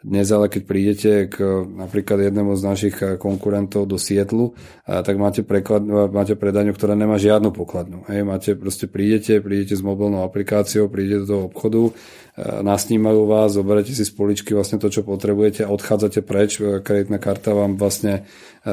Dnes 0.07 0.31
ale 0.31 0.47
keď 0.47 0.63
prídete 0.63 1.13
k 1.27 1.43
napríklad 1.67 2.31
jednému 2.31 2.55
z 2.55 2.63
našich 2.63 2.97
konkurentov 3.19 3.91
do 3.91 3.99
Sietlu, 3.99 4.55
tak 4.87 5.19
máte, 5.19 5.43
preklad, 5.43 5.83
máte 6.15 6.39
predajňu, 6.39 6.71
ktorá 6.71 6.95
nemá 6.95 7.19
žiadnu 7.19 7.51
pokladnu. 7.51 8.07
Hej, 8.07 8.23
máte, 8.23 8.55
proste 8.55 8.87
prídete, 8.87 9.43
prídete 9.43 9.75
s 9.75 9.83
mobilnou 9.83 10.23
aplikáciou, 10.23 10.87
prídete 10.87 11.27
do 11.27 11.29
toho 11.35 11.43
obchodu, 11.51 11.83
nasnímajú 12.37 13.25
vás, 13.25 13.57
zoberete 13.57 13.97
si 13.97 14.05
z 14.05 14.13
poličky 14.13 14.53
vlastne 14.53 14.77
to, 14.77 14.93
čo 14.93 15.01
potrebujete 15.01 15.65
a 15.65 15.73
odchádzate 15.73 16.21
preč. 16.21 16.61
Kreditná 16.61 17.17
karta 17.17 17.57
vám 17.57 17.81
vlastne 17.81 18.23
e, 18.23 18.23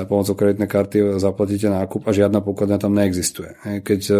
pomocou 0.10 0.34
kreditnej 0.34 0.66
karty 0.66 1.22
zaplatíte 1.22 1.70
nákup 1.70 2.10
a 2.10 2.12
žiadna 2.12 2.42
pokladňa 2.42 2.82
tam 2.82 2.98
neexistuje. 2.98 3.54
Keď 3.86 4.02
e, 4.10 4.16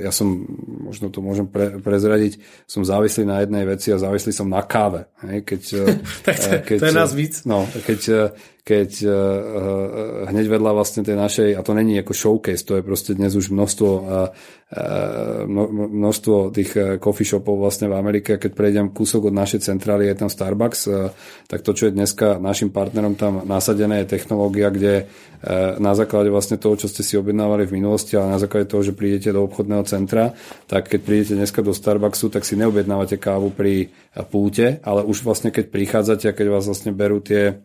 ja 0.00 0.08
som, 0.08 0.48
možno 0.80 1.12
to 1.12 1.20
môžem 1.20 1.44
pre, 1.44 1.76
prezradiť, 1.84 2.40
som 2.64 2.80
závislý 2.80 3.28
na 3.28 3.44
jednej 3.44 3.68
veci 3.68 3.92
a 3.92 4.00
závislý 4.00 4.32
som 4.32 4.48
na 4.48 4.64
káve. 4.64 5.04
Keď, 5.20 5.62
e, 5.76 5.84
tak 6.26 6.36
to, 6.40 6.48
keď, 6.64 6.78
to 6.80 6.88
je 6.88 6.96
nás 6.96 7.12
víc. 7.12 7.44
No, 7.44 7.68
keď 7.84 8.32
keď 8.64 8.90
uh, 9.04 9.12
hneď 10.32 10.48
vedľa 10.48 10.72
vlastne 10.72 11.04
tej 11.04 11.20
našej, 11.20 11.48
a 11.52 11.60
to 11.60 11.76
není 11.76 12.00
ako 12.00 12.16
showcase, 12.16 12.64
to 12.64 12.80
je 12.80 12.82
proste 12.82 13.12
dnes 13.12 13.36
už 13.36 13.52
množstvo, 13.52 13.90
uh, 13.92 14.32
množstvo 15.44 16.50
tých 16.50 16.98
coffee 16.98 17.28
shopov 17.28 17.60
vlastne 17.60 17.92
v 17.92 17.94
Amerike, 17.94 18.40
keď 18.40 18.50
prejdem 18.56 18.90
kúsok 18.90 19.28
od 19.28 19.36
našej 19.36 19.68
centrály, 19.68 20.08
je 20.08 20.16
tam 20.18 20.32
Starbucks, 20.32 20.80
tak 21.46 21.62
to, 21.62 21.70
čo 21.76 21.86
je 21.86 21.94
dneska 21.94 22.42
našim 22.42 22.74
partnerom 22.74 23.14
tam 23.14 23.46
nasadené, 23.46 24.02
je 24.02 24.18
technológia, 24.18 24.74
kde 24.74 25.06
na 25.78 25.92
základe 25.94 26.26
vlastne 26.32 26.58
toho, 26.58 26.74
čo 26.74 26.90
ste 26.90 27.06
si 27.06 27.14
objednávali 27.14 27.70
v 27.70 27.78
minulosti, 27.78 28.18
ale 28.18 28.34
na 28.34 28.40
základe 28.42 28.66
toho, 28.66 28.82
že 28.82 28.96
prídete 28.96 29.30
do 29.30 29.46
obchodného 29.46 29.86
centra, 29.86 30.34
tak 30.66 30.90
keď 30.90 31.00
prídete 31.06 31.34
dneska 31.38 31.62
do 31.62 31.70
Starbucksu, 31.70 32.32
tak 32.32 32.42
si 32.42 32.58
neobjednávate 32.58 33.14
kávu 33.20 33.54
pri 33.54 33.94
púte, 34.26 34.82
ale 34.82 35.06
už 35.06 35.22
vlastne 35.22 35.54
keď 35.54 35.70
prichádzate 35.70 36.32
a 36.32 36.36
keď 36.36 36.46
vás 36.50 36.66
vlastne 36.66 36.90
berú 36.90 37.22
tie 37.22 37.62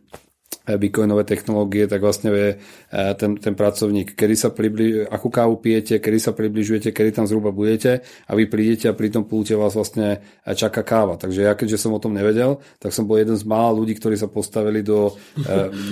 bitcoinové 0.78 1.26
technológie, 1.26 1.90
tak 1.90 2.04
vlastne 2.04 2.30
vie 2.30 2.50
eh, 2.54 3.14
ten, 3.18 3.40
ten 3.40 3.56
pracovník, 3.58 4.14
kedy 4.14 4.36
sa 4.36 4.50
približ, 4.54 5.10
akú 5.10 5.32
kávu 5.32 5.58
pijete, 5.58 5.98
kedy 5.98 6.20
sa 6.20 6.32
približujete, 6.36 6.94
kedy 6.94 7.10
tam 7.16 7.26
zhruba 7.26 7.50
budete 7.50 8.06
a 8.28 8.32
vy 8.36 8.46
prídete 8.46 8.92
a 8.92 8.94
pri 8.94 9.10
tom 9.10 9.26
púte 9.26 9.56
vás 9.56 9.74
vlastne 9.74 10.20
eh, 10.22 10.54
čaká 10.54 10.86
káva. 10.86 11.16
Takže 11.16 11.48
ja, 11.48 11.56
keďže 11.58 11.82
som 11.82 11.96
o 11.96 12.04
tom 12.04 12.14
nevedel, 12.14 12.60
tak 12.78 12.94
som 12.94 13.08
bol 13.08 13.18
jeden 13.18 13.40
z 13.40 13.48
mála 13.48 13.72
ľudí, 13.74 13.96
ktorí 13.96 14.20
sa 14.20 14.28
postavili 14.28 14.84
do 14.84 15.14
e, 15.14 15.14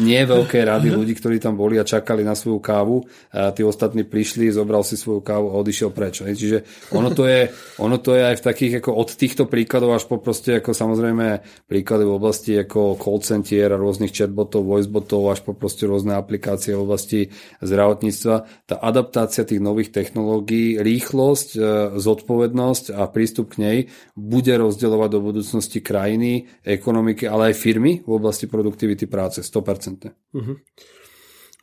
nie 0.04 0.20
veľkej 0.28 0.64
rady 0.68 0.88
ľudí, 0.92 1.14
ktorí 1.16 1.40
tam 1.40 1.56
boli 1.56 1.80
a 1.80 1.88
čakali 1.88 2.26
na 2.26 2.36
svoju 2.36 2.60
kávu. 2.60 3.08
A 3.32 3.56
tí 3.56 3.64
ostatní 3.64 4.04
prišli, 4.04 4.52
zobral 4.52 4.84
si 4.84 5.00
svoju 5.00 5.24
kávu 5.24 5.54
a 5.54 5.60
odišiel 5.62 5.96
preč. 5.96 6.22
Čiže 6.22 6.90
ono 6.92 7.14
to 7.16 7.24
je, 7.30 7.48
ono 7.80 7.98
to 8.02 8.18
je 8.18 8.24
aj 8.34 8.36
v 8.40 8.46
takých, 8.46 8.74
ako 8.84 8.92
od 8.92 9.10
týchto 9.16 9.44
príkladov 9.48 9.96
až 9.96 10.04
po 10.10 10.20
proste, 10.20 10.60
ako 10.60 10.76
samozrejme 10.76 11.42
príklady 11.70 12.04
v 12.04 12.16
oblasti 12.16 12.52
ako 12.60 13.00
call 13.00 13.24
center 13.24 13.72
a 13.72 13.78
rôznych 13.80 14.12
chatbotov, 14.12 14.67
voicebotov 14.68 15.32
až 15.32 15.40
po 15.42 15.56
proste 15.56 15.88
rôzne 15.88 16.14
aplikácie 16.20 16.76
v 16.76 16.84
oblasti 16.84 17.20
zdravotníctva. 17.64 18.36
Tá 18.68 18.76
adaptácia 18.78 19.48
tých 19.48 19.64
nových 19.64 19.96
technológií, 19.96 20.76
rýchlosť, 20.78 21.50
e, 21.56 21.60
zodpovednosť 21.96 22.92
a 22.92 23.08
prístup 23.08 23.56
k 23.56 23.60
nej 23.64 23.78
bude 24.14 24.52
rozdeľovať 24.52 25.10
do 25.10 25.20
budúcnosti 25.24 25.80
krajiny, 25.80 26.52
ekonomiky, 26.68 27.24
ale 27.26 27.56
aj 27.56 27.56
firmy 27.56 28.04
v 28.04 28.12
oblasti 28.12 28.46
produktivity 28.52 29.08
práce 29.08 29.40
100%. 29.40 30.12
Uh-huh. 30.36 30.60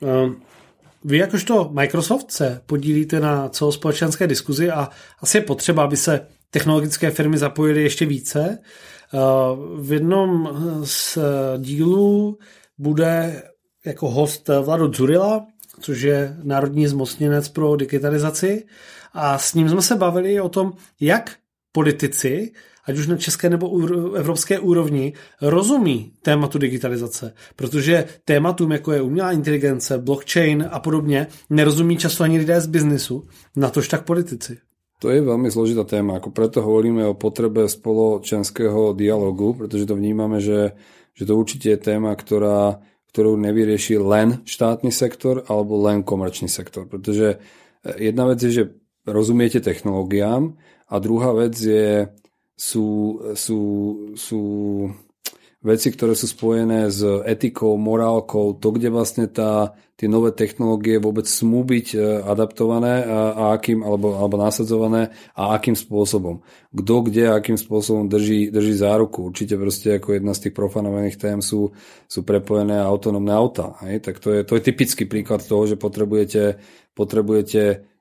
Um, 0.00 0.42
vy 1.04 1.18
jakožto 1.18 1.68
Microsoft 1.72 2.30
se 2.30 2.60
podílíte 2.66 3.20
na 3.20 3.48
celospolečenské 3.48 4.26
diskuzi 4.26 4.70
a 4.70 4.88
asi 5.20 5.36
je 5.36 5.40
potřeba, 5.40 5.84
aby 5.84 5.96
se 5.96 6.26
technologické 6.50 7.10
firmy 7.10 7.38
zapojily 7.38 7.82
ještě 7.82 8.06
více. 8.06 8.58
V 9.80 9.92
jednom 9.92 10.48
z 10.82 11.18
dílů 11.58 12.38
bude 12.78 13.42
jako 13.86 14.10
host 14.10 14.50
Vlado 14.62 14.88
Dzurila, 14.88 15.46
což 15.80 16.00
je 16.00 16.36
národní 16.42 16.86
zmocněnec 16.86 17.48
pro 17.48 17.76
digitalizaci 17.76 18.64
a 19.12 19.38
s 19.38 19.54
ním 19.54 19.68
jsme 19.68 19.82
se 19.82 19.96
bavili 19.96 20.40
o 20.40 20.48
tom, 20.48 20.72
jak 21.00 21.36
politici, 21.72 22.52
ať 22.86 22.98
už 22.98 23.06
na 23.06 23.16
české 23.16 23.50
nebo 23.50 23.66
evropské 24.14 24.58
úrovni, 24.58 25.12
rozumí 25.42 26.12
tématu 26.22 26.58
digitalizace, 26.58 27.34
protože 27.56 28.04
tématům, 28.24 28.72
jako 28.72 28.92
je 28.92 29.02
umělá 29.02 29.32
inteligence, 29.32 29.98
blockchain 29.98 30.68
a 30.70 30.80
podobně, 30.80 31.26
nerozumí 31.50 31.96
často 31.96 32.24
ani 32.24 32.38
lidé 32.38 32.60
z 32.60 32.66
biznisu, 32.66 33.24
natož 33.56 33.88
tak 33.88 34.04
politici. 34.04 34.58
To 35.02 35.12
je 35.12 35.20
veľmi 35.20 35.52
zložitá 35.52 35.84
téma, 35.84 36.16
ako 36.16 36.32
preto 36.32 36.64
hovoríme 36.64 37.04
o 37.04 37.18
potrebe 37.18 37.68
spoločenského 37.68 38.96
dialogu, 38.96 39.52
pretože 39.52 39.84
to 39.84 40.00
vnímame, 40.00 40.40
že, 40.40 40.72
že 41.14 41.24
to 41.24 41.32
určite 41.38 41.70
je 41.70 41.78
téma, 41.78 42.12
ktorá, 42.14 42.82
ktorú 43.14 43.38
nevyrieši 43.38 43.98
len 44.02 44.42
štátny 44.42 44.90
sektor 44.90 45.46
alebo 45.46 45.78
len 45.78 46.02
komerčný 46.02 46.50
sektor. 46.50 46.90
Pretože 46.90 47.38
jedna 47.98 48.26
vec 48.26 48.42
je, 48.42 48.50
že 48.50 48.64
rozumiete 49.06 49.62
technológiám 49.62 50.58
a 50.90 50.94
druhá 50.98 51.30
vec 51.32 51.54
je, 51.54 52.10
sú, 52.58 53.18
sú, 53.38 53.60
sú 54.18 54.42
veci, 55.64 55.88
ktoré 55.88 56.12
sú 56.12 56.28
spojené 56.28 56.92
s 56.92 57.00
etikou, 57.24 57.80
morálkou, 57.80 58.60
to, 58.60 58.68
kde 58.76 58.92
vlastne 58.92 59.24
tá, 59.32 59.72
tie 59.96 60.04
nové 60.04 60.36
technológie 60.36 61.00
vôbec 61.00 61.24
smú 61.24 61.64
byť 61.64 61.86
e, 61.96 61.98
adaptované 62.20 63.00
a, 63.08 63.20
a 63.32 63.42
akým, 63.56 63.80
alebo, 63.80 64.12
alebo 64.20 64.36
nasadzované 64.36 65.08
a 65.32 65.56
akým 65.56 65.72
spôsobom. 65.72 66.44
Kto 66.68 66.94
kde 67.08 67.32
a 67.32 67.40
akým 67.40 67.56
spôsobom 67.56 68.12
drží, 68.12 68.52
drží 68.52 68.76
záruku. 68.76 69.32
Určite 69.32 69.56
proste 69.56 69.96
ako 69.96 70.20
jedna 70.20 70.36
z 70.36 70.42
tých 70.46 70.54
profanovaných 70.54 71.16
tém 71.16 71.40
sú, 71.40 71.72
sú 72.04 72.20
prepojené 72.22 72.76
autonómne 72.84 73.32
auta. 73.32 73.80
Hej? 73.88 74.04
Tak 74.04 74.20
to 74.20 74.28
je, 74.36 74.40
to 74.44 74.60
je 74.60 74.62
typický 74.68 75.08
príklad 75.08 75.40
toho, 75.40 75.64
že 75.64 75.80
potrebujete, 75.80 76.60
potrebujete 76.92 77.62
E, 77.62 77.93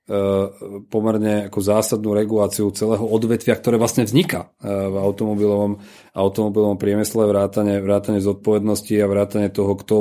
pomerne 0.92 1.48
ako 1.48 1.60
zásadnú 1.64 2.12
reguláciu 2.12 2.68
celého 2.76 3.08
odvetvia, 3.08 3.56
ktoré 3.56 3.80
vlastne 3.80 4.04
vzniká 4.04 4.52
e, 4.60 4.68
v 4.68 4.96
automobilovom, 5.00 5.80
automobilovom 6.12 6.76
priemysle, 6.76 7.24
vrátane, 7.24 7.80
vrátane 7.80 8.20
zodpovednosti 8.20 9.00
a 9.00 9.08
vrátane 9.08 9.48
toho, 9.48 9.80
kto 9.80 9.96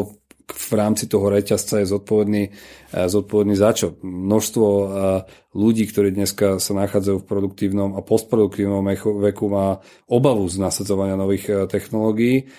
v 0.52 0.72
rámci 0.74 1.06
toho 1.06 1.30
reťazca 1.30 1.80
je 1.80 1.86
zodpovedný, 1.86 2.42
e, 2.50 2.50
zodpovedný 3.06 3.54
za 3.54 3.70
čo. 3.78 3.94
Množstvo 4.02 4.66
ľudí, 5.54 5.86
ktorí 5.86 6.10
dneska 6.10 6.58
sa 6.58 6.72
nachádzajú 6.82 7.22
v 7.22 7.28
produktívnom 7.30 7.94
a 7.94 8.02
postproduktívnom 8.02 8.82
veku 9.22 9.46
má 9.46 9.78
obavu 10.10 10.50
z 10.50 10.58
nasadzovania 10.58 11.14
nových 11.14 11.70
technológií 11.70 12.50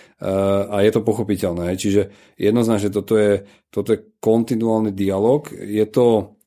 a 0.70 0.78
je 0.80 0.92
to 0.94 1.02
pochopiteľné. 1.02 1.74
Čiže 1.74 2.14
jednoznačne 2.38 2.94
toto 2.94 3.18
je, 3.18 3.50
toto 3.74 3.98
je 3.98 4.14
kontinuálny 4.22 4.94
dialog. 4.94 5.50
Je 5.52 5.84
to 5.90 6.38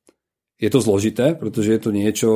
je 0.57 0.69
to 0.73 0.79
zložité, 0.81 1.37
pretože 1.37 1.69
je 1.69 1.81
to 1.81 1.91
niečo, 1.93 2.29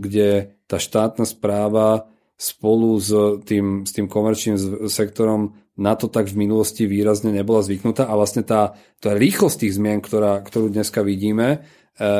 kde 0.00 0.56
tá 0.64 0.80
štátna 0.80 1.28
správa 1.28 2.08
spolu 2.40 2.96
s 2.96 3.12
tým, 3.44 3.84
s 3.84 3.92
tým 3.92 4.08
komerčným 4.08 4.88
sektorom 4.88 5.60
na 5.76 5.92
to 5.92 6.08
tak 6.08 6.32
v 6.32 6.40
minulosti 6.40 6.88
výrazne 6.88 7.36
nebola 7.36 7.60
zvyknutá 7.60 8.08
a 8.08 8.16
vlastne 8.16 8.40
tá, 8.40 8.76
tá 8.96 9.12
rýchlosť 9.12 9.56
tých 9.64 9.76
zmien, 9.76 10.00
ktorá, 10.00 10.40
ktorú 10.40 10.72
dneska 10.72 11.04
vidíme, 11.04 11.48
e, 11.52 11.58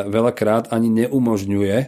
veľakrát 0.09 0.77
ani 0.77 0.93
neumožňuje 1.05 1.77
e, 1.77 1.87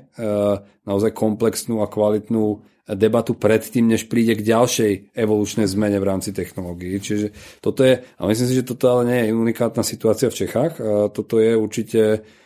naozaj 0.88 1.12
komplexnú 1.12 1.84
a 1.84 1.92
kvalitnú 1.92 2.64
debatu 2.92 3.36
predtým, 3.36 3.88
než 3.88 4.09
príde 4.09 4.36
k 4.36 4.48
ďalšej 4.48 4.92
evolučnej 5.16 5.68
zmene 5.68 6.00
v 6.00 6.09
rámci 6.09 6.32
technológií. 6.32 6.98
Čiže 6.98 7.61
toto 7.61 7.84
je, 7.84 8.00
a 8.00 8.22
myslím 8.26 8.48
si, 8.48 8.59
že 8.59 8.68
toto 8.68 8.90
ale 8.90 9.03
nie 9.09 9.20
je 9.28 9.36
unikátna 9.36 9.86
situácia 9.86 10.28
v 10.28 10.38
Čechách. 10.44 10.82
Toto 11.14 11.38
je 11.38 11.55
určite 11.55 12.00
E, 12.00 12.41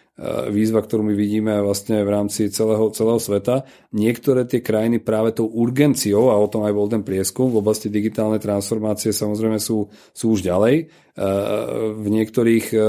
výzva, 0.48 0.80
ktorú 0.80 1.12
my 1.12 1.14
vidíme 1.14 1.60
vlastne 1.60 2.00
v 2.00 2.08
rámci 2.08 2.48
celého, 2.48 2.88
celého 2.96 3.20
sveta. 3.20 3.68
Niektoré 3.92 4.48
tie 4.48 4.64
krajiny 4.64 4.96
práve 4.96 5.36
tou 5.36 5.44
urgenciou, 5.44 6.32
a 6.32 6.40
o 6.40 6.48
tom 6.48 6.64
aj 6.64 6.72
bol 6.72 6.88
ten 6.88 7.04
prieskum, 7.04 7.52
v 7.52 7.60
oblasti 7.60 7.92
digitálnej 7.92 8.40
transformácie 8.40 9.12
samozrejme 9.12 9.60
sú, 9.60 9.92
sú 10.16 10.32
už 10.32 10.40
ďalej. 10.40 10.74
E, 10.80 10.84
v 11.92 12.06
niektorých, 12.08 12.66
e, 12.72 12.88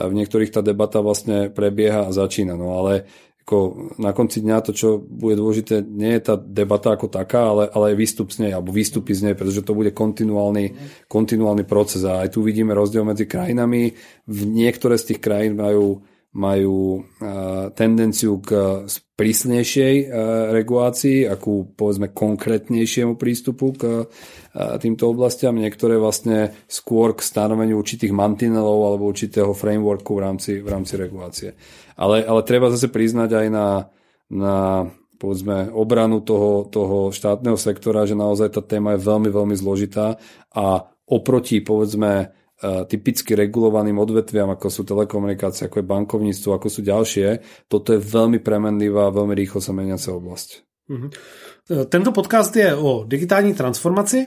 v 0.00 0.12
niektorých 0.16 0.48
tá 0.48 0.64
debata 0.64 1.04
vlastne 1.04 1.52
prebieha 1.52 2.08
a 2.08 2.16
začína. 2.16 2.56
No 2.56 2.80
ale 2.80 3.04
ako 3.42 3.92
na 4.00 4.16
konci 4.16 4.40
dňa 4.40 4.64
to, 4.64 4.72
čo 4.72 4.88
bude 4.96 5.36
dôležité, 5.36 5.84
nie 5.84 6.16
je 6.16 6.22
tá 6.24 6.34
debata 6.40 6.96
ako 6.96 7.12
taká, 7.12 7.52
ale, 7.52 7.68
ale 7.68 7.98
výstup 7.98 8.32
z 8.32 8.48
nej, 8.48 8.52
alebo 8.56 8.72
výstupy 8.72 9.12
z 9.12 9.28
nej, 9.28 9.34
pretože 9.36 9.60
to 9.60 9.76
bude 9.76 9.92
kontinuálny, 9.92 10.72
kontinuálny 11.04 11.68
proces. 11.68 12.06
A 12.08 12.24
aj 12.24 12.32
tu 12.32 12.40
vidíme 12.40 12.72
rozdiel 12.72 13.04
medzi 13.04 13.28
krajinami. 13.28 13.92
V 14.24 14.40
niektoré 14.48 14.96
z 14.96 15.12
tých 15.12 15.20
krajín 15.20 15.60
majú 15.60 16.00
majú 16.32 17.04
tendenciu 17.76 18.40
k 18.40 18.82
prísnejšej 18.88 19.94
regulácii, 20.48 21.28
akú 21.28 21.76
povedzme 21.76 22.16
konkrétnejšiemu 22.16 23.20
prístupu 23.20 23.76
k 23.76 24.08
týmto 24.80 25.12
oblastiam, 25.12 25.52
niektoré 25.52 26.00
vlastne 26.00 26.56
skôr 26.64 27.12
k 27.12 27.20
stanoveniu 27.20 27.76
určitých 27.76 28.16
mantinelov 28.16 28.80
alebo 28.80 29.12
určitého 29.12 29.52
frameworku 29.52 30.16
v 30.16 30.20
rámci, 30.24 30.52
v 30.64 30.68
rámci 30.72 30.96
regulácie. 30.96 31.52
Ale, 32.00 32.24
ale 32.24 32.40
treba 32.48 32.72
zase 32.72 32.88
priznať 32.88 33.30
aj 33.36 33.46
na, 33.52 33.68
na 34.32 34.56
povedzme, 35.20 35.68
obranu 35.70 36.24
toho, 36.24 36.66
toho 36.66 37.12
štátneho 37.12 37.60
sektora, 37.60 38.08
že 38.08 38.16
naozaj 38.16 38.56
tá 38.56 38.64
téma 38.64 38.96
je 38.96 39.04
veľmi, 39.04 39.28
veľmi 39.28 39.54
zložitá 39.54 40.16
a 40.50 40.88
oproti, 41.06 41.60
povedzme, 41.60 42.32
typicky 42.62 43.34
regulovaným 43.34 43.98
odvetviam, 43.98 44.50
ako 44.54 44.70
sú 44.70 44.82
telekomunikácie, 44.86 45.66
ako 45.66 45.82
je 45.82 45.90
bankovníctvo, 45.90 46.50
ako 46.54 46.68
sú 46.70 46.80
ďalšie, 46.86 47.42
toto 47.66 47.90
je 47.92 47.98
veľmi 47.98 48.38
premenlivá, 48.38 49.10
veľmi 49.10 49.34
rýchlo 49.34 49.58
sa 49.58 49.74
meniaca 49.74 50.14
oblasť. 50.14 50.48
Mm-hmm. 50.90 51.10
Tento 51.90 52.10
podcast 52.12 52.56
je 52.56 52.74
o 52.74 53.04
digitální 53.06 53.54
transformaci. 53.54 54.26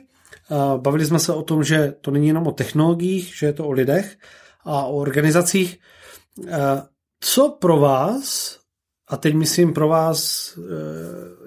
Bavili 0.77 1.05
jsme 1.05 1.19
se 1.19 1.33
o 1.33 1.41
tom, 1.41 1.63
že 1.63 1.95
to 2.01 2.11
není 2.11 2.27
jenom 2.27 2.47
o 2.47 2.51
technologiích, 2.51 3.33
že 3.35 3.45
je 3.45 3.53
to 3.53 3.67
o 3.67 3.71
lidech 3.71 4.17
a 4.65 4.85
o 4.85 4.95
organizacích. 4.95 5.79
Co 7.19 7.57
pro 7.59 7.79
vás, 7.79 8.57
a 9.07 9.17
teď 9.17 9.33
myslím 9.35 9.73
pro 9.73 9.87
vás 9.87 10.51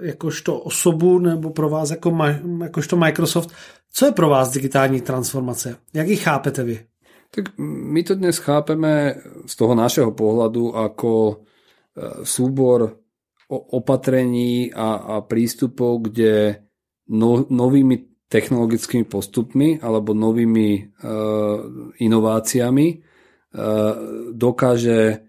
jakožto 0.00 0.58
osobu 0.58 1.18
nebo 1.18 1.50
pro 1.50 1.68
vás 1.68 1.90
jako, 1.90 2.18
jakožto 2.62 2.96
Microsoft, 2.96 3.50
co 3.92 4.06
je 4.06 4.12
pro 4.12 4.28
vás 4.28 4.50
digitální 4.50 5.00
transformace? 5.00 5.76
Jak 5.94 6.08
ji 6.08 6.16
chápete 6.16 6.62
vy? 6.64 6.86
Tak 7.30 7.44
my 7.92 8.02
to 8.02 8.14
dnes 8.14 8.38
chápeme 8.40 9.20
z 9.44 9.52
toho 9.56 9.76
našeho 9.76 10.16
pohľadu 10.16 10.72
ako 10.72 11.12
e, 11.28 11.34
súbor 12.24 12.96
opatrení 13.48 14.72
a, 14.72 14.96
a 14.96 15.14
prístupov, 15.20 16.08
kde 16.08 16.64
no, 17.12 17.44
novými 17.48 18.24
technologickými 18.32 19.04
postupmi 19.04 19.76
alebo 19.84 20.16
novými 20.16 20.68
e, 20.72 20.82
inováciami 22.00 22.86
e, 22.88 22.96
dokáže 24.32 25.27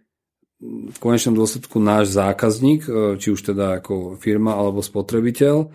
v 0.60 0.97
konečnom 0.99 1.39
dôsledku 1.39 1.80
náš 1.80 2.12
zákazník, 2.12 2.84
e, 2.84 2.91
či 3.16 3.32
už 3.32 3.55
teda 3.55 3.80
ako 3.80 4.20
firma 4.20 4.60
alebo 4.60 4.84
spotrebiteľ, 4.84 5.55
e, 5.64 5.68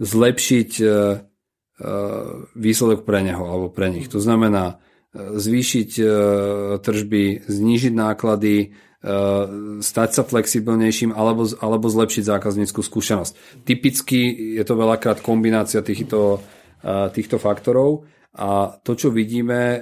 zlepšiť 0.00 0.70
e, 0.80 0.86
výsledok 2.58 3.06
pre 3.06 3.22
neho 3.22 3.44
alebo 3.46 3.70
pre 3.70 3.86
nich. 3.86 4.10
To 4.10 4.18
znamená 4.18 4.82
zvýšiť 5.14 5.90
tržby, 6.82 7.46
znížiť 7.46 7.94
náklady, 7.94 8.74
stať 9.78 10.08
sa 10.10 10.22
flexibilnejším 10.26 11.14
alebo, 11.14 11.46
alebo 11.62 11.86
zlepšiť 11.86 12.34
zákazníckú 12.34 12.82
skúsenosť. 12.82 13.62
Typicky 13.62 14.18
je 14.58 14.64
to 14.66 14.74
veľakrát 14.74 15.22
kombinácia 15.22 15.78
týchto, 15.86 16.42
týchto 17.14 17.38
faktorov 17.38 18.10
a 18.34 18.74
to, 18.82 18.98
čo 18.98 19.14
vidíme 19.14 19.78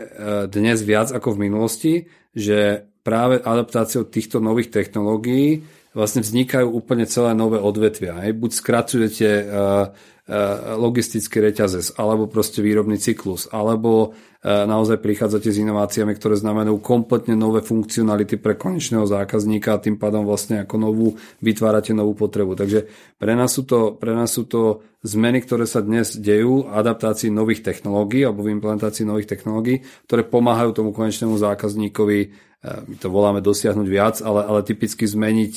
dnes 0.53 0.85
viac 0.85 1.17
ako 1.17 1.33
v 1.33 1.43
minulosti, 1.49 1.95
že 2.37 2.93
práve 3.07 3.39
adaptáciou 3.39 4.11
týchto 4.11 4.43
nových 4.43 4.75
technológií 4.75 5.63
vlastne 5.95 6.27
vznikajú 6.27 6.67
úplne 6.67 7.07
celé 7.07 7.33
nové 7.39 7.63
odvetvia. 7.63 8.27
Hej. 8.27 8.37
Buď 8.37 8.51
skracujete 8.53 9.29
uh, 9.47 9.47
uh, 9.47 10.77
logistický 10.77 11.41
reťazec, 11.41 11.95
alebo 11.97 12.27
proste 12.27 12.61
výrobný 12.61 12.99
cyklus, 12.99 13.47
alebo 13.49 14.13
naozaj 14.47 15.03
prichádzate 15.03 15.51
s 15.51 15.59
inováciami, 15.59 16.15
ktoré 16.15 16.39
znamenajú 16.39 16.79
kompletne 16.79 17.35
nové 17.35 17.67
funkcionality 17.67 18.39
pre 18.39 18.55
konečného 18.55 19.03
zákazníka 19.03 19.75
a 19.75 19.83
tým 19.83 19.99
pádom 19.99 20.23
vlastne 20.23 20.63
ako 20.63 20.75
novú 20.79 21.09
vytvárate 21.43 21.91
novú 21.91 22.15
potrebu. 22.15 22.55
Takže 22.55 22.87
pre 23.19 23.35
nás 23.35 23.51
sú 23.51 23.67
to, 23.67 23.99
pre 23.99 24.15
nás 24.15 24.31
sú 24.31 24.47
to 24.47 24.87
zmeny, 25.03 25.43
ktoré 25.43 25.67
sa 25.67 25.83
dnes 25.83 26.15
dejú, 26.15 26.71
adaptácii 26.71 27.27
nových 27.27 27.67
technológií 27.67 28.23
alebo 28.23 28.47
v 28.47 28.55
implementácii 28.55 29.03
nových 29.03 29.35
technológií, 29.35 29.83
ktoré 30.07 30.23
pomáhajú 30.23 30.71
tomu 30.79 30.95
konečnému 30.95 31.35
zákazníkovi 31.35 32.47
my 32.67 32.97
to 32.99 33.13
voláme 33.13 33.39
dosiahnuť 33.39 33.87
viac, 33.87 34.17
ale, 34.27 34.43
ale 34.43 34.67
typicky 34.67 35.07
zmeniť 35.07 35.55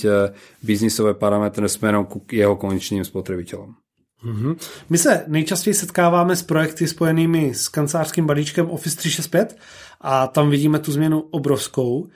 biznisové 0.61 1.17
parametre 1.17 1.65
smerom 1.65 2.05
ku 2.05 2.21
jeho 2.29 2.53
konečným 2.53 3.01
spotrebiteľom. 3.01 3.88
Mm-hmm. 4.25 4.55
My 4.89 4.97
se 4.97 5.23
nejčastěji 5.27 5.73
setkáváme 5.73 6.35
s 6.35 6.43
projekty 6.43 6.87
spojenými 6.87 7.53
s 7.53 7.67
kancelářským 7.67 8.25
balíčkem 8.25 8.69
Office 8.69 8.97
365 8.97 9.57
a 10.01 10.27
tam 10.27 10.49
vidíme 10.49 10.79
tu 10.79 10.91
změnu 10.91 11.19
obrovskou. 11.19 12.07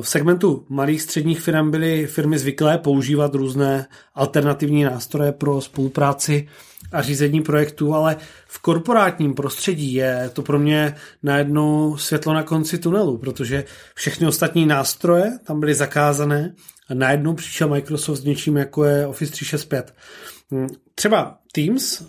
V 0.00 0.08
segmentu 0.08 0.64
malých 0.68 1.02
středních 1.02 1.40
firm 1.40 1.70
byly 1.70 2.06
firmy 2.06 2.38
zvyklé 2.38 2.78
používat 2.78 3.34
různé 3.34 3.86
alternativní 4.14 4.84
nástroje 4.84 5.32
pro 5.32 5.60
spolupráci 5.60 6.48
a 6.92 7.02
řízení 7.02 7.40
projektů, 7.42 7.94
ale 7.94 8.16
v 8.46 8.58
korporátním 8.58 9.34
prostředí 9.34 9.94
je 9.94 10.30
to 10.32 10.42
pro 10.42 10.58
mě 10.58 10.94
najednou 11.22 11.96
světlo 11.96 12.34
na 12.34 12.42
konci 12.42 12.78
tunelu, 12.78 13.18
protože 13.18 13.64
všechny 13.94 14.26
ostatní 14.26 14.66
nástroje 14.66 15.38
tam 15.44 15.60
byly 15.60 15.74
zakázané 15.74 16.54
a 16.88 16.94
najednou 16.94 17.34
přišel 17.34 17.68
Microsoft 17.68 18.18
s 18.18 18.24
něčím, 18.24 18.56
jako 18.56 18.84
je 18.84 19.06
Office 19.06 19.32
365. 19.32 19.94
Hm, 20.52 20.66
třeba 20.94 21.38
Teams 21.52 22.02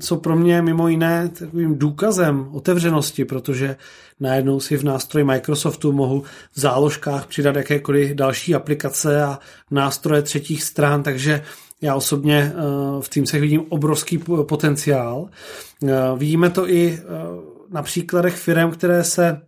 jsou 0.00 0.16
pro 0.16 0.36
mě 0.36 0.62
mimo 0.62 0.88
jiné 0.88 1.28
takovým 1.28 1.78
důkazem 1.78 2.48
otevřenosti, 2.52 3.24
protože 3.24 3.76
najednou 4.20 4.60
si 4.60 4.76
v 4.76 4.84
nástroji 4.84 5.24
Microsoftu 5.24 5.92
mohu 5.92 6.24
v 6.52 6.60
záložkách 6.60 7.26
přidat 7.26 7.56
jakékoliv 7.56 8.14
další 8.14 8.54
aplikace 8.54 9.22
a 9.22 9.38
nástroje 9.70 10.22
třetích 10.22 10.62
stran, 10.62 11.02
takže 11.02 11.42
já 11.82 11.94
osobně 11.94 12.52
eh, 12.54 12.54
v 13.00 13.08
Teamsech 13.08 13.40
vidím 13.40 13.64
obrovský 13.68 14.18
potenciál. 14.42 15.28
Eh, 15.86 15.92
vidíme 16.16 16.50
to 16.50 16.70
i 16.70 16.98
eh, 16.98 17.04
na 17.70 17.82
příkladech 17.82 18.36
firm, 18.36 18.70
které 18.70 19.04
se 19.04 19.40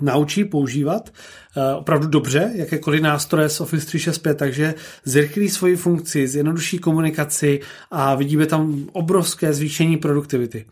naučí 0.00 0.44
používat 0.44 1.12
uh, 1.56 1.62
opravdu 1.78 2.06
dobře 2.06 2.52
jakékoliv 2.54 3.02
nástroje 3.02 3.48
z 3.48 3.60
Office 3.60 3.86
365, 3.86 4.34
takže 4.34 4.74
zrychlí 5.04 5.48
svoji 5.48 5.76
funkci, 5.76 6.28
zjednoduší 6.28 6.78
komunikaci 6.78 7.60
a 7.90 8.14
vidíme 8.14 8.46
tam 8.46 8.86
obrovské 8.92 9.52
zvýšení 9.52 9.96
produktivity. 9.96 10.64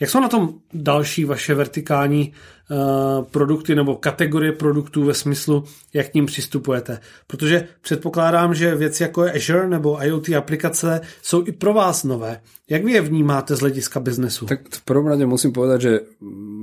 Jak 0.00 0.10
jsou 0.10 0.20
na 0.20 0.28
tom 0.28 0.54
další 0.74 1.24
vaše 1.24 1.54
vertikální 1.54 2.32
uh, 2.70 3.24
produkty 3.24 3.74
nebo 3.74 3.96
kategorie 3.96 4.52
produktů 4.52 5.04
ve 5.04 5.14
smyslu, 5.14 5.64
jak 5.92 6.10
k 6.10 6.14
ním 6.14 6.26
přistupujete? 6.26 6.98
Protože 7.26 7.68
předpokládám, 7.80 8.54
že 8.54 8.74
věci 8.74 9.02
jako 9.02 9.24
je 9.24 9.32
Azure 9.32 9.68
nebo 9.68 10.04
IoT 10.04 10.28
aplikace 10.28 11.00
jsou 11.22 11.46
i 11.46 11.52
pro 11.52 11.74
vás 11.74 12.04
nové. 12.04 12.40
Jak 12.70 12.84
vy 12.84 12.92
je 12.92 13.00
vnímáte 13.00 13.56
z 13.56 13.60
hlediska 13.60 14.00
biznesu? 14.00 14.46
Tak 14.46 14.60
v 14.70 14.82
prvom 14.84 15.06
rade 15.06 15.26
musím 15.26 15.52
povedať, 15.52 15.80
že 15.80 16.00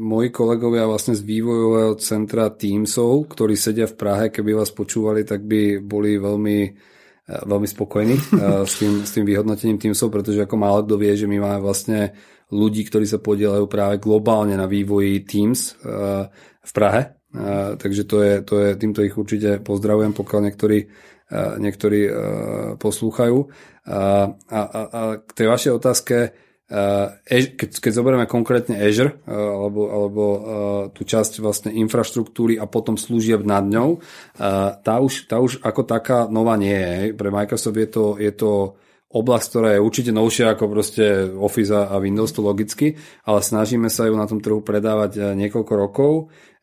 moji 0.07 0.29
kolegovia 0.29 0.87
vlastne 0.87 1.19
z 1.19 1.21
vývojového 1.21 1.99
centra 1.99 2.49
Teamsov, 2.49 3.27
ktorí 3.27 3.59
sedia 3.59 3.85
v 3.91 3.99
Prahe, 3.99 4.25
keby 4.31 4.55
vás 4.55 4.71
počúvali, 4.71 5.27
tak 5.27 5.43
by 5.43 5.83
boli 5.83 6.15
veľmi 6.15 6.59
eh, 6.63 7.41
veľmi 7.43 7.67
spokojní 7.67 8.15
eh, 8.15 8.63
s 8.63 8.79
tým, 8.79 9.03
s 9.03 9.11
tým 9.11 9.27
vyhodnotením 9.27 9.77
Teamsov, 9.77 10.09
pretože 10.09 10.41
ako 10.41 10.55
málo 10.55 10.87
kto 10.87 10.95
vie, 10.95 11.13
že 11.19 11.27
my 11.27 11.37
máme 11.43 11.59
vlastne 11.59 12.15
ľudí, 12.51 12.87
ktorí 12.87 13.03
sa 13.03 13.19
podielajú 13.19 13.67
práve 13.67 13.99
globálne 13.99 14.55
na 14.55 14.69
vývoji 14.69 15.27
Teams 15.27 15.75
eh, 15.75 16.27
v 16.63 16.71
Prahe. 16.71 17.01
Eh, 17.35 17.71
takže 17.75 18.03
to 18.07 18.17
je, 18.23 18.33
to 18.43 18.55
je, 18.63 18.69
týmto 18.79 19.03
ich 19.03 19.15
určite 19.15 19.59
pozdravujem, 19.59 20.15
pokiaľ 20.15 20.39
niektorí, 20.47 20.79
eh, 20.87 21.53
niektorí 21.59 22.01
poslúchajú. 22.79 23.39
A, 23.87 24.35
a, 24.51 24.59
a 24.59 25.01
k 25.23 25.31
tej 25.31 25.47
vašej 25.47 25.71
otázke, 25.79 26.35
keď, 26.67 27.79
keď 27.79 27.91
zoberieme 27.95 28.27
konkrétne 28.27 28.75
Azure 28.75 29.23
alebo, 29.31 29.87
alebo 29.87 30.23
tú 30.91 31.07
časť 31.07 31.39
vlastne 31.39 31.71
infraštruktúry 31.71 32.59
a 32.59 32.67
potom 32.67 32.99
služieb 32.99 33.47
nad 33.47 33.63
ňou, 33.63 34.03
tá 34.83 34.95
už, 34.99 35.31
tá 35.31 35.39
už 35.39 35.63
ako 35.63 35.87
taká 35.87 36.27
nová 36.27 36.59
nie 36.59 36.75
je. 36.75 37.15
Pre 37.15 37.31
Microsoft 37.31 37.79
je 37.79 37.87
to, 37.87 38.19
je 38.19 38.31
to 38.35 38.75
oblasť, 39.17 39.45
ktorá 39.49 39.69
je 39.73 39.83
určite 39.83 40.11
novšia 40.13 40.53
ako 40.53 40.65
proste 40.69 41.05
Office 41.33 41.73
a 41.73 41.95
Windows, 41.97 42.29
to 42.29 42.45
logicky, 42.45 42.93
ale 43.25 43.41
snažíme 43.41 43.89
sa 43.89 44.05
ju 44.05 44.13
na 44.13 44.29
tom 44.29 44.37
trhu 44.37 44.61
predávať 44.61 45.11
eh, 45.17 45.23
niekoľko 45.33 45.73
rokov. 45.73 46.13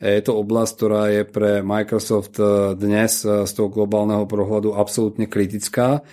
Je 0.04 0.20
to 0.20 0.36
oblasť, 0.36 0.72
ktorá 0.76 1.02
je 1.08 1.22
pre 1.24 1.64
Microsoft 1.66 2.38
eh, 2.38 2.78
dnes 2.78 3.26
eh, 3.26 3.42
z 3.42 3.52
toho 3.52 3.68
globálneho 3.68 4.24
pohľadu 4.30 4.78
absolútne 4.78 5.26
kritická. 5.26 6.06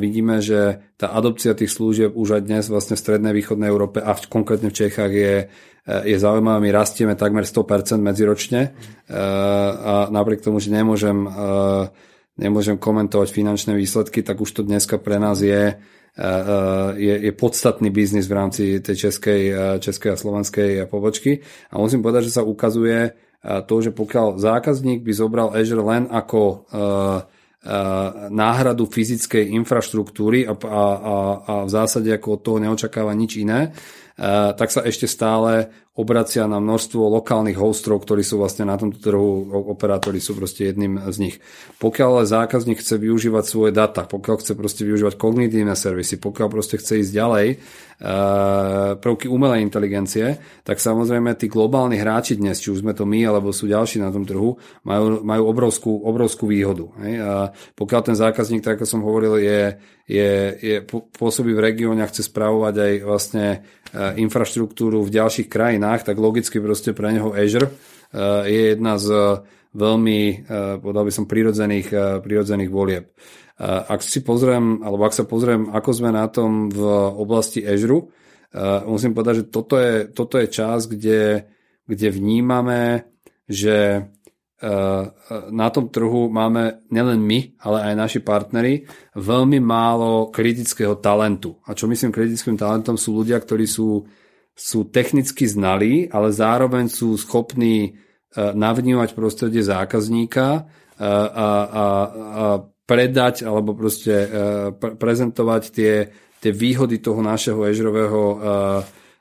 Vidíme, 0.00 0.40
že 0.40 0.80
tá 0.96 1.12
adopcia 1.12 1.52
tých 1.52 1.68
služieb 1.68 2.16
už 2.16 2.40
aj 2.40 2.42
dnes 2.48 2.64
vlastne 2.72 2.96
v 2.96 3.04
strednej 3.04 3.36
východnej 3.36 3.68
Európe 3.68 4.00
a 4.00 4.16
v, 4.16 4.24
konkrétne 4.32 4.72
v 4.72 4.78
Čechách 4.80 5.12
je, 5.12 5.34
je 5.84 6.16
zaujímavé. 6.16 6.56
My 6.64 6.70
rastieme 6.72 7.12
takmer 7.20 7.44
100% 7.44 8.00
medziročne 8.00 8.72
a 9.12 10.08
napriek 10.08 10.40
tomu, 10.40 10.56
že 10.56 10.72
nemôžem 10.72 11.28
nemôžem 12.38 12.78
komentovať 12.78 13.34
finančné 13.34 13.74
výsledky, 13.74 14.22
tak 14.22 14.38
už 14.38 14.50
to 14.54 14.62
dneska 14.62 14.96
pre 14.96 15.18
nás 15.18 15.42
je, 15.42 15.74
eh, 15.74 15.82
eh, 16.22 16.90
je, 16.96 17.14
je 17.28 17.32
podstatný 17.34 17.90
biznis 17.90 18.30
v 18.30 18.36
rámci 18.38 18.62
tej 18.78 19.10
českej, 19.10 19.42
eh, 19.50 19.58
českej 19.82 20.14
a 20.14 20.16
slovenskej 20.16 20.70
pobočky. 20.86 21.42
A 21.74 21.82
musím 21.82 22.00
povedať, 22.00 22.30
že 22.30 22.40
sa 22.40 22.46
ukazuje 22.46 23.12
to, 23.38 23.74
že 23.78 23.94
pokiaľ 23.94 24.42
zákazník 24.42 25.06
by 25.06 25.12
zobral 25.14 25.54
Azure 25.54 25.86
len 25.86 26.10
ako 26.10 26.66
náhradu 28.34 28.90
fyzickej 28.90 29.54
infraštruktúry 29.54 30.42
a, 30.42 30.58
a, 30.58 30.82
a 31.46 31.52
v 31.62 31.70
zásade 31.70 32.10
ako 32.10 32.28
od 32.34 32.40
toho 32.42 32.58
neočakáva 32.58 33.14
nič 33.14 33.38
iné, 33.38 33.70
tak 34.58 34.74
sa 34.74 34.82
ešte 34.82 35.06
stále 35.06 35.70
obracia 35.98 36.46
na 36.46 36.62
množstvo 36.62 37.10
lokálnych 37.18 37.58
hostrov, 37.58 38.06
ktorí 38.06 38.22
sú 38.22 38.38
vlastne 38.38 38.70
na 38.70 38.78
tomto 38.78 39.02
trhu, 39.02 39.50
operátori 39.50 40.22
sú 40.22 40.38
proste 40.38 40.70
jedným 40.70 41.10
z 41.10 41.16
nich. 41.18 41.36
Pokiaľ 41.82 42.22
ale 42.22 42.30
zákazník 42.30 42.78
chce 42.78 43.02
využívať 43.02 43.44
svoje 43.44 43.74
data, 43.74 44.06
pokiaľ 44.06 44.36
chce 44.38 44.52
proste 44.54 44.86
využívať 44.86 45.18
kognitívne 45.18 45.74
servisy, 45.74 46.22
pokiaľ 46.22 46.48
proste 46.54 46.78
chce 46.78 47.02
ísť 47.02 47.12
ďalej, 47.12 47.46
eh, 47.50 48.90
prvky 48.94 49.26
umelej 49.26 49.66
inteligencie, 49.66 50.38
tak 50.62 50.78
samozrejme 50.78 51.34
tí 51.34 51.50
globálni 51.50 51.98
hráči 51.98 52.38
dnes, 52.38 52.62
či 52.62 52.70
už 52.70 52.86
sme 52.86 52.94
to 52.94 53.02
my, 53.02 53.26
alebo 53.26 53.50
sú 53.50 53.66
ďalší 53.66 53.98
na 53.98 54.14
tom 54.14 54.22
trhu, 54.22 54.54
majú, 54.86 55.26
majú 55.26 55.42
obrovskú, 55.50 56.06
obrovskú 56.06 56.46
výhodu. 56.46 56.86
Hej? 57.02 57.14
A 57.26 57.32
pokiaľ 57.74 58.00
ten 58.06 58.16
zákazník, 58.16 58.62
tak 58.62 58.78
ako 58.78 58.86
som 58.86 59.02
hovoril, 59.02 59.42
je, 59.42 59.74
je, 60.06 60.30
je 60.62 60.76
pôsobí 60.88 61.50
v 61.52 61.64
regióne 61.74 62.06
a 62.06 62.10
chce 62.10 62.30
spravovať 62.30 62.74
aj 62.78 62.92
vlastne 63.02 63.46
eh, 63.50 64.22
infraštruktúru 64.22 65.02
v 65.02 65.14
ďalších 65.18 65.50
krajinách, 65.50 65.87
cenách, 65.88 66.04
tak 66.04 66.20
logicky 66.20 66.60
proste 66.60 66.92
pre 66.92 67.16
neho 67.16 67.32
Azure 67.32 67.72
eh, 68.12 68.44
je 68.44 68.60
jedna 68.76 69.00
z 69.00 69.08
veľmi, 69.72 70.20
eh, 70.20 70.76
povedal 70.76 71.04
by 71.08 71.12
som, 71.12 71.24
prirodzených, 71.24 71.88
eh, 71.88 72.00
prirodzených 72.20 72.68
volieb. 72.70 73.08
Ak 73.58 74.06
si 74.06 74.22
pozriem, 74.22 74.86
alebo 74.86 75.02
ak 75.02 75.18
sa 75.18 75.26
pozriem, 75.26 75.74
ako 75.74 75.90
sme 75.90 76.14
na 76.14 76.30
tom 76.30 76.70
v 76.70 76.78
oblasti 77.18 77.58
Azure, 77.66 78.06
musím 78.86 79.18
povedať, 79.18 79.34
že 79.42 79.44
toto 79.50 79.74
je, 79.74 80.06
toto 80.14 80.38
je 80.38 80.46
čas, 80.46 80.86
kde, 80.86 81.42
kde 81.82 82.08
vnímame, 82.14 83.10
že 83.50 84.06
na 85.50 85.68
tom 85.74 85.90
trhu 85.90 86.30
máme 86.30 86.86
nielen 86.86 87.18
my, 87.18 87.58
ale 87.58 87.90
aj 87.90 87.94
naši 87.98 88.20
partnery 88.22 88.86
veľmi 89.18 89.58
málo 89.58 90.30
kritického 90.30 90.94
talentu. 91.02 91.58
A 91.66 91.74
čo 91.74 91.90
myslím 91.90 92.14
kritickým 92.14 92.54
talentom 92.54 92.94
sú 92.94 93.10
ľudia, 93.10 93.42
ktorí 93.42 93.66
sú 93.66 94.06
sú 94.58 94.90
technicky 94.90 95.46
znalí, 95.46 96.10
ale 96.10 96.34
zároveň 96.34 96.90
sú 96.90 97.14
schopní 97.14 97.76
e, 97.86 97.90
navnímať 98.34 99.14
prostredie 99.14 99.62
zákazníka 99.62 100.46
e, 100.50 100.60
a, 100.98 101.06
a, 101.06 101.48
a 101.78 101.86
predať 102.82 103.46
alebo 103.46 103.78
proste 103.78 104.14
e, 104.18 104.28
prezentovať 104.74 105.62
tie, 105.70 106.10
tie 106.42 106.50
výhody 106.50 106.98
toho 106.98 107.22
našeho 107.22 107.62
Azureového 107.62 108.22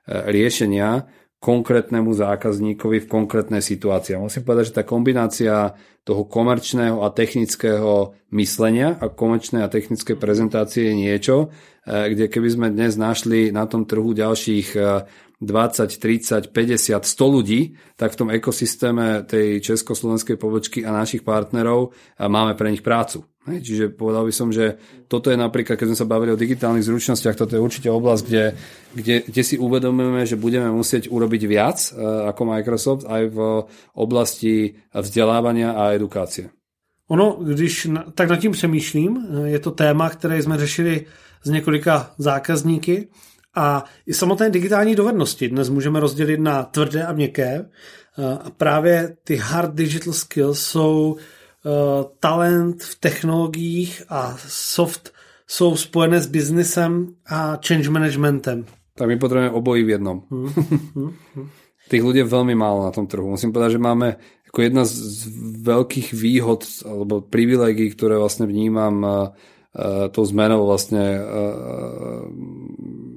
riešenia 0.07 1.03
konkrétnemu 1.37 2.15
zákazníkovi 2.15 3.05
v 3.05 3.11
konkrétnej 3.11 3.61
situácii. 3.61 4.17
Musím 4.17 4.41
povedať, 4.41 4.73
že 4.73 4.77
tá 4.81 4.83
kombinácia 4.87 5.75
toho 6.01 6.23
komerčného 6.25 7.03
a 7.03 7.11
technického 7.11 8.15
myslenia 8.31 8.95
a 8.97 9.11
komerčnej 9.11 9.61
a 9.61 9.69
technické 9.69 10.15
prezentácie 10.15 10.89
je 10.89 10.95
niečo, 10.95 11.51
kde 11.83 12.31
keby 12.31 12.47
sme 12.47 12.67
dnes 12.71 12.95
našli 12.95 13.51
na 13.51 13.67
tom 13.67 13.83
trhu 13.83 14.15
ďalších 14.15 14.79
20, 15.37 16.01
30, 16.01 16.49
50, 16.49 17.05
100 17.05 17.35
ľudí, 17.35 17.77
tak 17.93 18.13
v 18.13 18.19
tom 18.19 18.29
ekosystéme 18.33 19.21
tej 19.29 19.61
československej 19.61 20.33
pobočky 20.33 20.81
a 20.81 20.89
našich 20.89 21.21
partnerov 21.21 21.93
máme 22.17 22.57
pre 22.57 22.73
nich 22.73 22.81
prácu. 22.81 23.21
Čiže 23.47 23.95
povedal 23.95 24.27
by 24.27 24.33
som, 24.35 24.51
že 24.51 24.75
toto 25.07 25.31
je 25.31 25.39
napríklad, 25.39 25.79
keď 25.79 25.87
sme 25.93 26.01
sa 26.03 26.09
bavili 26.09 26.35
o 26.35 26.41
digitálnych 26.41 26.83
zručnostiach, 26.83 27.39
toto 27.39 27.55
je 27.55 27.63
určite 27.63 27.87
oblasť, 27.87 28.23
kde, 28.27 28.45
kde, 28.91 29.15
kde 29.23 29.41
si 29.43 29.55
uvedomujeme, 29.55 30.27
že 30.27 30.35
budeme 30.35 30.67
musieť 30.67 31.07
urobiť 31.07 31.41
viac 31.47 31.79
e, 31.79 32.03
ako 32.27 32.41
Microsoft 32.43 33.03
aj 33.07 33.23
v 33.31 33.37
oblasti 33.95 34.75
vzdelávania 34.91 35.79
a 35.79 35.95
edukácie. 35.95 36.51
Ono, 37.07 37.39
když 37.39 37.87
tak 38.19 38.27
nad 38.27 38.39
tím 38.43 38.51
přemýšlím, 38.51 39.11
e, 39.15 39.49
je 39.55 39.59
to 39.63 39.71
téma, 39.71 40.09
které 40.09 40.43
jsme 40.43 40.57
řešili 40.57 41.05
s 41.43 41.49
několika 41.49 42.11
zákazníky 42.17 43.07
a 43.57 43.83
i 44.05 44.13
samotné 44.13 44.49
digitální 44.49 44.95
dovednosti 44.95 45.49
dnes 45.49 45.69
můžeme 45.69 45.99
rozdělit 45.99 46.39
na 46.39 46.63
tvrdé 46.63 47.05
a 47.05 47.13
měkké. 47.13 47.65
A 48.45 48.49
právě 48.49 49.17
ty 49.23 49.35
hard 49.35 49.73
digital 49.73 50.13
skills 50.13 50.61
jsou 50.61 51.11
uh, 51.11 51.71
talent 52.19 52.83
v 52.83 52.99
technologiích 52.99 54.03
a 54.09 54.37
soft 54.47 55.13
jsou 55.47 55.75
spojené 55.75 56.21
s 56.21 56.27
biznesem 56.27 57.07
a 57.25 57.59
change 57.67 57.89
managementem. 57.89 58.65
Tak 58.95 59.07
my 59.07 59.17
potrebujeme 59.17 59.51
obojí 59.51 59.83
v 59.83 59.89
jednom. 59.89 60.23
Hmm. 60.31 60.49
Hmm. 61.35 61.49
Tých 61.87 62.03
ľudí 62.03 62.19
je 62.19 62.27
veľmi 62.27 62.51
málo 62.51 62.83
na 62.83 62.91
tom 62.91 63.07
trhu. 63.07 63.23
Musím 63.31 63.55
povedať, 63.55 63.79
že 63.79 63.85
máme 63.85 64.19
ako 64.51 64.59
jedna 64.59 64.83
z 64.83 65.23
veľkých 65.63 66.11
výhod 66.11 66.67
alebo 66.83 67.23
privilegií, 67.23 67.95
ktoré 67.95 68.19
vlastne 68.19 68.43
vnímam 68.43 68.95
uh, 69.05 69.31
tou 70.13 70.23
zmenou 70.25 70.65
vlastne 70.65 71.03
uh, 71.21 72.23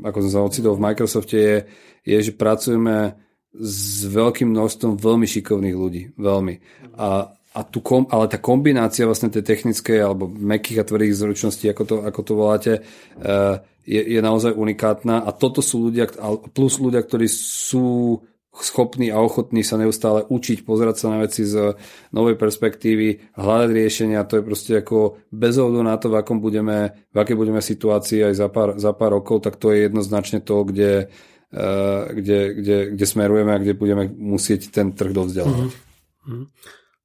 ako 0.04 0.18
som 0.26 0.30
sa 0.30 0.40
ocitol 0.44 0.76
v 0.76 0.84
Microsofte, 0.90 1.36
je, 1.36 1.56
je, 2.04 2.18
že 2.30 2.32
pracujeme 2.36 3.16
s 3.50 4.06
veľkým 4.06 4.54
množstvom 4.54 4.96
veľmi 4.96 5.26
šikovných 5.26 5.76
ľudí. 5.76 6.02
Veľmi. 6.14 6.54
A, 6.96 7.34
a 7.34 7.60
tu 7.66 7.82
kom, 7.82 8.06
ale 8.08 8.30
tá 8.30 8.38
kombinácia 8.38 9.08
vlastne 9.08 9.28
tej 9.28 9.42
technickej 9.42 9.98
alebo 10.00 10.30
mekých 10.30 10.80
a 10.80 10.88
tvrdých 10.88 11.18
zručností, 11.18 11.66
ako 11.68 11.82
to, 11.84 11.96
ako 12.06 12.20
to 12.22 12.32
voláte, 12.38 12.72
eh, 12.78 13.54
je, 13.82 14.00
je 14.06 14.20
naozaj 14.22 14.54
unikátna 14.54 15.26
a 15.26 15.30
toto 15.34 15.58
sú 15.58 15.90
ľudia, 15.90 16.06
plus 16.54 16.78
ľudia, 16.78 17.02
ktorí 17.02 17.26
sú 17.26 18.22
schopní 18.50 19.14
a 19.14 19.22
ochotní 19.22 19.62
sa 19.62 19.78
neustále 19.78 20.26
učiť, 20.26 20.66
pozerať 20.66 20.96
sa 20.98 21.06
na 21.14 21.22
veci 21.22 21.46
z 21.46 21.78
novej 22.10 22.34
perspektívy, 22.34 23.38
hľadať 23.38 23.70
riešenia, 23.70 24.26
to 24.26 24.42
je 24.42 24.46
proste 24.46 24.72
ako 24.74 25.22
bez 25.30 25.54
ohľadu 25.54 25.82
na 25.86 25.94
to, 25.96 26.10
v, 26.10 26.18
akom 26.18 26.42
budeme, 26.42 27.06
v 27.14 27.16
akej 27.16 27.36
budeme 27.38 27.62
situácii 27.62 28.26
aj 28.26 28.34
za 28.34 28.48
pár, 28.50 28.74
za 28.74 28.90
pár 28.90 29.22
rokov, 29.22 29.46
tak 29.46 29.54
to 29.54 29.70
je 29.70 29.86
jednoznačne 29.86 30.42
to, 30.42 30.66
kde, 30.66 31.06
uh, 31.54 32.10
kde, 32.10 32.38
kde, 32.58 32.76
kde 32.98 33.04
smerujeme 33.06 33.54
a 33.54 33.62
kde 33.62 33.78
budeme 33.78 34.10
musieť 34.10 34.74
ten 34.74 34.92
trh 34.92 35.14
dovzdelávať. 35.14 35.70
Mm-hmm. 35.70 36.46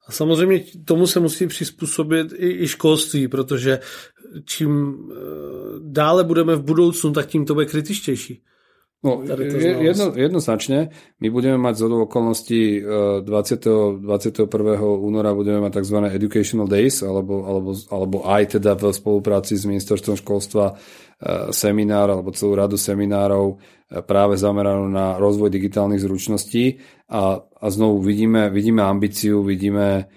A 0.08 0.12
samozřejmě 0.12 0.64
tomu 0.86 1.08
se 1.08 1.20
musí 1.20 1.48
přizpůsobit 1.48 2.34
i, 2.38 2.64
i 2.64 2.68
školství, 2.68 3.28
protože 3.28 3.80
čím 4.46 4.96
eh, 4.96 5.16
dále 5.80 6.24
budeme 6.24 6.56
v 6.56 6.64
budoucnu, 6.64 7.12
tak 7.12 7.26
tím 7.26 7.46
to 7.46 7.54
bude 7.54 7.66
kritičtější. 7.66 8.42
No, 9.04 9.22
jedno, 9.22 10.18
jednoznačne. 10.18 10.90
My 11.22 11.28
budeme 11.30 11.62
mať 11.62 11.76
zo 11.78 11.88
okolností 12.10 12.82
20. 13.22 14.02
21. 14.02 14.50
února 14.82 15.30
budeme 15.38 15.62
mať 15.62 15.84
tzv. 15.84 15.98
Educational 16.10 16.66
Days, 16.66 17.06
alebo, 17.06 17.46
alebo, 17.46 17.78
alebo 17.94 18.18
aj 18.26 18.58
teda 18.58 18.74
v 18.74 18.90
spolupráci 18.90 19.62
s 19.62 19.70
ministerstvom 19.70 20.18
školstva 20.18 20.74
e, 20.74 20.74
seminár 21.54 22.18
alebo 22.18 22.34
celú 22.34 22.58
radu 22.58 22.82
seminárov 22.82 23.46
e, 23.54 24.02
práve 24.02 24.42
zameranú 24.42 24.90
na 24.90 25.22
rozvoj 25.22 25.54
digitálnych 25.54 26.02
zručností 26.02 26.82
a, 27.06 27.46
a 27.46 27.66
znovu 27.70 28.02
vidíme, 28.02 28.50
vidíme 28.50 28.82
ambíciu, 28.82 29.46
vidíme, 29.46 30.10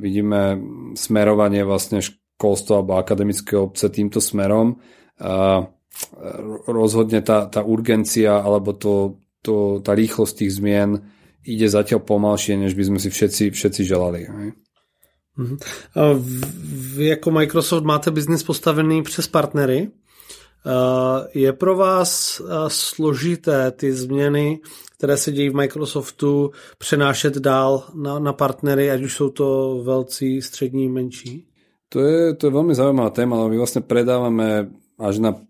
vidíme 0.00 0.40
smerovanie 0.96 1.60
vlastne 1.60 2.00
školstva 2.00 2.80
alebo 2.80 2.96
akademické 2.96 3.56
obce 3.56 3.92
týmto 3.92 4.20
smerom. 4.20 4.80
Uh, 5.18 5.77
rozhodne 6.66 7.20
tá, 7.22 7.46
tá 7.46 7.60
urgencia 7.62 8.38
alebo 8.38 8.72
to, 8.72 9.18
to, 9.42 9.80
tá 9.82 9.94
rýchlosť 9.94 10.34
tých 10.44 10.52
zmien 10.58 10.90
ide 11.48 11.66
zatiaľ 11.68 12.04
pomalšie, 12.04 12.60
než 12.60 12.76
by 12.76 12.84
sme 12.84 12.98
si 13.00 13.08
všetci, 13.10 13.44
všetci 13.50 13.82
želali. 13.84 14.20
Hej. 14.28 14.50
Mhm. 15.38 15.56
Vy 16.96 17.06
jako 17.06 17.30
Microsoft 17.30 17.84
máte 17.84 18.10
biznis 18.10 18.42
postavený 18.42 19.02
přes 19.02 19.26
partnery. 19.26 19.90
Je 21.34 21.52
pro 21.52 21.76
vás 21.76 22.42
složité 22.68 23.70
ty 23.70 23.92
změny, 23.92 24.60
které 24.96 25.16
se 25.16 25.32
dějí 25.32 25.48
v 25.50 25.54
Microsoftu, 25.54 26.50
přenášet 26.78 27.38
dál 27.38 27.84
na, 27.94 28.18
na 28.18 28.32
partnery, 28.32 28.90
ať 28.90 29.02
už 29.02 29.14
jsou 29.14 29.28
to 29.30 29.80
velcí, 29.84 30.42
střední, 30.42 30.88
menší? 30.88 31.46
To 31.88 32.00
je, 32.00 32.34
to 32.34 32.46
je 32.46 32.52
veľmi 32.52 32.76
zaujímavá 32.76 33.08
téma, 33.16 33.40
ale 33.40 33.48
my 33.48 33.56
vlastne 33.56 33.80
predávame 33.80 34.68
až 35.00 35.24
na 35.24 35.40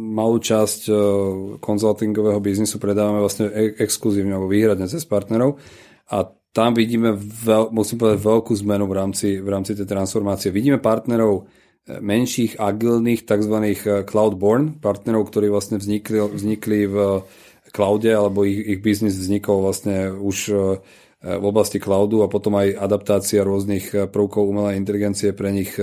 malú 0.00 0.40
časť 0.40 0.80
e, 0.88 0.92
konzultingového 1.60 2.40
biznisu 2.40 2.80
predávame 2.80 3.20
vlastne 3.20 3.52
e- 3.52 3.76
exkluzívne 3.76 4.32
alebo 4.32 4.48
výhradne 4.48 4.88
cez 4.88 5.04
partnerov 5.04 5.60
a 6.08 6.26
tam 6.50 6.74
vidíme, 6.74 7.14
veľ, 7.14 7.70
musím 7.70 8.02
povedať, 8.02 8.18
veľkú 8.26 8.52
zmenu 8.66 8.90
v 8.90 8.94
rámci, 8.98 9.28
v 9.38 9.48
rámci 9.54 9.78
tej 9.78 9.86
transformácie. 9.86 10.50
Vidíme 10.50 10.82
partnerov 10.82 11.34
e, 11.36 11.42
menších, 12.02 12.58
agilných, 12.58 13.22
tzv. 13.22 13.56
cloud-born 14.02 14.82
partnerov, 14.82 15.30
ktorí 15.30 15.46
vlastne 15.46 15.78
vznikli, 15.78 16.18
vznikli 16.18 16.90
v 16.90 16.96
cloude, 17.70 18.10
alebo 18.10 18.42
ich, 18.42 18.58
ich 18.66 18.80
biznis 18.82 19.14
vznikol 19.14 19.62
vlastne 19.62 20.10
už 20.10 20.38
v 21.20 21.44
oblasti 21.44 21.76
cloudu 21.76 22.24
a 22.24 22.32
potom 22.32 22.56
aj 22.56 22.80
adaptácia 22.80 23.44
rôznych 23.44 24.08
prvkov 24.08 24.40
umelej 24.40 24.80
inteligencie 24.80 25.36
pre 25.36 25.52
nich 25.52 25.76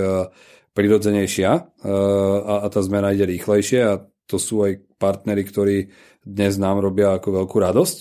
prirodzenejšia 0.77 1.49
a, 1.49 2.53
a 2.61 2.67
tá 2.69 2.79
zmena 2.85 3.09
ide 3.09 3.25
rýchlejšie 3.25 3.79
a 3.81 4.05
to 4.29 4.37
sú 4.37 4.61
aj 4.61 4.77
partnery, 5.01 5.41
ktorí 5.41 5.77
dnes 6.21 6.61
nám 6.61 6.83
robia 6.83 7.17
ako 7.17 7.41
veľkú 7.41 7.57
radosť. 7.57 7.97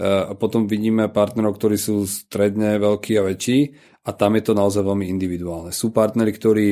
A 0.00 0.34
potom 0.34 0.66
vidíme 0.66 1.06
partnerov, 1.10 1.54
ktorí 1.54 1.78
sú 1.78 2.06
stredne 2.06 2.78
veľkí 2.82 3.14
a 3.18 3.26
väčší 3.26 3.58
a 4.06 4.10
tam 4.14 4.38
je 4.38 4.42
to 4.42 4.52
naozaj 4.54 4.82
veľmi 4.82 5.06
individuálne. 5.06 5.70
Sú 5.70 5.94
partnery, 5.94 6.34
ktorí 6.34 6.68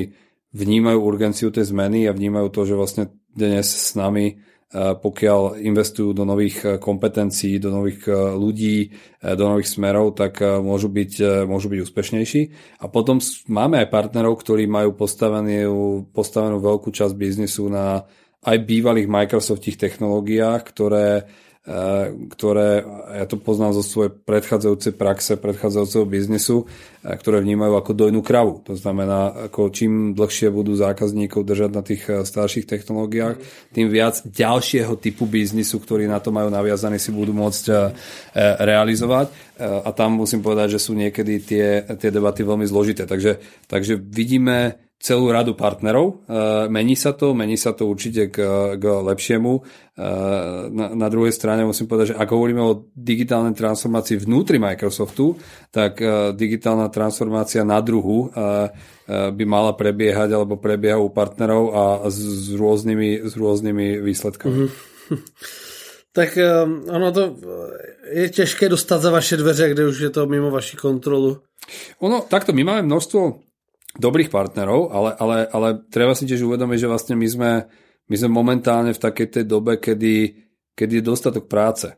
vnímajú 0.54 0.98
urgenciu 0.98 1.54
tej 1.54 1.70
zmeny 1.70 2.06
a 2.06 2.14
vnímajú 2.14 2.48
to, 2.50 2.62
že 2.66 2.78
vlastne 2.78 3.04
dnes 3.30 3.66
s 3.66 3.94
nami 3.94 4.38
pokiaľ 4.72 5.60
investujú 5.60 6.16
do 6.16 6.24
nových 6.24 6.56
e, 6.64 6.68
kompetencií, 6.80 7.60
do 7.60 7.68
nových 7.68 8.08
e, 8.08 8.12
ľudí, 8.32 8.88
do 9.22 9.44
nových 9.46 9.70
smerov, 9.70 10.18
tak 10.18 10.42
môžu 10.42 10.90
byť, 10.90 11.46
môžu 11.46 11.70
byť 11.70 11.78
úspešnejší. 11.86 12.42
A 12.82 12.90
potom 12.90 13.22
máme 13.46 13.78
aj 13.78 13.92
partnerov, 13.92 14.34
ktorí 14.42 14.66
majú 14.66 14.98
postavenú, 14.98 16.10
postavenú 16.10 16.58
veľkú 16.58 16.90
časť 16.90 17.14
biznisu 17.14 17.70
na 17.70 18.02
aj 18.42 18.58
bývalých 18.66 19.06
Microsoftích 19.06 19.78
technológiách, 19.78 20.62
ktoré 20.74 21.22
Eh, 21.22 21.51
ktoré, 21.62 22.82
ja 23.22 23.26
to 23.30 23.38
poznám 23.38 23.78
zo 23.78 23.86
svojej 23.86 24.10
predchádzajúcej 24.10 24.98
praxe, 24.98 25.38
predchádzajúceho 25.38 26.02
biznisu, 26.10 26.66
eh, 26.66 27.14
ktoré 27.14 27.38
vnímajú 27.38 27.78
ako 27.78 27.92
dojnú 27.94 28.18
kravu. 28.18 28.66
To 28.66 28.74
znamená, 28.74 29.46
ako 29.46 29.70
čím 29.70 30.18
dlhšie 30.18 30.50
budú 30.50 30.74
zákazníkov 30.74 31.46
držať 31.46 31.70
na 31.70 31.82
tých 31.86 32.02
eh, 32.10 32.26
starších 32.26 32.66
technológiách, 32.66 33.38
tým 33.70 33.94
viac 33.94 34.26
ďalšieho 34.26 34.98
typu 34.98 35.30
biznisu, 35.30 35.78
ktorý 35.78 36.10
na 36.10 36.18
to 36.18 36.34
majú 36.34 36.50
naviazaný, 36.50 36.98
si 36.98 37.14
budú 37.14 37.30
môcť 37.30 37.64
realizovať. 38.58 39.54
A 39.62 39.88
tam 39.94 40.18
musím 40.18 40.42
povedať, 40.42 40.76
že 40.76 40.82
sú 40.82 40.92
niekedy 40.98 41.38
tie, 41.38 41.66
tie 41.94 42.10
debaty 42.10 42.42
veľmi 42.42 42.66
zložité. 42.66 43.06
Takže, 43.06 43.38
takže 43.70 43.94
vidíme 43.94 44.81
celú 45.02 45.34
radu 45.34 45.58
partnerov. 45.58 46.06
E, 46.06 46.14
mení 46.70 46.94
sa 46.94 47.10
to, 47.10 47.34
mení 47.34 47.58
sa 47.58 47.74
to 47.74 47.90
určite 47.90 48.30
k, 48.30 48.38
k 48.78 48.84
lepšiemu. 48.86 49.52
E, 49.58 49.60
na, 50.70 50.94
na 50.94 51.08
druhej 51.10 51.34
strane 51.34 51.66
musím 51.66 51.90
povedať, 51.90 52.14
že 52.14 52.18
ak 52.22 52.30
hovoríme 52.30 52.62
o 52.62 52.86
digitálnej 52.94 53.58
transformácii 53.58 54.22
vnútri 54.22 54.62
Microsoftu, 54.62 55.34
tak 55.74 55.98
e, 55.98 56.30
digitálna 56.38 56.86
transformácia 56.94 57.66
na 57.66 57.82
druhu 57.82 58.30
by 59.12 59.44
mala 59.44 59.74
prebiehať 59.74 60.30
alebo 60.30 60.62
prebieha 60.62 60.96
u 60.96 61.10
partnerov 61.10 61.64
a 61.74 61.82
s, 62.06 62.22
s, 62.22 62.54
rôznymi, 62.54 63.26
s 63.26 63.34
rôznymi 63.34 63.98
výsledkami. 63.98 64.54
Mm-hmm. 64.54 65.18
Tak 66.12 66.36
ono 66.92 67.08
to 67.12 67.36
je 68.12 68.28
těžké 68.28 68.68
dostat 68.68 69.00
za 69.00 69.10
vaše 69.10 69.36
dveře, 69.36 69.68
kde 69.72 69.86
už 69.88 70.00
je 70.00 70.10
to 70.10 70.26
mimo 70.28 70.52
vaši 70.52 70.76
kontrolu. 70.76 71.40
Ono, 72.04 72.20
takto, 72.20 72.52
my 72.52 72.64
máme 72.64 72.82
množstvo 72.84 73.40
dobrých 73.92 74.32
partnerov, 74.32 74.88
ale, 74.88 75.10
ale, 75.20 75.36
ale 75.52 75.68
treba 75.92 76.16
si 76.16 76.24
tiež 76.24 76.48
uvedomiť, 76.48 76.78
že 76.80 76.90
vlastne 76.90 77.14
my 77.16 77.28
sme, 77.28 77.52
my 78.08 78.16
sme 78.16 78.30
momentálne 78.32 78.96
v 78.96 79.02
takej 79.02 79.28
tej 79.28 79.44
dobe, 79.44 79.76
kedy, 79.76 80.14
kedy 80.72 81.00
je 81.00 81.04
dostatok 81.04 81.44
práce. 81.44 81.92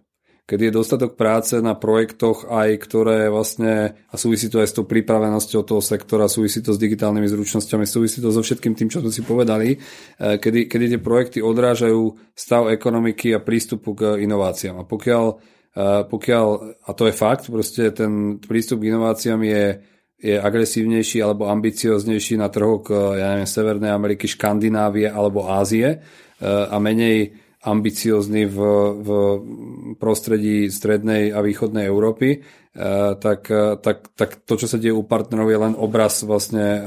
kedy 0.45 0.69
je 0.69 0.77
dostatok 0.77 1.17
práce 1.17 1.57
na 1.57 1.73
projektoch 1.73 2.53
aj, 2.53 2.69
ktoré 2.85 3.33
vlastne, 3.33 3.97
a 4.13 4.15
súvisí 4.21 4.53
to 4.53 4.61
aj 4.61 4.69
s 4.69 4.77
tou 4.77 4.85
pripravenosťou 4.85 5.63
toho 5.65 5.81
sektora, 5.81 6.29
súvisí 6.29 6.61
to 6.61 6.77
s 6.77 6.83
digitálnymi 6.83 7.25
zručnosťami, 7.33 7.89
súvisí 7.89 8.21
to 8.21 8.29
so 8.29 8.45
všetkým 8.45 8.77
tým, 8.77 8.93
čo 8.93 9.01
sme 9.01 9.09
si 9.09 9.25
povedali, 9.25 9.73
e, 9.73 9.77
kedy, 10.37 10.69
kedy 10.69 10.85
tie 10.93 11.01
projekty 11.01 11.39
odrážajú 11.41 12.35
stav 12.37 12.69
ekonomiky 12.69 13.33
a 13.33 13.41
prístupu 13.41 13.97
k 13.97 14.21
inováciám. 14.21 14.83
A 14.83 14.85
pokiaľ, 14.85 15.25
e, 15.73 15.85
pokiaľ 16.13 16.47
a 16.85 16.91
to 16.93 17.09
je 17.09 17.15
fakt, 17.17 17.49
proste 17.49 17.89
ten 17.97 18.37
prístup 18.37 18.85
k 18.85 18.93
inováciám 18.93 19.41
je 19.41 19.94
je 20.25 20.41
agresívnejší 20.41 21.21
alebo 21.21 21.53
ambicioznejší 21.53 22.41
na 22.41 22.49
trhoch 22.49 22.89
ja 22.89 23.37
neviem, 23.37 23.45
Severnej 23.45 23.93
Ameriky, 23.93 24.25
Škandinávie 24.25 25.05
alebo 25.05 25.53
Ázie 25.53 26.01
a 26.41 26.77
menej 26.81 27.45
ambiciózny 27.65 28.45
v, 28.45 28.59
v 29.01 29.09
prostredí 29.97 30.69
strednej 30.69 31.33
a 31.33 31.41
východnej 31.41 31.89
Európy, 31.89 32.29
e, 32.37 32.39
tak, 33.17 33.49
e, 33.49 33.81
tak, 33.81 34.13
tak 34.13 34.45
to, 34.45 34.55
čo 34.61 34.69
sa 34.69 34.77
deje 34.77 34.93
u 34.93 35.03
partnerov, 35.09 35.49
je 35.49 35.59
len 35.59 35.75
obraz 35.81 36.23
vlastne 36.29 36.65
e, 36.65 36.81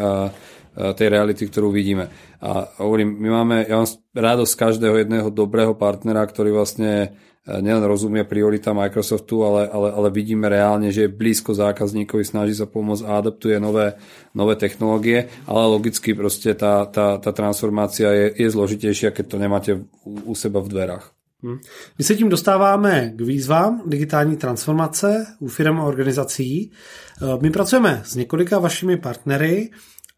tej 0.78 1.08
reality, 1.10 1.50
ktorú 1.50 1.74
vidíme. 1.74 2.14
A 2.38 2.70
hovorím, 2.86 3.18
my 3.18 3.30
máme, 3.34 3.58
ja 3.66 3.82
mám 3.82 3.90
radosť 4.14 4.54
každého 4.54 5.02
jedného 5.02 5.34
dobrého 5.34 5.74
partnera, 5.74 6.22
ktorý 6.22 6.54
vlastne 6.54 7.18
nielen 7.48 7.84
rozumie 7.88 8.28
priorita 8.28 8.76
Microsoftu, 8.76 9.44
ale, 9.48 9.62
ale, 9.72 9.90
ale 9.92 10.08
vidíme 10.12 10.52
reálne, 10.52 10.92
že 10.92 11.08
je 11.08 11.16
blízko 11.16 11.56
zákazníkovi, 11.56 12.24
snaží 12.28 12.54
sa 12.60 12.68
pomôcť 12.68 13.08
a 13.08 13.24
adaptuje 13.24 13.56
nové, 13.60 13.96
nové 14.36 14.60
technológie, 14.60 15.32
ale 15.48 15.62
logicky 15.72 16.12
proste 16.12 16.52
tá, 16.60 16.84
tá, 16.92 17.16
tá 17.24 17.32
transformácia 17.32 18.12
je, 18.12 18.26
je 18.36 18.48
zložitejšia, 18.52 19.16
keď 19.16 19.26
to 19.32 19.38
nemáte 19.40 19.72
u, 20.04 20.32
u 20.32 20.34
seba 20.36 20.60
v 20.60 20.72
dverách. 20.76 21.18
Hm. 21.44 21.58
My 21.98 22.04
se 22.04 22.16
tím 22.16 22.30
dostáváme 22.30 23.14
k 23.16 23.22
výzvám 23.22 23.82
digitální 23.86 24.38
transformace 24.38 25.26
u 25.40 25.48
firm 25.48 25.80
a 25.80 25.84
organizací. 25.84 26.72
Eh, 27.22 27.26
my 27.42 27.52
pracujeme 27.52 28.02
s 28.06 28.16
několika 28.16 28.60
vašimi 28.60 28.98
partnery 28.98 29.70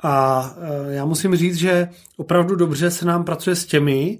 a 0.03 0.45
eh, 0.57 0.93
já 0.93 1.05
musím 1.05 1.36
říct, 1.36 1.55
že 1.55 1.89
opravdu 2.17 2.55
dobře 2.55 2.91
se 2.91 3.05
nám 3.05 3.23
pracuje 3.23 3.55
s 3.55 3.65
těmi, 3.65 4.19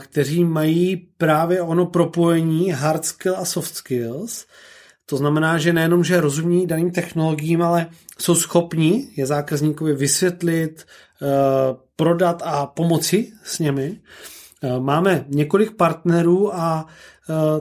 kteří 0.00 0.44
mají 0.44 0.96
právě 0.96 1.62
ono 1.62 1.86
propojení 1.86 2.70
hard 2.70 3.04
skill 3.04 3.36
a 3.36 3.44
soft 3.44 3.74
skills. 3.74 4.46
To 5.06 5.16
znamená, 5.16 5.58
že 5.58 5.72
nejenom, 5.72 6.04
že 6.04 6.20
rozumí 6.20 6.66
daným 6.66 6.90
technologiím, 6.90 7.62
ale 7.62 7.86
jsou 8.18 8.34
schopni 8.34 9.08
je 9.16 9.26
zákazníkovi 9.26 9.94
vysvětlit, 9.94 10.86
eh, 11.22 11.26
prodat 11.96 12.42
a 12.44 12.66
pomoci 12.66 13.32
s 13.44 13.58
nimi. 13.58 14.00
Eh, 14.62 14.80
máme 14.80 15.24
několik 15.28 15.76
partnerů 15.76 16.54
a 16.54 16.86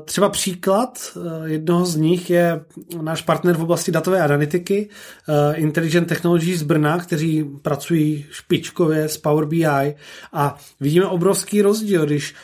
třeba 0.05 0.29
příklad 0.29 0.99
eh, 1.15 1.49
jednoho 1.49 1.85
z 1.85 1.95
nich 1.95 2.29
je 2.29 2.61
náš 3.01 3.21
partner 3.21 3.55
v 3.55 3.61
oblasti 3.61 3.91
datové 3.91 4.21
analytiky 4.21 4.89
eh, 4.89 5.55
Intelligent 5.55 6.07
Technologies 6.07 6.59
z 6.59 6.63
Brna, 6.63 6.97
kteří 6.97 7.43
pracují 7.61 8.25
špičkově 8.31 9.09
s 9.09 9.17
Power 9.17 9.45
BI 9.45 9.95
a 10.33 10.57
vidíme 10.79 11.05
obrovský 11.05 11.61
rozdíl, 11.61 12.05
když 12.05 12.35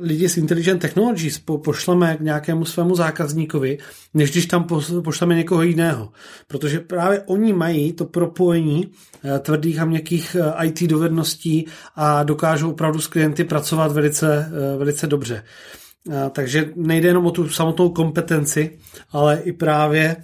lidi 0.00 0.28
z 0.28 0.36
Intelligent 0.36 0.82
Technologies 0.82 1.38
po, 1.38 1.58
pošleme 1.58 2.16
k 2.16 2.20
nějakému 2.20 2.64
svému 2.64 2.94
zákazníkovi, 2.94 3.78
než 4.14 4.30
když 4.30 4.46
tam 4.46 4.66
pošleme 5.04 5.34
někoho 5.34 5.62
jiného. 5.62 6.12
Protože 6.46 6.80
právě 6.80 7.22
oni 7.26 7.52
mají 7.52 7.92
to 7.92 8.04
propojení 8.04 8.90
tvrdých 9.40 9.78
a 9.78 9.84
měkkých 9.84 10.36
IT 10.62 10.82
dovedností 10.82 11.66
a 11.96 12.22
dokážou 12.22 12.70
opravdu 12.70 13.00
s 13.00 13.06
klienty 13.06 13.44
pracovat 13.44 13.92
velice, 13.92 14.52
velice 14.78 15.06
dobře. 15.06 15.42
Takže 16.06 16.72
nejde 16.76 17.08
jenom 17.08 17.26
o 17.26 17.30
tu 17.30 17.48
samotnou 17.48 17.90
kompetenci, 17.90 18.78
ale 19.12 19.40
i 19.44 19.52
právě 19.52 20.16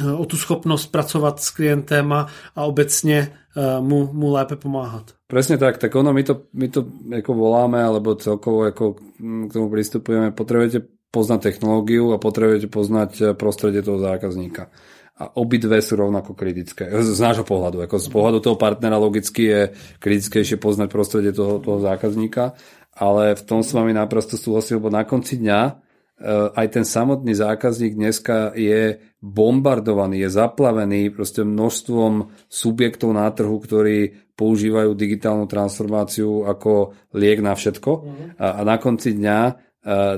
e, 0.00 0.12
o 0.12 0.24
tu 0.24 0.36
schopnost 0.36 0.86
pracovat 0.86 1.40
s 1.40 1.50
klientem 1.50 2.12
a, 2.12 2.26
obecně 2.56 3.32
e, 3.56 3.80
mu, 3.80 4.12
mu 4.12 4.32
lépe 4.32 4.56
pomáhat. 4.56 5.12
Presne 5.30 5.58
tak, 5.58 5.78
tak 5.78 5.94
ono 5.94 6.10
my 6.10 6.22
to, 6.26 6.50
my 6.58 6.66
to 6.68 6.90
ako 7.22 7.32
voláme, 7.34 7.78
alebo 7.78 8.18
celkovo 8.18 8.66
ako 8.66 8.98
k 9.46 9.50
tomu 9.52 9.70
pristupujeme, 9.70 10.34
potrebujete 10.34 10.82
poznať 11.14 11.54
technológiu 11.54 12.10
a 12.10 12.18
potrebujete 12.18 12.66
poznať 12.66 13.10
e, 13.20 13.24
prostredie 13.36 13.84
toho 13.84 14.00
zákazníka. 14.02 14.72
A 15.20 15.36
obidve 15.36 15.84
sú 15.84 16.00
rovnako 16.00 16.32
kritické. 16.32 16.88
Z 16.88 17.20
nášho 17.20 17.44
pohľadu. 17.44 17.84
Ako 17.84 18.00
z 18.00 18.08
pohľadu 18.08 18.40
toho 18.40 18.56
partnera 18.56 18.96
logicky 18.96 19.52
je 19.52 19.60
kritickejšie 20.00 20.56
poznať 20.56 20.88
prostredie 20.88 21.36
toho, 21.36 21.60
toho 21.60 21.76
zákazníka 21.76 22.56
ale 22.96 23.38
v 23.38 23.42
tom 23.46 23.60
s 23.62 23.70
vami 23.70 23.94
naprosto 23.94 24.34
súhlasím, 24.34 24.82
lebo 24.82 24.90
na 24.90 25.06
konci 25.06 25.38
dňa 25.38 25.60
eh, 25.66 25.74
aj 26.56 26.66
ten 26.70 26.84
samotný 26.86 27.32
zákazník 27.36 27.94
dneska 27.94 28.52
je 28.58 28.98
bombardovaný, 29.20 30.24
je 30.24 30.30
zaplavený 30.32 31.12
proste 31.12 31.44
množstvom 31.44 32.32
subjektov 32.48 33.12
na 33.12 33.28
trhu, 33.30 33.56
ktorí 33.60 34.30
používajú 34.34 34.96
digitálnu 34.96 35.44
transformáciu 35.44 36.48
ako 36.48 36.96
liek 37.12 37.44
na 37.44 37.52
všetko. 37.52 37.90
Mm-hmm. 37.92 38.28
A, 38.40 38.46
a 38.56 38.60
na 38.64 38.76
konci 38.80 39.12
dňa 39.12 39.69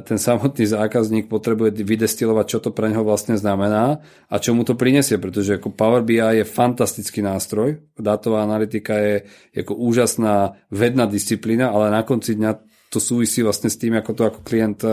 ten 0.02 0.18
samotný 0.18 0.66
zákazník 0.66 1.30
potrebuje 1.30 1.86
vydestilovať, 1.86 2.46
čo 2.50 2.58
to 2.58 2.74
pre 2.74 2.90
neho 2.90 3.06
vlastne 3.06 3.38
znamená 3.38 4.02
a 4.26 4.34
čo 4.42 4.58
mu 4.58 4.66
to 4.66 4.74
prinesie, 4.74 5.22
pretože 5.22 5.62
ako 5.62 5.70
Power 5.70 6.02
BI 6.02 6.18
je 6.18 6.42
fantastický 6.42 7.22
nástroj, 7.22 7.78
dátová 7.94 8.42
analytika 8.42 8.98
je 8.98 9.14
ako 9.54 9.78
úžasná 9.78 10.58
vedná 10.66 11.06
disciplína, 11.06 11.70
ale 11.70 11.94
na 11.94 12.02
konci 12.02 12.34
dňa 12.34 12.58
to 12.90 12.98
súvisí 13.00 13.40
vlastne 13.40 13.70
s 13.70 13.78
tým, 13.78 13.96
ako 13.96 14.10
to 14.12 14.22
ako 14.28 14.40
klient 14.44 14.84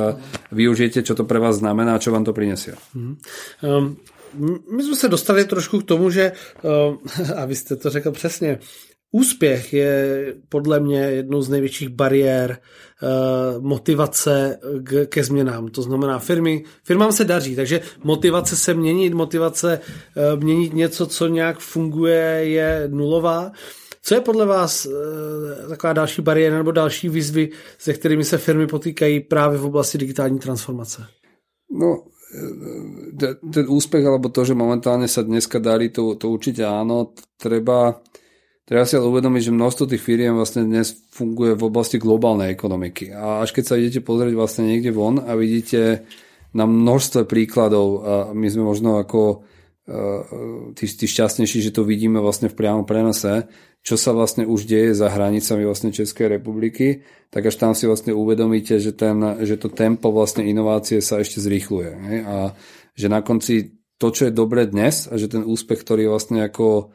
využijete, 0.53 1.03
čo 1.03 1.17
to 1.17 1.26
pre 1.26 1.41
vás 1.41 1.59
znamená 1.59 1.97
a 1.97 2.01
čo 2.01 2.13
vám 2.13 2.24
to 2.24 2.32
prinesie. 2.32 2.78
Mm-hmm. 2.93 3.15
Um, 3.65 3.97
my 4.76 4.84
jsme 4.84 4.95
se 4.95 5.07
dostali 5.07 5.45
trošku 5.45 5.80
k 5.82 5.84
tomu, 5.84 6.09
že, 6.09 6.32
um, 6.61 6.99
a 7.36 7.45
vy 7.45 7.55
jste 7.55 7.76
to 7.76 7.89
řekl 7.89 8.11
přesně, 8.11 8.59
Úspěch 9.12 9.74
je 9.74 9.93
podle 10.49 10.80
mě 10.80 10.99
jednou 10.99 11.41
z 11.41 11.49
největších 11.49 11.89
bariér 11.89 12.57
uh, 12.57 13.64
motivace 13.64 14.60
ke 15.05 15.24
změnám. 15.24 15.68
To 15.68 15.82
znamená, 15.82 16.20
firmy, 16.20 16.64
firmám 16.84 17.12
se 17.12 17.26
daří, 17.26 17.55
takže 17.55 17.82
motivace 18.03 18.55
se 18.55 18.74
měnit, 18.74 19.14
motivace 19.14 19.80
uh, 19.80 20.43
měnit 20.43 20.74
něco, 20.74 21.07
co 21.07 21.28
nějak 21.28 21.60
funguje, 21.60 22.22
je 22.41 22.84
nulová. 22.88 23.51
Co 24.01 24.16
je 24.16 24.22
podle 24.22 24.45
vás 24.45 24.86
uh, 24.86 24.93
taková 25.70 25.93
další 25.93 26.22
bariéra 26.22 26.57
nebo 26.57 26.72
další 26.72 27.10
výzvy, 27.10 27.49
se 27.78 27.93
kterými 27.93 28.24
se 28.24 28.38
firmy 28.38 28.68
potýkají 28.68 29.20
právě 29.20 29.57
v 29.57 29.66
oblasti 29.66 29.97
digitální 29.97 30.39
transformace? 30.39 31.05
No, 31.72 32.03
ten 33.53 33.66
úspech 33.70 34.05
alebo 34.05 34.30
to, 34.30 34.45
že 34.45 34.53
momentálne 34.53 35.10
sa 35.10 35.26
dneska 35.26 35.57
darí, 35.57 35.89
to, 35.89 36.14
to 36.14 36.30
určite 36.30 36.62
áno. 36.62 37.18
Treba 37.41 37.97
Treba 38.70 38.86
si 38.86 38.93
ale 38.93 39.09
uvedomiť, 39.09 39.49
že 39.49 39.57
množstvo 39.57 39.89
tých 39.89 40.05
firiem 40.05 40.38
vlastne 40.38 40.61
dnes 40.61 40.93
funguje 41.09 41.57
v 41.57 41.65
oblasti 41.65 41.97
globálnej 41.97 42.53
ekonomiky. 42.53 43.09
A 43.09 43.41
až 43.41 43.49
keď 43.57 43.63
sa 43.65 43.82
idete 43.82 44.05
pozrieť 44.05 44.38
vlastne 44.38 44.70
niekde 44.70 44.93
von 44.93 45.17
a 45.17 45.34
vidíte 45.34 46.05
na 46.53 46.70
množstve 46.70 47.26
príkladov 47.26 47.88
a 48.05 48.13
my 48.30 48.45
sme 48.45 48.70
možno 48.70 49.01
ako 49.01 49.41
tí, 50.78 50.86
tí 50.86 51.05
šťastnejší, 51.09 51.65
že 51.65 51.74
to 51.74 51.82
vidíme 51.82 52.22
vlastne 52.22 52.45
v 52.45 52.61
priamom 52.61 52.86
prenose, 52.86 53.49
čo 53.82 53.97
sa 53.97 54.13
vlastne 54.13 54.45
už 54.45 54.70
deje 54.70 54.93
za 54.93 55.09
hranicami 55.09 55.65
vlastne 55.65 55.89
Českej 55.89 56.38
republiky, 56.38 57.01
tak 57.34 57.49
až 57.49 57.57
tam 57.57 57.74
si 57.74 57.89
vlastne 57.89 58.13
uvedomíte, 58.13 58.78
že, 58.78 58.93
ten, 58.93 59.17
že 59.49 59.57
to 59.57 59.74
tempo 59.74 60.13
vlastne 60.13 60.45
inovácie 60.45 61.01
sa 61.01 61.17
ešte 61.17 61.41
zrýchluje. 61.41 61.89
Hej? 61.89 62.17
A 62.22 62.53
že 62.93 63.07
na 63.09 63.26
konci 63.26 63.82
to, 63.97 64.13
čo 64.13 64.30
je 64.30 64.34
dobre 64.36 64.70
dnes 64.70 65.09
a 65.09 65.17
že 65.17 65.26
ten 65.26 65.41
úspech, 65.41 65.82
ktorý 65.82 66.05
vlastne 66.05 66.45
ako 66.45 66.93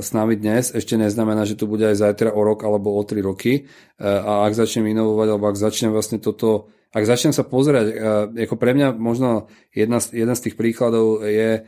s 0.00 0.08
nami 0.12 0.36
dnes, 0.36 0.76
ešte 0.76 1.00
neznamená, 1.00 1.48
že 1.48 1.56
to 1.56 1.64
bude 1.64 1.80
aj 1.88 1.96
zajtra 1.96 2.36
o 2.36 2.40
rok 2.44 2.60
alebo 2.68 2.92
o 2.92 3.02
tri 3.02 3.24
roky. 3.24 3.64
A 3.96 4.44
ak 4.44 4.52
začnem 4.52 4.92
inovovať, 4.92 5.28
alebo 5.32 5.48
ak 5.48 5.56
začnem 5.56 5.88
vlastne 5.88 6.20
toto, 6.20 6.68
ak 6.92 7.08
začnem 7.08 7.32
sa 7.32 7.48
pozerať, 7.48 7.96
ako 8.36 8.54
pre 8.60 8.76
mňa 8.76 8.92
možno 8.92 9.48
jedna, 9.72 10.04
jeden 10.12 10.36
z 10.36 10.44
tých 10.44 10.60
príkladov 10.60 11.24
je, 11.24 11.64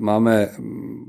máme 0.00 0.56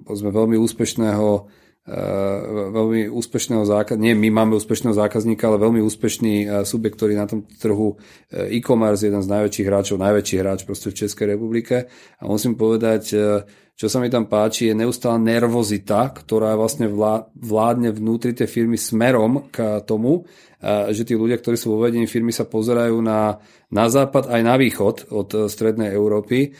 povedzme, 0.04 0.30
veľmi 0.36 0.60
úspešného 0.60 1.48
veľmi 1.88 3.08
úspešného 3.08 3.64
zákazníka, 3.64 4.04
nie 4.04 4.12
my 4.12 4.28
máme 4.44 4.60
úspešného 4.60 4.92
zákazníka, 4.92 5.48
ale 5.48 5.64
veľmi 5.64 5.80
úspešný 5.88 6.68
subjekt, 6.68 7.00
ktorý 7.00 7.16
na 7.16 7.32
tom 7.32 7.48
trhu 7.48 7.96
e-commerce, 8.28 9.08
jeden 9.08 9.24
z 9.24 9.32
najväčších 9.32 9.68
hráčov, 9.72 10.04
najväčší 10.04 10.36
hráč 10.44 10.68
proste 10.68 10.92
v 10.92 11.00
Českej 11.00 11.40
republike. 11.40 11.88
A 12.20 12.28
musím 12.28 12.60
povedať, 12.60 13.16
čo 13.78 13.88
sa 13.88 14.04
mi 14.04 14.12
tam 14.12 14.28
páči, 14.28 14.68
je 14.68 14.76
neustála 14.76 15.16
nervozita, 15.16 16.12
ktorá 16.12 16.60
vlastne 16.60 16.92
vládne 17.38 17.96
vnútri 17.96 18.36
tej 18.36 18.52
firmy 18.52 18.76
smerom 18.76 19.48
k 19.48 19.80
tomu, 19.88 20.28
že 20.92 21.06
tí 21.06 21.14
ľudia, 21.14 21.38
ktorí 21.38 21.56
sú 21.56 21.78
vo 21.78 21.86
vedení 21.86 22.10
firmy, 22.10 22.34
sa 22.34 22.50
pozerajú 22.50 22.98
na, 23.00 23.38
na 23.70 23.86
západ 23.88 24.34
aj 24.34 24.42
na 24.42 24.58
východ 24.58 25.14
od 25.14 25.48
strednej 25.48 25.94
Európy, 25.94 26.52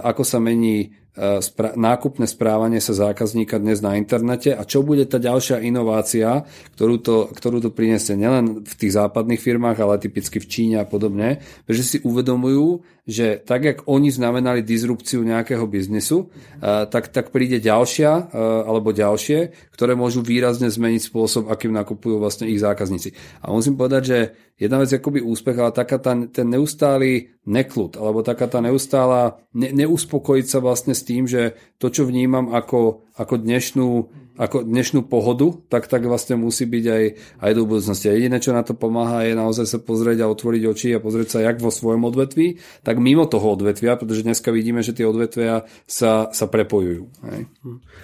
ako 0.00 0.22
sa 0.22 0.38
mení 0.38 1.01
spra- 1.16 1.76
nákupné 1.76 2.24
správanie 2.24 2.80
sa 2.80 2.96
zákazníka 2.96 3.60
dnes 3.60 3.84
na 3.84 4.00
internete 4.00 4.56
a 4.56 4.64
čo 4.64 4.80
bude 4.80 5.04
tá 5.04 5.20
ďalšia 5.20 5.60
inovácia, 5.60 6.48
ktorú 6.76 6.96
to, 7.00 7.16
ktorú 7.32 7.58
to 7.60 7.70
priniesie 7.72 8.16
nielen 8.16 8.64
v 8.64 8.74
tých 8.76 8.96
západných 8.96 9.40
firmách, 9.40 9.78
ale 9.80 10.00
typicky 10.00 10.40
v 10.40 10.48
Číne 10.48 10.76
a 10.80 10.88
podobne, 10.88 11.44
pretože 11.68 11.84
si 11.84 11.98
uvedomujú, 12.00 12.80
že 13.02 13.42
tak, 13.42 13.66
jak 13.66 13.78
oni 13.90 14.14
znamenali 14.14 14.62
disrupciu 14.62 15.26
nejakého 15.26 15.66
biznisu, 15.66 16.30
tak, 16.62 17.10
tak 17.10 17.34
príde 17.34 17.58
ďalšia 17.58 18.30
alebo 18.62 18.94
ďalšie, 18.94 19.70
ktoré 19.74 19.98
môžu 19.98 20.22
výrazne 20.22 20.70
zmeniť 20.70 21.10
spôsob, 21.10 21.50
akým 21.50 21.74
nakupujú 21.74 22.22
vlastne 22.22 22.46
ich 22.46 22.62
zákazníci. 22.62 23.10
A 23.42 23.50
musím 23.50 23.74
povedať, 23.74 24.02
že 24.06 24.18
jedna 24.62 24.78
vec 24.78 24.94
je 24.94 25.02
akoby 25.02 25.18
úspech, 25.26 25.58
ale 25.58 25.74
taká 25.74 25.98
tá, 25.98 26.14
ten 26.30 26.46
neustály 26.46 27.34
neklud, 27.42 27.98
alebo 27.98 28.22
taká 28.22 28.46
tá 28.46 28.62
neustála 28.62 29.42
ne, 29.50 29.74
neuspokojiť 29.74 30.46
sa 30.46 30.62
vlastne 30.62 30.94
s 30.94 31.02
tým, 31.02 31.26
že 31.26 31.58
to, 31.82 31.90
čo 31.90 32.06
vnímam 32.06 32.54
ako, 32.54 33.10
ako 33.16 33.36
dnešnú 33.36 33.88
ako 34.32 34.64
dnešnú 34.64 35.04
pohodu, 35.12 35.52
tak 35.68 35.92
tak 35.92 36.08
vlastne 36.08 36.40
musí 36.40 36.64
byť 36.64 36.84
aj, 36.88 37.04
aj 37.44 37.52
do 37.52 37.62
budúcnosti. 37.68 38.08
A 38.08 38.16
jediné, 38.16 38.40
čo 38.40 38.56
na 38.56 38.64
to 38.64 38.72
pomáha, 38.72 39.28
je 39.28 39.36
naozaj 39.36 39.66
sa 39.68 39.76
pozrieť 39.76 40.24
a 40.24 40.32
otvoriť 40.32 40.62
oči 40.64 40.88
a 40.96 41.04
pozrieť 41.04 41.28
sa 41.36 41.38
jak 41.44 41.60
vo 41.60 41.68
svojom 41.68 42.08
odvetví, 42.08 42.56
tak 42.80 42.96
mimo 42.96 43.28
toho 43.28 43.52
odvetvia, 43.52 44.00
pretože 44.00 44.24
dneska 44.24 44.48
vidíme, 44.48 44.80
že 44.80 44.96
tie 44.96 45.04
odvetvia 45.04 45.68
sa, 45.84 46.32
sa 46.32 46.46
prepojujú. 46.48 47.12
Hej. 47.28 47.40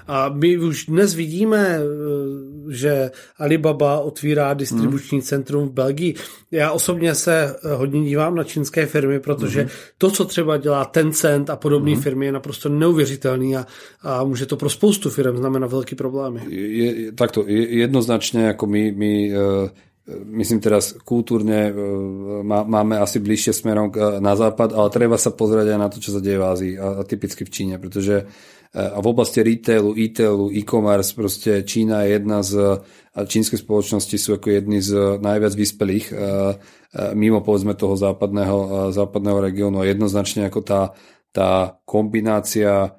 A 0.04 0.28
my 0.28 0.50
už 0.68 0.92
dnes 0.92 1.16
vidíme, 1.16 1.80
že 2.68 3.10
Alibaba 3.40 4.04
otvírá 4.04 4.52
distribuční 4.52 5.24
hmm. 5.24 5.26
centrum 5.26 5.64
v 5.68 5.72
Belgii. 5.72 6.12
Já 6.50 6.72
osobně 6.72 7.14
se 7.14 7.56
hodně 7.76 8.04
dívám 8.04 8.34
na 8.36 8.44
čínské 8.44 8.86
firmy, 8.86 9.20
protože 9.20 9.60
hmm. 9.60 9.70
to, 9.98 10.10
co 10.10 10.24
třeba 10.24 10.56
dělá 10.56 10.84
Tencent 10.84 11.50
a 11.50 11.56
podobné 11.56 11.92
hmm. 11.92 12.02
firmy, 12.02 12.26
je 12.26 12.32
naprosto 12.32 12.68
neuvěřitelný 12.68 13.56
a, 13.56 13.66
a 14.02 14.24
může 14.24 14.46
to 14.46 14.56
pro 14.56 14.70
spoustu 14.70 14.97
firm 15.06 15.38
znamenat 15.38 15.70
velký 15.70 15.94
problém 15.94 16.08
problémy. 16.18 16.40
Je, 16.50 17.12
takto, 17.12 17.44
jednoznačne 17.84 18.56
ako 18.56 18.64
my, 18.66 18.82
my 18.96 19.12
e, 19.28 19.32
myslím 20.40 20.58
teraz 20.58 20.96
kultúrne 21.04 21.68
e, 21.68 21.72
máme 22.44 22.98
asi 22.98 23.22
bližšie 23.22 23.52
smerom 23.52 23.92
na 24.18 24.34
západ, 24.34 24.74
ale 24.74 24.88
treba 24.90 25.20
sa 25.20 25.30
pozrieť 25.30 25.76
aj 25.76 25.78
na 25.78 25.88
to, 25.92 26.00
čo 26.00 26.16
sa 26.16 26.20
deje 26.24 26.40
v 26.40 26.48
Ázii 26.48 26.72
a, 26.74 27.04
typicky 27.04 27.44
v 27.44 27.52
Číne, 27.52 27.74
pretože 27.76 28.24
e, 28.24 28.80
a 28.80 28.98
v 28.98 29.06
oblasti 29.06 29.44
retailu, 29.44 29.92
e-tailu, 29.94 30.48
e-commerce, 30.50 31.12
proste 31.12 31.62
Čína 31.62 32.08
je 32.08 32.08
jedna 32.16 32.38
z, 32.40 32.52
čínske 33.28 33.60
spoločnosti 33.60 34.16
sú 34.16 34.30
ako 34.40 34.48
jedni 34.48 34.80
z 34.80 35.18
najviac 35.18 35.52
vyspelých 35.58 36.06
mimo 37.18 37.44
povedzme 37.44 37.74
toho 37.76 37.98
západného, 37.98 38.88
západného 38.94 39.38
regiónu 39.42 39.84
jednoznačne 39.84 40.48
ako 40.48 40.60
tá, 40.64 40.94
tá 41.34 41.76
kombinácia 41.82 42.96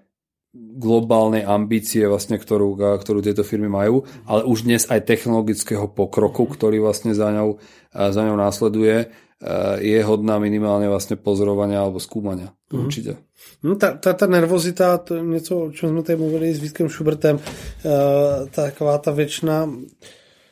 globálnej 0.55 1.45
ambície, 1.45 2.09
vlastne, 2.09 2.41
ktorú, 2.41 2.73
ktorú 2.97 3.21
tieto 3.21 3.45
firmy 3.45 3.69
majú, 3.69 4.01
ale 4.25 4.41
už 4.49 4.65
dnes 4.65 4.89
aj 4.89 5.05
technologického 5.05 5.85
pokroku, 5.93 6.49
ktorý 6.49 6.81
vlastne 6.81 7.13
za 7.13 7.29
ňou, 7.29 7.61
za 7.93 8.21
ňou 8.25 8.33
následuje, 8.33 9.13
je 9.79 9.99
hodná 10.03 10.35
minimálne 10.35 10.89
vlastne 10.91 11.15
pozorovania 11.15 11.79
alebo 11.79 12.01
skúmania. 12.01 12.51
Mm-hmm. 12.51 12.81
Určite. 12.81 13.11
No, 13.63 13.79
ta, 13.79 13.95
ta, 13.95 14.13
ta 14.13 14.27
nervozita, 14.27 14.97
to 14.97 15.15
je 15.15 15.23
něco, 15.23 15.57
o 15.57 15.71
čem 15.71 15.89
jsme 15.89 16.03
tady 16.03 16.17
mluvili 16.17 16.53
s 16.53 16.59
Vítkem 16.59 16.89
Schubertem, 16.89 17.35
uh, 17.35 17.41
taková 18.49 18.97
ta 18.97 19.11
věčná 19.11 19.69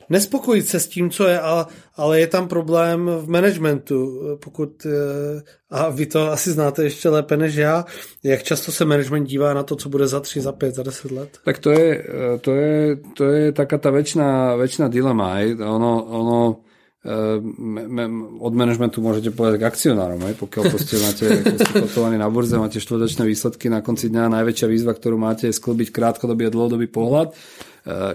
nespokojit 0.10 0.68
se 0.68 0.80
s 0.80 0.88
tím, 0.88 1.10
co 1.10 1.28
je, 1.28 1.39
ale, 1.39 1.66
ale 1.95 2.20
je 2.20 2.28
tam 2.28 2.47
problém 2.47 3.05
v 3.05 3.30
managementu. 3.30 4.22
Pokud, 4.43 4.86
eh, 4.86 5.41
a 5.70 5.89
vy 5.89 6.05
to 6.05 6.32
asi 6.32 6.51
znáte 6.51 6.84
ještě 6.84 7.10
lépe 7.10 7.38
než 7.38 7.55
já, 7.55 7.86
jak 8.24 8.43
často 8.43 8.72
se 8.72 8.86
management 8.86 9.26
dívá 9.26 9.53
na 9.53 9.64
to, 9.64 9.76
co 9.76 9.89
bude 9.89 10.08
za 10.08 10.20
3, 10.20 10.41
za 10.41 10.51
5, 10.51 10.76
za 10.76 10.84
10 10.84 11.12
let? 11.12 11.38
Tak 11.45 11.60
to 11.60 11.72
je, 11.72 12.05
eh, 12.08 12.38
to 12.39 12.51
je, 12.51 12.95
to 13.18 13.24
je 13.24 13.51
taká 13.51 13.78
ta 13.78 13.89
väčšiná, 13.91 14.55
väčšiná 14.58 14.88
dilema. 14.88 15.39
Ono, 15.60 16.03
ono 16.03 16.66
od 17.08 18.53
managementu 18.53 18.99
môžete 18.99 19.32
povedať 19.32 19.64
k 19.64 19.68
akcionárom, 19.72 20.20
aj? 20.28 20.36
pokiaľ 20.43 20.64
proste 20.68 20.95
máte 20.99 21.26
kotovaný 21.72 22.20
na 22.20 22.28
burze, 22.28 22.60
máte 22.60 22.84
štvrtočné 22.84 23.24
výsledky, 23.24 23.72
na 23.72 23.80
konci 23.80 24.12
dňa 24.12 24.36
najväčšia 24.36 24.68
výzva, 24.68 24.91
ktorú 24.91 25.16
máte, 25.16 25.47
je 25.47 25.55
sklbiť 25.55 25.95
krátkodobý 25.95 26.47
a 26.47 26.53
dlhodobý 26.53 26.91
pohľad 26.91 27.32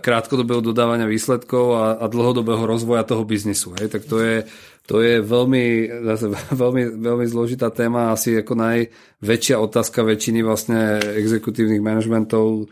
krátkodobého 0.05 0.61
dodávania 0.61 1.09
výsledkov 1.09 1.66
a, 1.72 1.86
a 1.97 2.05
dlhodobého 2.05 2.61
rozvoja 2.68 3.09
toho 3.09 3.24
biznisu. 3.24 3.72
Hej? 3.80 3.88
Tak 3.88 4.05
to 4.05 4.20
je, 4.20 4.45
to 4.84 5.01
je 5.01 5.24
veľmi, 5.24 5.88
zase, 6.12 6.28
veľmi, 6.62 7.01
veľmi 7.01 7.26
zložitá 7.26 7.72
téma, 7.72 8.12
asi 8.12 8.36
ako 8.36 8.53
najväčšia 8.53 9.57
otázka 9.57 10.05
väčšiny 10.05 10.45
vlastne 10.45 11.01
exekutívnych 11.01 11.80
manažmentov 11.80 12.45
e, 12.61 12.64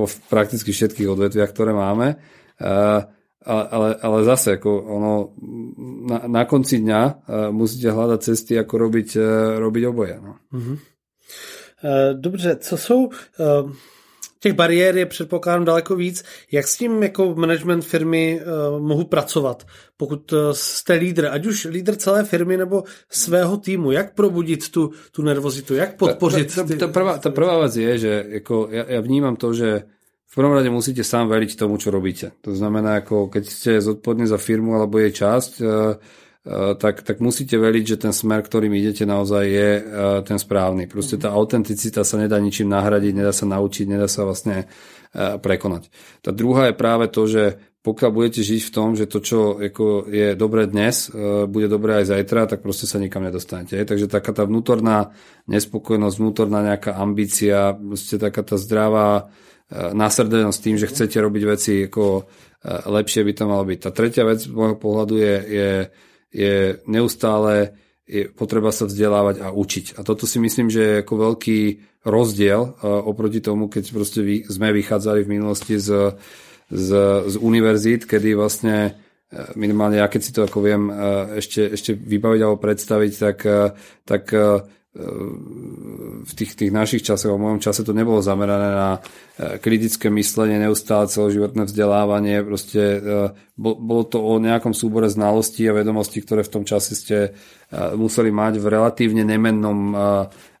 vo 0.00 0.08
prakticky 0.32 0.72
všetkých 0.72 1.08
odvetviach, 1.12 1.50
ktoré 1.52 1.76
máme. 1.76 2.16
E, 2.56 3.19
ale, 3.46 3.94
ale 4.02 4.24
zase, 4.24 4.60
ako 4.60 4.70
ono, 4.84 5.14
na, 6.08 6.18
na 6.28 6.42
konci 6.44 6.78
dňa 6.84 7.00
e, 7.06 7.12
musíte 7.52 7.88
hľadať 7.88 8.20
cesty, 8.20 8.52
ako 8.60 8.74
robiť, 8.78 9.08
robiť 9.58 9.82
oboje. 9.88 10.14
No. 10.20 10.36
Mm-hmm. 10.52 10.76
Dobře, 12.20 12.56
co 12.56 12.76
jsou 12.76 13.08
těch 14.40 14.52
bariér 14.52 14.96
je 14.96 15.06
předpokládám 15.06 15.64
daleko 15.64 15.96
víc. 15.96 16.24
Jak 16.52 16.68
s 16.68 16.76
tím 16.76 17.02
jako 17.02 17.34
management 17.34 17.84
firmy 17.84 18.40
uh, 18.40 18.80
mohu 18.80 19.04
pracovat, 19.04 19.66
pokud 19.96 20.32
uh, 20.32 20.38
jste 20.52 20.94
lídr, 20.94 21.28
ať 21.30 21.46
už 21.46 21.64
lídr 21.64 21.96
celé 21.96 22.24
firmy 22.24 22.56
nebo 22.56 22.84
svého 23.10 23.56
týmu, 23.56 23.90
jak 23.90 24.14
probudit 24.14 24.68
tu, 24.68 24.90
tu 25.12 25.22
nervozitu, 25.22 25.74
jak 25.74 25.96
podpořit? 25.96 26.54
Ta, 26.54 26.64
ta, 26.64 26.76
ta, 26.76 26.88
prvá, 26.88 27.18
ta 27.18 27.30
prvá 27.30 27.58
vec 27.58 27.76
je, 27.76 27.98
že 27.98 28.24
jako 28.28 28.68
ja, 28.70 28.84
ja 28.88 29.00
vnímam 29.00 29.36
to, 29.36 29.52
že 29.52 29.82
v 30.30 30.34
prvom 30.38 30.54
rade 30.54 30.70
musíte 30.70 31.02
sám 31.02 31.26
veriť 31.26 31.58
tomu, 31.58 31.74
čo 31.74 31.90
robíte. 31.90 32.38
To 32.46 32.54
znamená, 32.54 33.02
ako 33.02 33.34
keď 33.34 33.44
ste 33.50 33.82
zodpovední 33.82 34.30
za 34.30 34.38
firmu 34.38 34.78
alebo 34.78 35.02
jej 35.02 35.10
časť, 35.10 35.52
uh, 35.58 35.98
Eh, 36.40 36.74
tak, 36.80 37.04
tak 37.04 37.20
musíte 37.20 37.60
veriť, 37.60 37.84
že 37.84 37.96
ten 38.00 38.16
smer, 38.16 38.40
ktorým 38.40 38.72
idete 38.72 39.04
naozaj 39.04 39.44
je 39.44 39.70
eh, 39.76 39.82
ten 40.24 40.40
správny. 40.40 40.88
Proste 40.88 41.20
tá 41.20 41.36
autenticita 41.36 42.00
sa 42.00 42.16
nedá 42.16 42.40
ničím 42.40 42.72
nahradiť, 42.72 43.12
nedá 43.12 43.28
sa 43.36 43.44
naučiť, 43.44 43.84
nedá 43.84 44.08
sa 44.08 44.24
vlastne 44.24 44.68
prekonať. 45.10 45.90
Tá 46.22 46.30
druhá 46.30 46.70
je 46.70 46.78
práve 46.78 47.10
to, 47.10 47.26
že 47.26 47.58
pokiaľ 47.82 48.10
budete 48.14 48.46
žiť 48.46 48.62
v 48.62 48.70
tom, 48.70 48.94
že 48.94 49.10
to, 49.10 49.18
čo 49.18 49.58
ako 49.58 50.06
je 50.06 50.38
dobré 50.38 50.70
dnes, 50.70 51.10
bude 51.50 51.66
dobré 51.66 51.98
aj 51.98 52.14
zajtra, 52.14 52.46
tak 52.46 52.62
proste 52.62 52.86
sa 52.86 53.02
nikam 53.02 53.26
nedostanete. 53.26 53.74
Takže 53.74 54.06
taká 54.06 54.30
tá 54.30 54.46
vnútorná 54.46 55.10
nespokojnosť, 55.50 56.14
vnútorná 56.14 56.62
nejaká 56.62 56.94
ambícia, 56.94 57.74
proste 57.74 58.22
taká 58.22 58.46
tá 58.46 58.54
zdravá 58.54 59.34
nasrdenosť 59.70 60.58
tým, 60.58 60.76
že 60.76 60.90
chcete 60.90 61.16
robiť 61.22 61.42
veci 61.46 61.72
ako 61.86 62.26
lepšie 62.90 63.22
by 63.24 63.32
to 63.32 63.44
malo 63.46 63.64
byť. 63.64 63.78
Tá 63.78 63.90
tretia 63.94 64.26
vec 64.26 64.42
z 64.42 64.50
môjho 64.50 64.76
pohľadu 64.76 65.14
je, 65.16 65.34
je 65.46 65.70
je 66.30 66.78
neustále 66.86 67.74
je 68.10 68.26
potreba 68.26 68.74
sa 68.74 68.90
vzdelávať 68.90 69.38
a 69.38 69.54
učiť. 69.54 69.94
A 69.94 70.02
toto 70.02 70.26
si 70.26 70.42
myslím, 70.42 70.66
že 70.66 70.82
je 70.82 71.00
ako 71.06 71.14
veľký 71.30 71.60
rozdiel 72.02 72.58
uh, 72.58 73.06
oproti 73.06 73.38
tomu, 73.38 73.70
keď 73.70 73.94
proste 73.94 74.26
vy, 74.26 74.36
sme 74.50 74.74
vychádzali 74.74 75.22
v 75.22 75.32
minulosti 75.38 75.78
z, 75.78 76.18
z, 76.66 76.88
z 77.30 77.34
univerzít, 77.38 78.10
kedy 78.10 78.34
vlastne 78.34 78.98
minimálne 79.54 80.02
ja 80.02 80.10
keď 80.10 80.20
si 80.26 80.34
to 80.34 80.42
ako 80.42 80.58
viem 80.58 80.90
ešte, 81.38 81.78
ešte 81.78 81.94
vybaviť 81.94 82.40
alebo 82.42 82.58
predstaviť, 82.58 83.12
tak, 83.14 83.38
tak 84.02 84.24
v 84.90 86.32
tých, 86.34 86.58
tých 86.58 86.74
našich 86.74 87.06
časoch, 87.06 87.38
v 87.38 87.38
mojom 87.38 87.62
čase 87.62 87.86
to 87.86 87.94
nebolo 87.94 88.18
zamerané 88.18 88.68
na 88.74 88.90
e, 88.98 89.00
kritické 89.62 90.10
myslenie, 90.10 90.58
neustále 90.58 91.06
celoživotné 91.06 91.70
vzdelávanie, 91.70 92.42
proste 92.42 92.98
e, 92.98 93.00
bolo 93.54 94.02
to 94.02 94.18
o 94.18 94.42
nejakom 94.42 94.74
súbore 94.74 95.06
znalostí 95.06 95.62
a 95.70 95.78
vedomostí, 95.78 96.18
ktoré 96.26 96.42
v 96.42 96.54
tom 96.58 96.64
čase 96.66 96.98
ste 96.98 97.18
e, 97.22 97.30
museli 97.94 98.34
mať 98.34 98.58
v 98.58 98.66
relatívne 98.66 99.22
nemennom, 99.22 99.94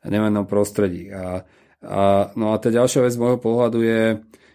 nemennom 0.06 0.46
prostredí. 0.46 1.10
A, 1.10 1.42
a, 1.82 2.30
no 2.38 2.54
a 2.54 2.56
tá 2.62 2.70
ďalšia 2.70 3.02
vec 3.02 3.18
z 3.18 3.18
môjho 3.18 3.42
pohľadu 3.42 3.82
je, 3.82 4.02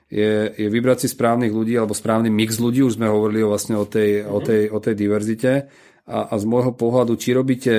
je, 0.07 0.55
je 0.55 0.67
vybrať 0.71 1.03
si 1.03 1.07
správnych 1.11 1.51
ľudí 1.51 1.75
alebo 1.75 1.91
správny 1.91 2.31
mix 2.31 2.63
ľudí, 2.63 2.79
už 2.79 2.95
sme 2.95 3.11
hovorili 3.11 3.43
vlastne 3.43 3.75
o 3.75 3.83
tej, 3.83 4.23
o 4.23 4.39
tej, 4.39 4.71
o 4.71 4.79
tej 4.79 4.95
diverzite 4.95 5.67
a, 6.07 6.31
a 6.31 6.33
z 6.39 6.45
môjho 6.47 6.71
pohľadu, 6.71 7.19
či 7.19 7.35
robíte 7.35 7.75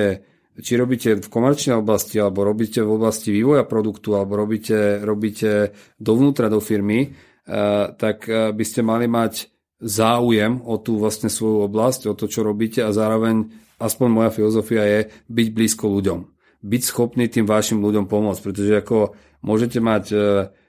či 0.57 0.73
robíte 0.81 1.21
v 1.21 1.29
komerčnej 1.29 1.77
oblasti, 1.77 2.17
alebo 2.17 2.45
robíte 2.45 2.81
v 2.81 2.97
oblasti 2.97 3.33
vývoja 3.33 3.69
produktu, 3.69 4.17
alebo 4.17 4.41
robíte, 4.41 5.05
robíte 5.05 5.77
dovnútra 6.01 6.49
do 6.49 6.65
firmy, 6.65 7.13
eh, 7.13 7.85
tak 7.97 8.29
eh, 8.29 8.53
by 8.53 8.65
ste 8.65 8.81
mali 8.81 9.05
mať 9.09 9.53
záujem 9.77 10.65
o 10.65 10.81
tú 10.81 10.97
vlastne 10.97 11.29
svoju 11.29 11.69
oblasť, 11.69 12.09
o 12.09 12.15
to, 12.17 12.25
čo 12.33 12.41
robíte 12.41 12.81
a 12.81 12.97
zároveň, 12.97 13.53
aspoň 13.77 14.09
moja 14.09 14.31
filozofia 14.33 14.83
je 14.89 15.01
byť 15.29 15.49
blízko 15.53 15.93
ľuďom. 15.93 16.19
Byť 16.65 16.83
schopný 16.83 17.29
tým 17.29 17.45
vašim 17.45 17.85
ľuďom 17.85 18.09
pomôcť, 18.09 18.41
pretože 18.41 18.73
ako 18.81 19.13
môžete 19.45 19.79
mať 19.85 20.05
eh, 20.17 20.21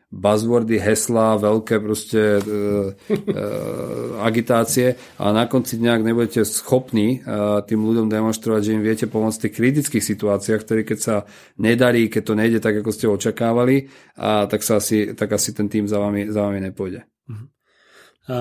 buzzwordy, 0.08 0.80
hesla, 0.80 1.36
veľké 1.36 1.84
proste 1.84 2.40
e, 2.40 2.42
e, 2.42 3.16
agitácie 4.24 4.96
a 5.20 5.36
na 5.36 5.52
konci 5.52 5.76
nejak 5.84 6.00
nebudete 6.00 6.48
schopní 6.48 7.20
e, 7.20 7.28
tým 7.68 7.84
ľuďom 7.84 8.08
demonstrovať, 8.08 8.62
že 8.64 8.76
im 8.80 8.88
viete 8.88 9.12
pomôcť 9.12 9.36
v 9.36 9.44
tých 9.44 9.56
kritických 9.60 10.04
situáciách, 10.08 10.62
ktoré 10.64 10.82
keď 10.88 11.00
sa 11.00 11.16
nedarí, 11.60 12.08
keď 12.08 12.24
to 12.24 12.34
nejde 12.40 12.60
tak, 12.64 12.80
ako 12.80 12.92
ste 12.96 13.12
očakávali, 13.12 13.92
a 14.16 14.48
tak, 14.48 14.64
sa 14.64 14.80
asi, 14.80 15.12
tak 15.12 15.36
asi 15.36 15.52
ten 15.52 15.68
tým 15.68 15.92
za 15.92 16.00
vami, 16.00 16.32
za 16.32 16.40
vami 16.40 16.64
nepôjde. 16.64 17.04
Mhm. 17.28 17.48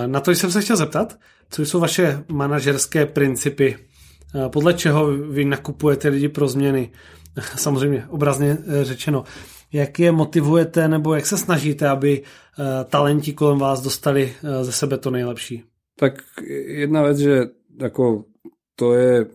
Na 0.07 0.21
to 0.21 0.31
jsem 0.31 0.51
se 0.51 0.63
chtěl 0.63 0.77
zeptat, 0.77 1.19
co 1.51 1.63
jsou 1.63 1.81
vaše 1.81 2.25
manažerské 2.29 3.07
principy? 3.07 3.77
Podle 4.51 4.75
čeho 4.75 5.07
vy 5.07 5.45
nakupujete 5.45 6.09
lidi 6.09 6.29
pro 6.29 6.49
změny? 6.49 6.91
Samozřejmě 7.57 8.07
obrazně 8.11 8.59
řečeno 8.83 9.25
jak 9.73 9.99
je 9.99 10.13
motivujete 10.13 10.89
nebo 10.89 11.15
jak 11.15 11.27
se 11.27 11.39
snažíte, 11.39 11.89
aby 11.89 12.23
eh, 12.23 12.85
talenti 12.85 13.33
kolem 13.33 13.59
vás 13.59 13.81
dostali 13.81 14.33
eh, 14.33 14.65
ze 14.65 14.73
sebe 14.73 14.99
to 14.99 15.11
nejlepší? 15.11 15.65
Tak 15.99 16.23
jedna 16.69 17.03
vec, 17.03 17.19
že 17.19 17.35
ako 17.81 18.25
to 18.77 18.95
je 18.95 19.27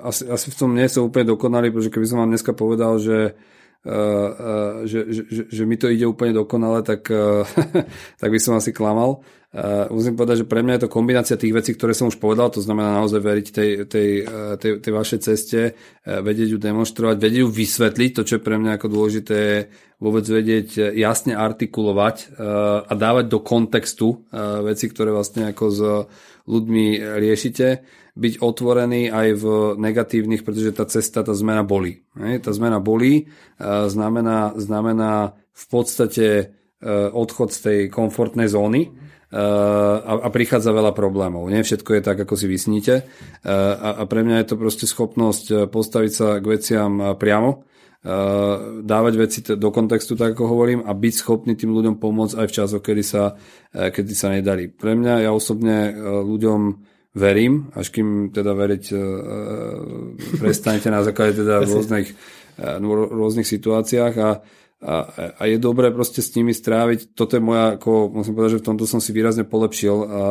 asi, 0.00 0.24
asi 0.28 0.50
v 0.50 0.56
tom 0.56 0.72
nie 0.72 0.88
som 0.88 1.12
úplne 1.12 1.28
dokonalý, 1.28 1.68
pretože 1.68 1.92
keby 1.92 2.06
som 2.08 2.18
vám 2.24 2.32
dneska 2.32 2.52
povedal, 2.56 2.98
že 2.98 3.36
Uh, 3.80 3.88
uh, 3.88 4.76
že, 4.84 5.08
že, 5.08 5.48
že 5.48 5.62
mi 5.64 5.80
to 5.80 5.88
ide 5.88 6.04
úplne 6.04 6.36
dokonale, 6.36 6.84
tak, 6.84 7.08
uh, 7.08 7.48
tak 8.20 8.28
by 8.28 8.36
som 8.36 8.60
asi 8.60 8.76
klamal. 8.76 9.24
Uh, 9.50 9.90
musím 9.90 10.14
povedať, 10.14 10.46
že 10.46 10.46
pre 10.46 10.62
mňa 10.62 10.78
je 10.78 10.82
to 10.86 10.94
kombinácia 10.94 11.34
tých 11.34 11.50
vecí, 11.50 11.74
ktoré 11.74 11.90
som 11.90 12.06
už 12.06 12.22
povedal, 12.22 12.54
to 12.54 12.62
znamená 12.62 13.02
naozaj 13.02 13.18
veriť 13.18 13.46
tej, 13.50 13.70
tej, 13.90 14.08
uh, 14.22 14.54
tej, 14.54 14.78
tej 14.78 14.92
vašej 14.94 15.20
ceste, 15.26 15.60
uh, 15.74 16.22
vedieť 16.22 16.54
ju 16.54 16.58
demonstrovať, 16.62 17.18
vedieť 17.18 17.42
ju 17.42 17.50
vysvetliť, 17.50 18.10
to 18.14 18.22
čo 18.22 18.38
je 18.38 18.46
pre 18.46 18.62
mňa 18.62 18.78
ako 18.78 18.86
dôležité 18.86 19.34
je 19.34 19.58
vôbec 19.98 20.22
vedieť 20.22 20.94
jasne 20.94 21.34
artikulovať 21.34 22.16
uh, 22.30 22.86
a 22.86 22.92
dávať 22.94 23.26
do 23.26 23.42
kontextu 23.42 24.22
uh, 24.30 24.62
veci, 24.62 24.86
ktoré 24.86 25.10
vlastne 25.10 25.50
ako 25.50 25.64
s 25.66 25.80
ľuďmi 26.46 27.18
riešite, 27.18 27.66
byť 28.14 28.34
otvorený 28.46 29.10
aj 29.10 29.28
v 29.34 29.44
negatívnych, 29.82 30.46
pretože 30.46 30.78
tá 30.78 30.86
cesta, 30.86 31.26
tá 31.26 31.34
zmena 31.34 31.66
bolí. 31.66 32.06
Tá 32.42 32.50
zmena 32.50 32.82
bolí, 32.82 33.30
znamená, 33.62 34.58
znamená 34.58 35.38
v 35.54 35.64
podstate 35.70 36.26
odchod 37.14 37.54
z 37.54 37.58
tej 37.62 37.78
komfortnej 37.86 38.50
zóny, 38.50 38.90
a, 39.30 40.12
a 40.26 40.28
prichádza 40.34 40.74
veľa 40.74 40.90
problémov. 40.90 41.46
Nie 41.46 41.62
všetko 41.62 41.98
je 41.98 42.02
tak, 42.02 42.18
ako 42.26 42.34
si 42.34 42.50
vysníte. 42.50 43.06
A, 43.46 44.02
a 44.02 44.04
pre 44.10 44.26
mňa 44.26 44.42
je 44.42 44.46
to 44.50 44.56
proste 44.58 44.90
schopnosť 44.90 45.44
e, 45.50 45.54
postaviť 45.70 46.12
sa 46.12 46.28
k 46.42 46.46
veciam 46.50 47.14
priamo, 47.14 47.62
dávať 48.80 49.14
veci 49.20 49.44
do 49.44 49.68
kontextu, 49.68 50.16
tak 50.16 50.32
ako 50.32 50.48
hovorím, 50.48 50.80
a 50.88 50.96
byť 50.96 51.14
schopný 51.20 51.52
tým 51.52 51.68
ľuďom 51.68 52.00
pomôcť 52.00 52.32
aj 52.40 52.46
v 52.48 52.56
časoch, 52.56 52.80
kedy 52.80 53.04
sa, 53.04 53.36
kedy 53.76 54.12
sa 54.16 54.32
nedarí. 54.32 54.72
Pre 54.72 54.96
mňa, 54.96 55.28
ja 55.28 55.36
osobne 55.36 55.92
ľuďom 56.00 56.80
verím, 57.12 57.68
až 57.76 57.92
kým 57.92 58.32
teda 58.32 58.56
veriť 58.56 58.84
prestanete 60.40 60.88
na 60.88 61.04
základe 61.04 61.44
teda 61.44 61.60
rôznych, 61.68 62.08
rôznych 62.88 63.44
situáciách 63.44 64.14
a 64.16 64.30
a, 64.80 64.96
a 65.36 65.42
je 65.44 65.60
dobré 65.60 65.92
proste 65.92 66.24
s 66.24 66.32
nimi 66.32 66.56
stráviť. 66.56 67.12
Toto 67.12 67.36
je 67.36 67.44
moja, 67.44 67.76
ako 67.76 68.08
musím 68.16 68.32
povedať, 68.32 68.56
že 68.56 68.60
v 68.64 68.68
tomto 68.72 68.84
som 68.88 68.96
si 68.96 69.12
výrazne 69.12 69.44
polepšil 69.44 69.96
a, 70.00 70.04
a 70.08 70.24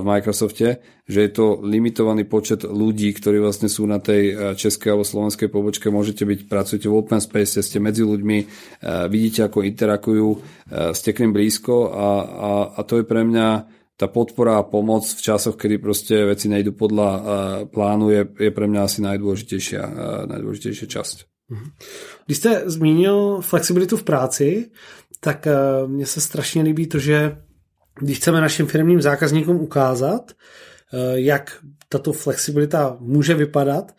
v 0.00 0.02
Microsofte, 0.08 0.80
že 1.04 1.18
je 1.20 1.30
to 1.30 1.60
limitovaný 1.60 2.24
počet 2.24 2.64
ľudí, 2.64 3.12
ktorí 3.12 3.44
vlastne 3.44 3.68
sú 3.68 3.84
na 3.84 4.00
tej 4.00 4.56
českej 4.56 4.96
alebo 4.96 5.04
slovenskej 5.04 5.52
pobočke. 5.52 5.92
Môžete 5.92 6.24
byť, 6.24 6.48
pracujete 6.48 6.88
v 6.88 6.96
open 6.96 7.20
space, 7.20 7.60
ste 7.60 7.76
medzi 7.76 8.00
ľuďmi, 8.08 8.38
vidíte, 9.12 9.52
ako 9.52 9.68
interakujú, 9.68 10.28
ste 10.96 11.12
k 11.12 11.20
ním 11.28 11.36
blízko 11.36 11.92
a, 11.92 12.08
a, 12.24 12.50
a 12.76 12.80
to 12.88 13.00
je 13.00 13.04
pre 13.04 13.20
mňa 13.20 13.48
tá 14.00 14.08
podpora 14.08 14.58
a 14.58 14.66
pomoc 14.66 15.04
v 15.04 15.20
časoch, 15.20 15.60
kedy 15.60 15.76
proste 15.78 16.24
veci 16.24 16.48
nejdu 16.48 16.72
podľa 16.72 17.10
plánu, 17.68 18.10
je, 18.10 18.22
je 18.48 18.50
pre 18.50 18.64
mňa 18.64 18.80
asi 18.80 19.04
najdôležitejšia, 19.04 19.82
najdôležitejšia 20.24 20.88
časť. 20.88 21.33
Mhm. 21.48 21.70
Když 22.26 22.38
jste 22.38 22.62
zmínil 22.66 23.40
flexibilitu 23.40 23.96
v 23.96 24.02
práci, 24.02 24.70
tak 25.20 25.46
eh, 25.46 25.54
mně 25.86 26.06
se 26.06 26.20
strašně 26.20 26.62
líbí 26.62 26.86
to, 26.86 26.98
že 26.98 27.36
když 28.00 28.18
chceme 28.18 28.40
našim 28.40 28.66
firmním 28.66 29.02
zákazníkům 29.02 29.56
ukázat, 29.56 30.32
eh, 30.32 31.20
jak 31.20 31.58
tato 31.88 32.12
flexibilita 32.12 32.96
může 33.00 33.34
vypadat, 33.34 33.92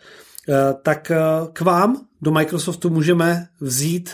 eh, 0.49 0.73
tak 0.83 1.11
k 1.53 1.61
vám 1.61 2.05
do 2.21 2.31
Microsoftu 2.31 2.89
můžeme 2.89 3.47
vzít 3.61 4.09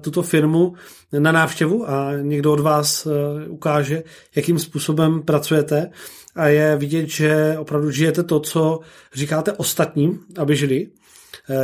tuto 0.00 0.22
firmu 0.22 0.74
na 1.18 1.32
návštěvu 1.32 1.90
a 1.90 2.12
někdo 2.22 2.52
od 2.52 2.60
vás 2.60 3.08
ukáže, 3.48 4.02
jakým 4.36 4.58
způsobem 4.58 5.22
pracujete 5.22 5.90
a 6.34 6.46
je 6.46 6.76
vidět, 6.76 7.06
že 7.08 7.56
opravdu 7.58 7.90
žijete 7.90 8.22
to, 8.22 8.40
co 8.40 8.80
říkáte 9.14 9.52
ostatním, 9.52 10.20
aby 10.38 10.56
žili. 10.56 10.88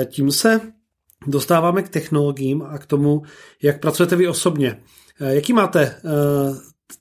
Tím 0.06 0.30
se 0.30 0.60
dostáváme 1.26 1.82
k 1.82 1.88
technologiím 1.88 2.62
a 2.62 2.78
k 2.78 2.86
tomu, 2.86 3.22
jak 3.62 3.80
pracujete 3.80 4.16
vy 4.16 4.28
osobně. 4.28 4.76
Eh, 5.20 5.34
jaký 5.34 5.52
máte 5.52 5.82
eh, 5.82 6.00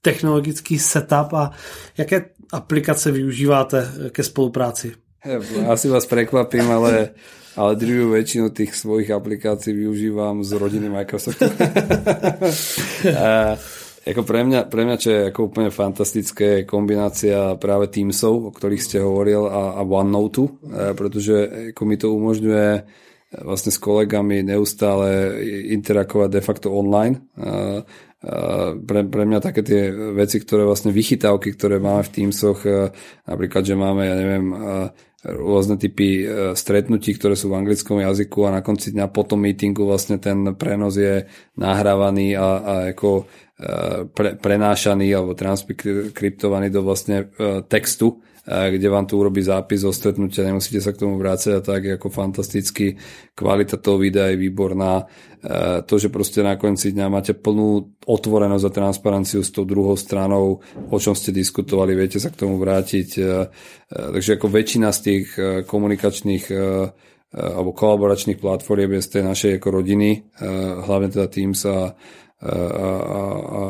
technologický 0.01 0.79
setup 0.79 1.33
a 1.33 1.51
jaké 1.97 2.25
aplikace 2.51 3.11
využíváte 3.11 3.87
eh, 3.87 4.09
ke 4.09 4.23
spolupráci? 4.23 4.93
Asi 5.67 5.89
vás 5.89 6.05
prekvapím, 6.05 6.71
ale, 6.71 7.11
ale 7.59 7.75
druhú 7.75 8.15
väčšinu 8.15 8.55
tých 8.55 8.71
svojich 8.71 9.11
aplikácií 9.11 9.75
využívam 9.75 10.47
z 10.47 10.55
rodiny 10.55 10.87
Microsoftu. 10.87 11.43
a, 13.19 13.59
ako 14.07 14.21
pre 14.23 14.47
mňa, 14.47 14.71
pre 14.71 14.87
mňa, 14.87 14.95
čo 14.95 15.09
je 15.11 15.21
ako 15.27 15.51
úplne 15.51 15.75
fantastické, 15.75 16.63
kombinácia 16.63 17.59
práve 17.59 17.91
Teamsov, 17.91 18.47
o 18.47 18.51
ktorých 18.55 18.79
ste 18.79 19.03
hovoril, 19.03 19.43
a, 19.43 19.75
a 19.75 19.81
OneNote, 19.83 20.55
pretože 20.95 21.35
ako 21.75 21.81
mi 21.83 21.99
to 21.99 22.15
umožňuje 22.15 22.71
vlastne 23.29 23.69
s 23.69 23.77
kolegami 23.77 24.41
neustále 24.41 25.37
interakovať 25.77 26.29
de 26.33 26.41
facto 26.41 26.73
online. 26.73 27.29
Pre, 28.79 29.01
pre 29.05 29.23
mňa 29.23 29.39
také 29.39 29.61
tie 29.61 29.93
veci, 29.93 30.41
ktoré 30.41 30.65
vlastne 30.65 30.89
vychytávky, 30.89 31.53
ktoré 31.53 31.77
máme 31.77 32.03
v 32.03 32.13
Teamsoch, 32.13 32.65
napríklad, 33.29 33.63
že 33.63 33.77
máme, 33.77 34.01
ja 34.09 34.15
neviem, 34.17 34.45
rôzne 35.23 35.77
typy 35.77 36.25
stretnutí, 36.55 37.15
ktoré 37.15 37.37
sú 37.37 37.53
v 37.53 37.59
anglickom 37.61 38.01
jazyku 38.01 38.49
a 38.49 38.55
na 38.55 38.61
konci 38.65 38.95
dňa 38.95 39.13
po 39.13 39.27
tom 39.27 39.45
meetingu 39.45 39.85
vlastne 39.85 40.17
ten 40.17 40.55
prenos 40.57 40.97
je 40.97 41.27
nahrávaný 41.59 42.33
a, 42.33 42.47
a 42.59 42.73
ako 42.95 43.27
pre, 44.15 44.39
prenášaný 44.39 45.11
alebo 45.11 45.35
transkriptovaný 45.35 46.71
do 46.71 46.87
vlastne 46.87 47.27
textu 47.67 48.23
kde 48.49 48.89
vám 48.89 49.05
tu 49.05 49.21
urobí 49.21 49.45
zápis 49.45 49.85
o 49.85 49.93
stretnutia, 49.93 50.41
nemusíte 50.41 50.81
sa 50.81 50.89
k 50.89 51.05
tomu 51.05 51.21
vrácať 51.21 51.53
a 51.53 51.61
tak 51.61 52.01
ako 52.01 52.09
fantasticky. 52.09 52.97
Kvalita 53.37 53.77
toho 53.77 54.01
videa 54.01 54.33
je 54.33 54.41
výborná. 54.41 55.05
To, 55.85 55.93
že 56.01 56.09
proste 56.09 56.41
na 56.41 56.57
konci 56.57 56.89
dňa 56.89 57.05
máte 57.13 57.37
plnú 57.37 58.01
otvorenosť 58.09 58.65
a 58.65 58.75
transparenciu 58.75 59.45
s 59.45 59.53
tou 59.53 59.69
druhou 59.69 59.93
stranou, 59.93 60.65
o 60.89 60.97
čom 60.97 61.13
ste 61.13 61.29
diskutovali, 61.29 61.93
viete 61.93 62.17
sa 62.17 62.33
k 62.33 62.41
tomu 62.41 62.57
vrátiť. 62.57 63.09
Takže 63.87 64.41
ako 64.41 64.47
väčšina 64.49 64.89
z 64.89 64.99
tých 64.99 65.25
komunikačných 65.69 66.45
alebo 67.29 67.77
kolaboračných 67.77 68.41
platform 68.41 68.97
je 68.97 69.05
z 69.05 69.09
tej 69.13 69.23
našej 69.29 69.51
ako 69.61 69.69
rodiny, 69.69 70.33
hlavne 70.89 71.13
teda 71.13 71.29
Teams 71.29 71.61
a 71.69 71.93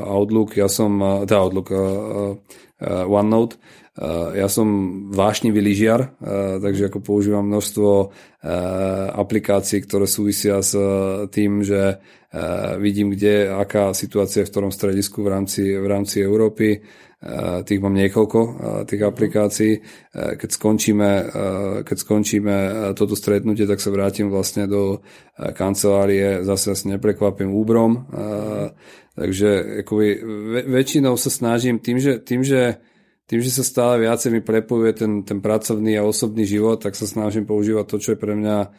Outlook, 0.07 0.55
ja 0.55 0.71
som, 0.71 0.95
teda 1.27 1.43
Outlook, 1.43 1.67
OneNote, 2.87 3.59
ja 4.33 4.47
som 4.47 4.67
vášnivý 5.11 5.59
lyžiar, 5.59 6.15
takže 6.63 6.87
ako 6.87 7.03
používam 7.03 7.43
množstvo 7.51 8.15
aplikácií, 9.19 9.83
ktoré 9.83 10.07
súvisia 10.07 10.63
s 10.63 10.71
tým, 11.35 11.59
že 11.67 11.99
vidím, 12.79 13.11
kde, 13.11 13.51
aká 13.51 13.91
situácia 13.91 14.41
je 14.41 14.47
v 14.47 14.51
ktorom 14.55 14.71
stredisku 14.71 15.19
v 15.19 15.29
rámci, 15.35 15.75
v 15.75 15.83
rámci 15.83 16.23
Európy. 16.23 16.79
Tých 17.67 17.83
mám 17.83 17.99
niekoľko, 17.99 18.39
tých 18.87 19.03
aplikácií. 19.03 19.73
Keď 20.15 20.49
skončíme, 20.55 21.09
keď 21.83 21.97
skončíme 21.99 22.55
toto 22.95 23.19
stretnutie, 23.19 23.67
tak 23.67 23.83
sa 23.83 23.91
vrátim 23.91 24.31
vlastne 24.31 24.71
do 24.71 25.03
kancelárie, 25.35 26.47
zase 26.47 26.71
asi 26.71 26.95
neprekvapím 26.95 27.51
úbrom. 27.51 28.07
Takže 29.19 29.83
akoby, 29.83 30.07
väčšinou 30.63 31.19
sa 31.19 31.27
snažím 31.27 31.83
tým, 31.83 31.99
že, 31.99 32.23
tým, 32.23 32.39
že 32.39 32.79
tým, 33.29 33.45
že 33.45 33.53
sa 33.53 33.61
stále 33.61 34.09
viacej 34.09 34.33
mi 34.33 34.41
prepojuje 34.41 34.91
ten, 34.97 35.11
ten 35.21 35.37
pracovný 35.37 36.01
a 36.01 36.07
osobný 36.07 36.49
život, 36.49 36.81
tak 36.81 36.97
sa 36.97 37.05
snažím 37.05 37.45
používať 37.45 37.85
to, 37.85 37.97
čo 38.01 38.09
je 38.17 38.21
pre 38.21 38.33
mňa 38.33 38.73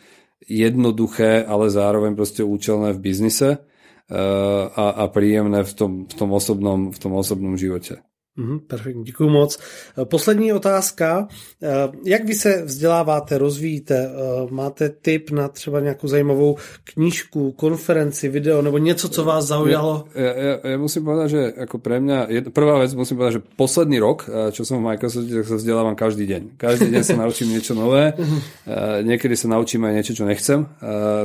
jednoduché, 0.51 1.47
ale 1.47 1.71
zároveň 1.71 2.19
proste 2.19 2.43
účelné 2.43 2.91
v 2.91 2.99
biznise 2.99 3.63
uh, 3.63 4.67
a, 4.75 4.87
a 5.01 5.05
príjemné 5.07 5.63
v 5.63 5.73
tom, 5.79 5.93
v 6.11 6.15
tom, 6.19 6.35
osobnom, 6.35 6.91
v 6.91 6.99
tom 6.99 7.13
osobnom 7.15 7.55
živote. 7.55 8.03
Mm, 8.37 8.61
perfektní, 8.61 9.05
děkuji 9.05 9.29
moc. 9.31 9.59
Eh, 9.99 10.05
poslední 10.05 10.53
otázka. 10.53 11.29
Eh, 11.63 11.69
jak 12.05 12.25
vy 12.25 12.35
se 12.35 12.63
vzděláváte, 12.63 13.39
rozvíjíte? 13.39 14.11
Eh, 14.11 14.47
máte 14.51 14.89
tip 14.89 15.31
na 15.31 15.49
třeba 15.49 15.81
nějakou 15.81 16.09
zajímavou 16.09 16.57
knížku, 16.85 17.53
konferenci, 17.53 18.29
video 18.29 18.63
nebo 18.63 18.79
něco, 18.79 19.09
co 19.09 19.25
vás 19.25 19.47
zaujalo? 19.47 20.05
Ja, 20.15 20.31
ja, 20.31 20.55
ja 20.65 20.77
musím 20.79 21.03
povedať, 21.05 21.29
že 21.31 21.41
ako 21.67 21.77
pre 21.83 21.99
mňa, 21.99 22.19
prvá 22.55 22.79
vec 22.79 22.95
musím 22.95 23.19
povedať, 23.19 23.43
že 23.43 23.47
posledný 23.59 23.99
rok, 23.99 24.31
čo 24.55 24.63
som 24.63 24.79
v 24.79 24.95
Microsofte, 24.95 25.35
tak 25.35 25.47
sa 25.51 25.57
vzdelávam 25.59 25.99
každý 25.99 26.25
deň. 26.27 26.43
Každý 26.55 26.87
deň 26.95 27.03
sa 27.03 27.17
naučím 27.19 27.51
niečo 27.51 27.75
nové. 27.75 28.15
Niekedy 29.11 29.35
sa 29.35 29.51
naučím 29.51 29.91
aj 29.91 29.93
niečo, 29.99 30.15
čo 30.15 30.25
nechcem. 30.25 30.71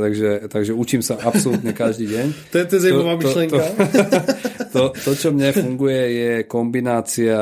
Takže, 0.02 0.50
takže 0.50 0.74
učím 0.74 1.06
sa 1.06 1.22
absolútne 1.22 1.70
každý 1.74 2.10
deň. 2.10 2.26
To 2.52 2.56
je 2.58 2.66
to 2.66 2.76
zajímavá 2.82 3.14
myšlenka. 3.22 3.62
To, 3.62 3.86
to, 3.94 4.10
to, 4.74 4.82
to, 5.06 5.12
čo 5.14 5.30
mne 5.30 5.50
funguje, 5.54 6.02
je 6.12 6.32
kombinácia 6.50 6.95
kombinácia, 6.96 7.40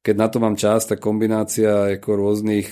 keď 0.00 0.14
na 0.16 0.28
to 0.32 0.38
mám 0.40 0.56
čas, 0.56 0.88
tak 0.88 1.00
kombinácia 1.00 2.00
ako 2.00 2.10
rôznych 2.16 2.68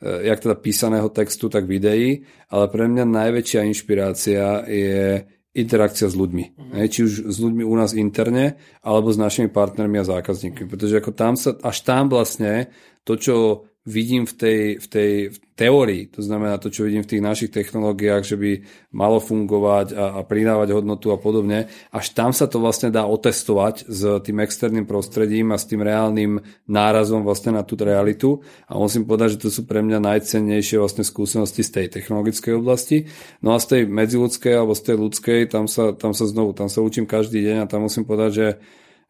jak 0.00 0.38
teda 0.40 0.56
písaného 0.56 1.12
textu, 1.12 1.52
tak 1.52 1.68
videí, 1.68 2.24
ale 2.48 2.72
pre 2.72 2.88
mňa 2.88 3.04
najväčšia 3.04 3.68
inšpirácia 3.68 4.64
je 4.64 5.26
interakcia 5.52 6.08
s 6.08 6.16
ľuďmi. 6.16 6.44
Mm. 6.56 6.88
Či 6.88 7.00
už 7.04 7.12
s 7.28 7.36
ľuďmi 7.36 7.66
u 7.66 7.74
nás 7.76 7.92
interne, 7.92 8.56
alebo 8.80 9.12
s 9.12 9.20
našimi 9.20 9.52
partnermi 9.52 10.00
a 10.00 10.08
zákazníkmi. 10.08 10.64
Pretože 10.70 11.04
ako 11.04 11.12
tam 11.12 11.34
sa, 11.36 11.52
až 11.60 11.84
tam 11.84 12.08
vlastne 12.08 12.72
to, 13.04 13.18
čo 13.20 13.68
vidím 13.88 14.28
v 14.28 14.34
tej, 14.36 14.60
v 14.76 14.86
tej 14.86 15.10
v 15.32 15.38
teórii, 15.56 16.08
to 16.08 16.24
znamená 16.24 16.56
to, 16.56 16.72
čo 16.72 16.88
vidím 16.88 17.04
v 17.04 17.16
tých 17.16 17.24
našich 17.24 17.50
technológiách, 17.52 18.24
že 18.24 18.36
by 18.36 18.64
malo 18.96 19.20
fungovať 19.20 19.92
a, 19.92 20.16
a 20.16 20.20
pridávať 20.24 20.72
hodnotu 20.72 21.12
a 21.12 21.20
podobne, 21.20 21.68
až 21.92 22.16
tam 22.16 22.32
sa 22.32 22.48
to 22.48 22.60
vlastne 22.60 22.88
dá 22.88 23.04
otestovať 23.04 23.88
s 23.88 24.00
tým 24.24 24.40
externým 24.40 24.84
prostredím 24.88 25.52
a 25.52 25.60
s 25.60 25.68
tým 25.68 25.84
reálnym 25.84 26.40
nárazom 26.64 27.24
vlastne 27.24 27.56
na 27.56 27.64
tú 27.64 27.76
realitu 27.76 28.40
a 28.68 28.76
musím 28.76 29.04
povedať, 29.04 29.36
že 29.36 29.42
to 29.44 29.50
sú 29.52 29.68
pre 29.68 29.84
mňa 29.84 30.00
najcennejšie 30.00 30.80
vlastne 30.80 31.04
skúsenosti 31.04 31.60
z 31.64 31.70
tej 31.76 31.86
technologickej 31.92 32.56
oblasti. 32.56 33.08
No 33.44 33.56
a 33.56 33.60
z 33.60 33.76
tej 33.76 33.82
medziludskej 33.88 34.60
alebo 34.60 34.76
z 34.76 34.92
tej 34.92 34.96
ľudskej, 34.96 35.40
tam 35.48 35.68
sa, 35.68 35.92
tam 35.92 36.12
sa 36.16 36.24
znovu, 36.24 36.56
tam 36.56 36.68
sa 36.68 36.84
učím 36.84 37.04
každý 37.08 37.44
deň 37.44 37.56
a 37.64 37.70
tam 37.70 37.84
musím 37.84 38.04
povedať, 38.08 38.30
že, 38.32 38.48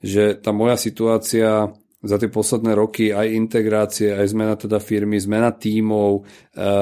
že 0.02 0.24
tá 0.38 0.50
moja 0.50 0.78
situácia 0.78 1.74
za 2.00 2.16
tie 2.16 2.32
posledné 2.32 2.72
roky 2.72 3.12
aj 3.12 3.28
integrácie, 3.28 4.16
aj 4.16 4.32
zmena 4.32 4.56
teda 4.56 4.80
firmy, 4.80 5.20
zmena 5.20 5.52
tímov, 5.52 6.10
e, 6.16 6.20
e, 6.20 6.72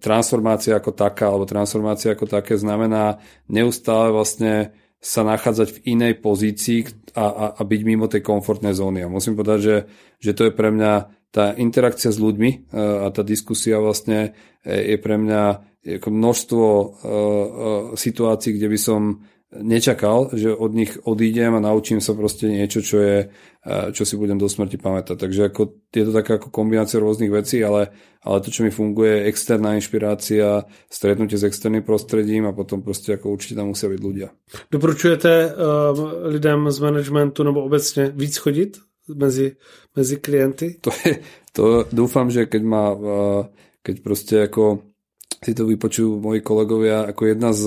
transformácia 0.00 0.80
ako 0.80 0.96
taká, 0.96 1.28
alebo 1.28 1.44
transformácia 1.44 2.16
ako 2.16 2.24
také 2.24 2.56
znamená 2.56 3.20
neustále 3.52 4.08
vlastne 4.08 4.72
sa 4.98 5.22
nachádzať 5.22 5.68
v 5.78 5.82
inej 5.94 6.14
pozícii 6.24 7.12
a, 7.14 7.26
a, 7.28 7.46
a 7.54 7.62
byť 7.62 7.80
mimo 7.84 8.08
tej 8.08 8.24
komfortnej 8.24 8.72
zóny. 8.72 9.04
A 9.04 9.12
musím 9.12 9.36
povedať, 9.36 9.60
že, 9.60 9.76
že 10.18 10.32
to 10.32 10.48
je 10.48 10.52
pre 10.56 10.72
mňa 10.72 10.92
tá 11.28 11.52
interakcia 11.52 12.08
s 12.08 12.16
ľuďmi 12.16 12.50
e, 12.50 12.56
a 13.04 13.06
tá 13.12 13.20
diskusia 13.20 13.76
vlastne 13.76 14.32
je 14.64 14.96
pre 14.96 15.20
mňa 15.20 15.42
ako 15.88 16.10
množstvo 16.10 16.66
situácií, 17.96 18.60
kde 18.60 18.68
by 18.68 18.76
som 18.76 19.24
nečakal, 19.48 20.28
že 20.36 20.52
od 20.52 20.76
nich 20.76 20.92
odídem 21.08 21.56
a 21.56 21.64
naučím 21.64 22.04
sa 22.04 22.12
proste 22.12 22.52
niečo, 22.52 22.84
čo 22.84 23.00
je, 23.00 23.18
čo 23.96 24.02
si 24.04 24.14
budem 24.20 24.36
do 24.36 24.44
smrti 24.44 24.76
pamätať. 24.76 25.16
Takže 25.16 25.40
ako, 25.48 25.88
je 25.88 26.04
to 26.04 26.12
taká 26.12 26.36
ako 26.36 26.52
kombinácia 26.52 27.00
rôznych 27.00 27.32
vecí, 27.32 27.64
ale, 27.64 27.88
ale 28.20 28.44
to, 28.44 28.52
čo 28.52 28.60
mi 28.60 28.68
funguje, 28.68 29.24
je 29.24 29.26
externá 29.32 29.72
inšpirácia, 29.72 30.68
stretnutie 30.92 31.40
s 31.40 31.48
externým 31.48 31.80
prostredím 31.80 32.44
a 32.44 32.52
potom 32.52 32.84
proste 32.84 33.16
ako 33.16 33.32
určite 33.32 33.56
tam 33.56 33.72
musia 33.72 33.88
byť 33.88 34.00
ľudia. 34.04 34.28
Doporučujete 34.68 35.32
uh, 35.32 35.96
lidem 36.28 36.68
z 36.68 36.78
managementu 36.84 37.40
nebo 37.40 37.64
obecne 37.64 38.12
víc 38.12 38.36
chodit 38.36 38.76
mezi, 39.08 39.56
mezi 39.96 40.20
klienty? 40.20 40.76
To, 40.84 40.92
je, 40.92 41.24
to 41.56 41.88
dúfam, 41.88 42.28
že 42.28 42.44
keď 42.44 42.62
má, 42.68 42.92
uh, 42.92 43.48
keď 43.80 43.96
proste 44.04 44.34
ako 44.44 44.84
si 45.40 45.56
to 45.56 45.64
vypočujú 45.64 46.20
moji 46.20 46.44
kolegovia, 46.44 47.08
ako 47.08 47.22
jedna 47.32 47.56
z 47.56 47.64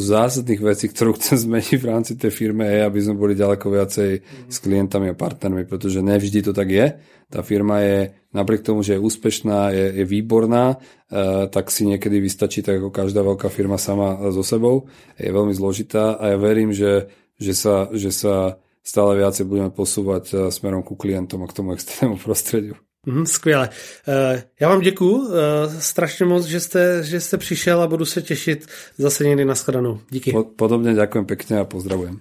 zásadných 0.00 0.62
vecí, 0.62 0.86
ktorú 0.90 1.16
chcem 1.16 1.36
zmeniť 1.46 1.78
v 1.80 1.88
rámci 1.88 2.12
tej 2.16 2.32
firmy 2.32 2.64
je, 2.66 2.80
aby 2.84 2.98
sme 3.00 3.14
boli 3.16 3.34
ďaleko 3.36 3.66
viacej 3.68 4.10
mm. 4.20 4.50
s 4.52 4.56
klientami 4.60 5.12
a 5.12 5.18
partnermi, 5.18 5.64
pretože 5.64 6.04
nevždy 6.04 6.40
to 6.44 6.52
tak 6.52 6.68
je. 6.68 6.86
Tá 7.26 7.42
firma 7.42 7.82
je, 7.82 8.14
napriek 8.30 8.62
tomu, 8.62 8.86
že 8.86 8.94
je 8.94 9.02
úspešná, 9.02 9.74
je, 9.74 9.86
je 9.98 10.04
výborná, 10.06 10.78
e, 11.10 11.46
tak 11.50 11.74
si 11.74 11.82
niekedy 11.82 12.22
vystačí 12.22 12.62
tak 12.62 12.78
ako 12.78 12.94
každá 12.94 13.26
veľká 13.26 13.50
firma 13.50 13.82
sama 13.82 14.30
so 14.30 14.46
sebou. 14.46 14.86
Je 15.18 15.34
veľmi 15.34 15.50
zložitá 15.50 16.14
a 16.22 16.34
ja 16.34 16.38
verím, 16.38 16.70
že, 16.70 17.10
že, 17.34 17.52
sa, 17.56 17.90
že 17.90 18.14
sa 18.14 18.62
stále 18.86 19.18
viacej 19.18 19.42
budeme 19.50 19.74
posúvať 19.74 20.24
e, 20.30 20.34
smerom 20.54 20.86
ku 20.86 20.94
klientom 20.94 21.42
a 21.42 21.50
k 21.50 21.56
tomu 21.58 21.74
externému 21.74 22.20
prostrediu. 22.24 22.78
Mm, 23.06 23.26
skvěle. 23.26 23.68
Uh, 24.08 24.40
já 24.60 24.68
vám 24.68 24.80
děkuju 24.80 25.16
uh, 25.16 25.34
strašně 25.78 26.26
moc, 26.26 26.44
že 26.44 26.60
jste, 26.60 27.04
že 27.04 27.20
jste 27.20 27.38
přišel 27.38 27.82
a 27.82 27.86
budu 27.86 28.04
se 28.04 28.22
těšit 28.22 28.66
zase 28.98 29.24
někdy 29.24 29.44
na 29.44 29.54
shledanou. 29.54 30.00
Díky. 30.10 30.32
Podobně 30.56 30.94
děkuji 30.94 31.24
pěkně 31.24 31.58
a 31.58 31.64
pozdravujem. 31.64 32.20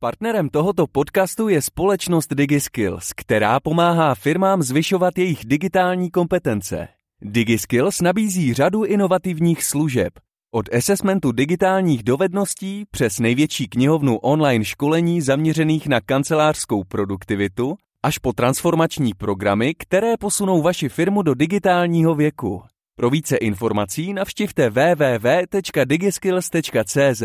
Partnerem 0.00 0.48
tohoto 0.48 0.86
podcastu 0.86 1.48
je 1.48 1.62
společnost 1.62 2.34
DigiSkills, 2.34 3.12
která 3.16 3.60
pomáhá 3.60 4.14
firmám 4.14 4.62
zvyšovat 4.62 5.18
jejich 5.18 5.38
digitální 5.44 6.10
kompetence. 6.10 6.88
DigiSkills 7.22 8.00
nabízí 8.00 8.54
řadu 8.54 8.84
inovativních 8.84 9.64
služeb– 9.64 10.12
od 10.54 10.74
assessmentu 10.74 11.32
digitálních 11.32 12.02
dovedností 12.02 12.84
přes 12.90 13.18
největší 13.18 13.68
knihovnu 13.68 14.18
online 14.18 14.64
školení 14.64 15.20
zaměřených 15.20 15.86
na 15.86 16.00
kancelářskou 16.00 16.84
produktivitu 16.84 17.76
až 18.02 18.18
po 18.18 18.32
transformační 18.32 19.14
programy, 19.14 19.74
které 19.74 20.16
posunou 20.16 20.62
vaši 20.62 20.88
firmu 20.88 21.22
do 21.22 21.34
digitálního 21.34 22.14
věku. 22.14 22.62
Pro 22.96 23.10
více 23.10 23.36
informací 23.36 24.12
navštivte 24.12 24.70
www.digiskills.cz. 24.70 27.22